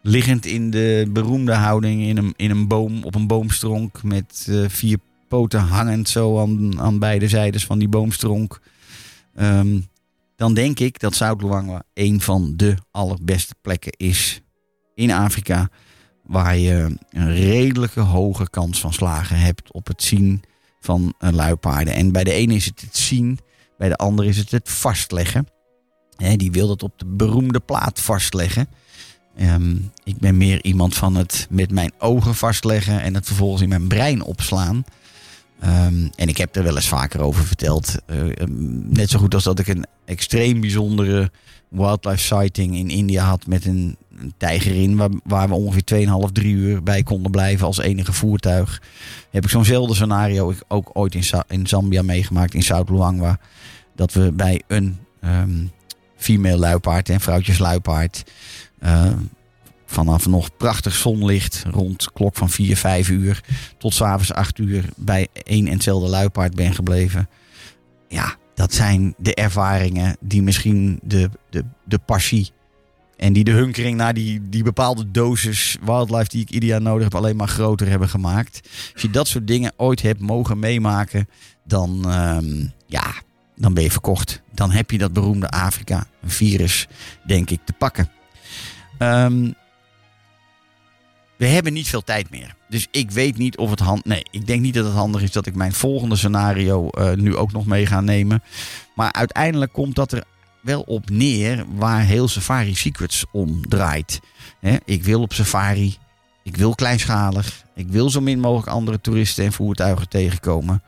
liggend 0.01 0.45
in 0.45 0.69
de 0.69 1.09
beroemde 1.09 1.53
houding 1.53 2.01
in 2.01 2.17
een, 2.17 2.33
in 2.35 2.49
een 2.49 2.67
boom, 2.67 3.03
op 3.03 3.15
een 3.15 3.27
boomstronk 3.27 4.03
met 4.03 4.47
eh, 4.49 4.63
vier 4.67 4.97
poten 5.27 5.59
hangend 5.59 6.09
zo 6.09 6.39
aan, 6.41 6.79
aan 6.81 6.99
beide 6.99 7.27
zijdes 7.27 7.65
van 7.65 7.79
die 7.79 7.87
boomstronk. 7.87 8.59
Ehm, 9.35 9.79
dan 10.35 10.53
denk 10.53 10.79
ik 10.79 10.99
dat 10.99 11.15
Zuid-Luangwa 11.15 11.83
een 11.93 12.21
van 12.21 12.53
de 12.55 12.75
allerbeste 12.91 13.55
plekken 13.61 13.91
is 13.91 14.41
in 14.95 15.11
Afrika. 15.11 15.69
Waar 16.23 16.57
je 16.57 16.97
een 17.09 17.33
redelijke 17.33 17.99
hoge 17.99 18.49
kans 18.49 18.79
van 18.79 18.93
slagen 18.93 19.39
hebt 19.39 19.71
op 19.71 19.87
het 19.87 20.03
zien 20.03 20.43
van 20.79 21.13
een 21.19 21.35
luipaarden. 21.35 21.93
En 21.93 22.11
bij 22.11 22.23
de 22.23 22.31
ene 22.31 22.53
is 22.53 22.65
het 22.65 22.81
het 22.81 22.97
zien, 22.97 23.39
bij 23.77 23.89
de 23.89 23.95
andere 23.95 24.27
is 24.27 24.37
het 24.37 24.51
het 24.51 24.69
vastleggen. 24.69 25.47
Die 26.35 26.51
wil 26.51 26.69
het 26.69 26.83
op 26.83 26.99
de 26.99 27.05
beroemde 27.05 27.59
plaat 27.59 28.01
vastleggen. 28.01 28.67
Ehm, 29.35 29.75
ik 30.03 30.17
ben 30.17 30.37
meer 30.37 30.63
iemand 30.63 30.95
van 30.95 31.15
het 31.15 31.47
met 31.49 31.71
mijn 31.71 31.91
ogen 31.97 32.35
vastleggen 32.35 33.01
en 33.01 33.13
het 33.13 33.25
vervolgens 33.25 33.61
in 33.61 33.69
mijn 33.69 33.87
brein 33.87 34.23
opslaan. 34.23 34.83
Ehm, 35.59 36.07
en 36.15 36.27
ik 36.27 36.37
heb 36.37 36.55
er 36.55 36.63
wel 36.63 36.75
eens 36.75 36.87
vaker 36.87 37.21
over 37.21 37.45
verteld. 37.45 37.95
Eh, 38.05 38.41
ehm, 38.41 38.89
net 38.89 39.09
zo 39.09 39.19
goed 39.19 39.33
als 39.33 39.43
dat 39.43 39.59
ik 39.59 39.67
een 39.67 39.85
extreem 40.05 40.61
bijzondere 40.61 41.31
wildlife 41.67 42.23
sighting 42.23 42.75
in 42.75 42.89
India 42.89 43.25
had 43.25 43.47
met 43.47 43.65
een, 43.65 43.97
tijgerin 44.37 44.95
waar, 44.95 45.09
waar 45.23 45.47
we 45.47 45.53
ongeveer 45.53 45.83
2,5, 45.83 46.31
3 46.31 46.53
uur 46.53 46.83
bij 46.83 47.03
konden 47.03 47.31
blijven 47.31 47.65
als 47.65 47.77
enige 47.77 48.13
voertuig. 48.13 48.81
Heb 49.29 49.43
ik 49.43 49.49
zo'nzelfde 49.49 49.95
scenario 49.95 50.53
ook 50.67 50.89
ooit 50.93 51.15
in, 51.15 51.23
in 51.47 51.67
Zambia 51.67 52.01
meegemaakt, 52.01 52.53
in 52.53 52.63
South 52.63 52.89
Luangwa. 52.89 53.39
dat 53.95 54.13
we 54.13 54.31
bij 54.31 54.61
een 54.67 54.97
ehm 55.21 55.65
female 56.15 56.57
luipaard 56.57 57.09
en 57.09 57.19
vrouwtjes 57.19 57.57
luipaard 57.57 58.23
vanaf 59.89 60.27
nog 60.27 60.57
prachtig 60.57 60.95
zonlicht 60.95 61.63
rond 61.69 62.11
klok 62.13 62.35
van 62.35 62.49
4, 62.49 62.77
5 62.77 63.09
uur 63.09 63.41
tot 63.77 63.93
s'avonds 63.93 64.33
8 64.33 64.57
uur 64.59 64.85
bij 64.95 65.27
één 65.43 65.67
en 65.67 65.73
hetzelfde 65.73 66.09
luipaard 66.09 66.55
ben 66.55 66.73
gebleven. 66.73 67.29
Ja, 68.07 68.35
dat 68.55 68.73
zijn 68.73 69.13
de 69.17 69.35
ervaringen 69.35 70.17
die 70.19 70.41
misschien 70.41 70.99
de, 71.03 71.29
de, 71.49 71.63
de 71.85 71.97
passie 71.97 72.51
en 73.17 73.33
die 73.33 73.43
de 73.43 73.51
hunkering 73.51 73.97
naar 73.97 74.13
die, 74.13 74.49
die 74.49 74.63
bepaalde 74.63 75.11
dosis 75.11 75.77
wildlife 75.83 76.29
die 76.29 76.41
ik 76.41 76.49
ieder 76.49 76.69
jaar 76.69 76.81
nodig 76.81 77.03
heb 77.03 77.15
alleen 77.15 77.35
maar 77.35 77.47
groter 77.47 77.89
hebben 77.89 78.09
gemaakt. 78.09 78.69
Als 78.93 79.01
je 79.01 79.09
dat 79.09 79.27
soort 79.27 79.47
dingen 79.47 79.73
ooit 79.77 80.01
hebt 80.01 80.19
mogen 80.19 80.59
meemaken, 80.59 81.27
dan, 81.63 82.11
ehm, 82.11 82.67
ja, 82.85 83.13
dan 83.55 83.73
ben 83.73 83.83
je 83.83 83.91
verkocht. 83.91 84.41
Dan 84.53 84.71
heb 84.71 84.91
je 84.91 84.97
dat 84.97 85.13
beroemde 85.13 85.49
Afrika-virus, 85.49 86.87
denk 87.25 87.49
ik, 87.49 87.59
te 87.65 87.73
pakken. 87.73 88.09
Ehm, 88.97 89.51
we 91.37 91.45
hebben 91.45 91.73
niet 91.73 91.87
veel 91.87 92.03
tijd 92.03 92.29
meer. 92.29 92.55
Dus 92.69 92.87
ik 92.91 93.11
weet 93.11 93.37
niet 93.37 93.57
of 93.57 93.69
het 93.69 93.79
hand. 93.79 94.05
Nee, 94.05 94.25
ik 94.31 94.47
denk 94.47 94.61
niet 94.61 94.73
dat 94.73 94.85
het 94.85 94.93
handig 94.93 95.21
is 95.21 95.31
dat 95.31 95.45
ik 95.45 95.55
mijn 95.55 95.73
volgende 95.73 96.15
scenario 96.15 96.89
eh, 96.89 97.11
nu 97.11 97.35
ook 97.35 97.51
nog 97.51 97.65
mee 97.65 97.85
ga 97.85 98.01
nemen. 98.01 98.43
Maar 98.95 99.11
uiteindelijk 99.11 99.73
komt 99.73 99.95
dat 99.95 100.11
er 100.11 100.23
wel 100.61 100.81
op 100.81 101.09
neer 101.09 101.65
waar 101.75 102.01
heel 102.01 102.27
Safari 102.27 102.75
Secrets 102.75 103.25
om 103.31 103.67
draait. 103.67 104.19
Ik 104.85 105.03
wil 105.03 105.21
op 105.21 105.33
safari. 105.33 105.97
Ik 106.43 106.57
wil 106.57 106.75
kleinschalig. 106.75 107.65
Ik 107.75 107.87
wil 107.89 108.09
zo 108.09 108.21
min 108.21 108.39
mogelijk 108.39 108.67
andere 108.67 109.01
toeristen 109.01 109.45
en 109.45 109.53
voertuigen 109.53 110.09
tegenkomen. 110.09 110.83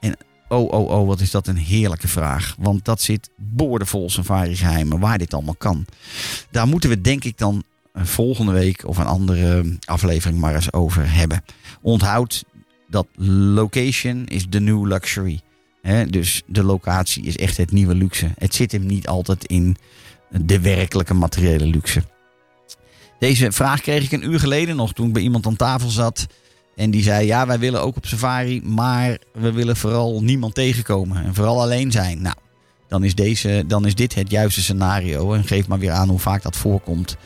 En 0.00 0.16
oh, 0.48 0.72
oh, 0.72 0.88
oh, 0.90 1.06
wat 1.06 1.20
is 1.20 1.30
dat 1.30 1.46
een 1.46 1.56
heerlijke 1.56 2.08
vraag. 2.08 2.54
Want 2.58 2.84
dat 2.84 3.00
zit 3.00 3.30
boordevol 3.36 4.10
safari 4.10 4.56
geheimen 4.56 4.98
waar 4.98 5.18
dit 5.18 5.34
allemaal 5.34 5.54
kan. 5.54 5.86
Daar 6.50 6.66
moeten 6.66 6.90
we 6.90 7.00
denk 7.00 7.24
ik 7.24 7.38
dan 7.38 7.64
volgende 7.94 8.52
week 8.52 8.86
of 8.86 8.98
een 8.98 9.06
andere 9.06 9.78
aflevering 9.84 10.40
maar 10.40 10.54
eens 10.54 10.72
over 10.72 11.14
hebben. 11.14 11.44
Onthoud 11.80 12.44
dat 12.88 13.06
location 13.54 14.26
is 14.26 14.46
the 14.48 14.60
new 14.60 14.86
luxury. 14.86 15.40
Dus 16.08 16.42
de 16.46 16.62
locatie 16.62 17.24
is 17.24 17.36
echt 17.36 17.56
het 17.56 17.72
nieuwe 17.72 17.94
luxe. 17.94 18.30
Het 18.38 18.54
zit 18.54 18.72
hem 18.72 18.86
niet 18.86 19.08
altijd 19.08 19.44
in 19.44 19.76
de 20.30 20.60
werkelijke 20.60 21.14
materiële 21.14 21.66
luxe. 21.66 22.02
Deze 23.18 23.52
vraag 23.52 23.80
kreeg 23.80 24.04
ik 24.04 24.12
een 24.12 24.30
uur 24.30 24.40
geleden 24.40 24.76
nog 24.76 24.92
toen 24.92 25.06
ik 25.06 25.12
bij 25.12 25.22
iemand 25.22 25.46
aan 25.46 25.56
tafel 25.56 25.88
zat. 25.88 26.26
En 26.76 26.90
die 26.90 27.02
zei: 27.02 27.26
Ja, 27.26 27.46
wij 27.46 27.58
willen 27.58 27.82
ook 27.82 27.96
op 27.96 28.06
safari, 28.06 28.62
maar 28.62 29.18
we 29.32 29.52
willen 29.52 29.76
vooral 29.76 30.22
niemand 30.22 30.54
tegenkomen 30.54 31.24
en 31.24 31.34
vooral 31.34 31.60
alleen 31.60 31.90
zijn. 31.90 32.22
Nou, 32.22 32.36
dan 32.88 33.04
is, 33.04 33.14
deze, 33.14 33.64
dan 33.66 33.86
is 33.86 33.94
dit 33.94 34.14
het 34.14 34.30
juiste 34.30 34.62
scenario. 34.62 35.32
En 35.32 35.44
geef 35.44 35.68
maar 35.68 35.78
weer 35.78 35.90
aan 35.90 36.08
hoe 36.08 36.18
vaak 36.18 36.42
dat 36.42 36.56
voorkomt. 36.56 37.16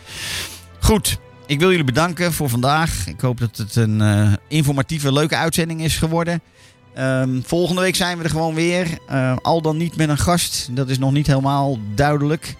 Goed, 0.89 1.18
ik 1.47 1.59
wil 1.59 1.70
jullie 1.70 1.84
bedanken 1.84 2.32
voor 2.32 2.49
vandaag. 2.49 3.07
Ik 3.07 3.20
hoop 3.20 3.39
dat 3.39 3.57
het 3.57 3.76
een 3.76 4.01
eh, 4.01 4.32
informatieve, 4.49 5.12
leuke 5.12 5.36
uitzending 5.36 5.82
is 5.82 5.97
geworden. 5.97 6.41
Ehm, 6.95 7.41
volgende 7.43 7.80
week 7.80 7.97
zijn 7.97 8.18
we 8.18 8.24
er 8.24 8.30
gewoon 8.30 8.55
weer. 8.55 8.99
Eh, 9.09 9.36
al 9.43 9.62
dan 9.62 9.76
niet 9.76 9.97
met 9.97 10.09
een 10.09 10.18
gast. 10.18 10.68
Dat 10.70 10.89
is 10.89 10.99
nog 10.99 11.12
niet 11.12 11.26
helemaal 11.26 11.78
duidelijk. 11.95 12.55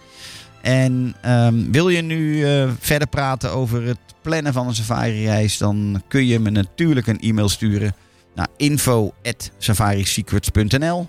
En 0.62 1.14
ehm, 1.20 1.70
wil 1.70 1.89
je 1.89 2.03
nu 2.03 2.45
eh, 2.45 2.70
verder 2.79 3.09
praten 3.09 3.53
over 3.53 3.83
het 3.83 3.99
plannen 4.22 4.53
van 4.53 4.66
een 4.66 4.74
safari-reis, 4.74 5.59
dan 5.59 6.03
kun 6.09 6.26
je 6.26 6.39
me 6.39 6.51
natuurlijk 6.51 7.07
een 7.07 7.20
e-mail 7.20 7.49
sturen 7.49 7.95
naar 8.35 8.49
info@safarisecrets.nl. 8.57 11.09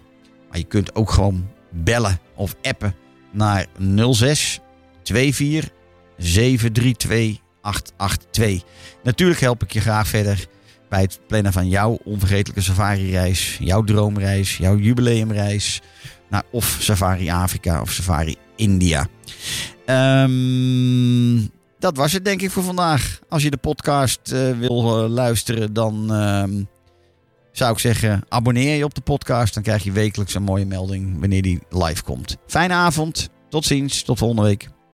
Maar 0.49 0.57
je 0.57 0.63
kunt 0.63 0.95
ook 0.95 1.11
gewoon 1.11 1.47
bellen 1.71 2.19
of 2.35 2.55
appen 2.61 2.95
naar 3.31 3.65
06 4.11 4.59
24 5.03 5.78
732 6.19 7.37
882. 7.61 8.63
Natuurlijk 9.03 9.39
help 9.39 9.63
ik 9.63 9.73
je 9.73 9.81
graag 9.81 10.07
verder 10.07 10.47
bij 10.89 11.01
het 11.01 11.19
plannen 11.27 11.53
van 11.53 11.67
jouw 11.67 11.99
onvergetelijke 12.03 12.61
safari-reis, 12.61 13.57
jouw 13.59 13.83
droomreis, 13.83 14.57
jouw 14.57 14.77
jubileumreis 14.77 15.81
naar 16.29 16.43
of 16.51 16.77
Safari 16.79 17.29
Afrika 17.29 17.81
of 17.81 17.91
Safari 17.91 18.35
India. 18.55 19.07
Ehm, 19.85 21.47
dat 21.79 21.97
was 21.97 22.11
het 22.13 22.25
denk 22.25 22.41
ik 22.41 22.51
voor 22.51 22.63
vandaag. 22.63 23.19
Als 23.29 23.43
je 23.43 23.49
de 23.49 23.57
podcast 23.57 24.31
eh, 24.31 24.59
wil 24.59 25.03
eh, 25.03 25.09
luisteren, 25.09 25.73
dan 25.73 26.13
ehm, 26.13 26.63
zou 27.51 27.71
ik 27.71 27.79
zeggen 27.79 28.21
abonneer 28.29 28.77
je 28.77 28.83
op 28.83 28.93
de 28.93 29.01
podcast. 29.01 29.53
Dan 29.53 29.63
krijg 29.63 29.83
je 29.83 29.91
wekelijks 29.91 30.33
een 30.33 30.43
mooie 30.43 30.65
melding 30.65 31.19
wanneer 31.19 31.41
die 31.41 31.59
live 31.69 32.03
komt. 32.03 32.37
Fijne 32.47 32.73
avond, 32.73 33.29
tot 33.49 33.65
ziens, 33.65 34.03
tot 34.03 34.17
volgende 34.17 34.43
week. 34.43 34.69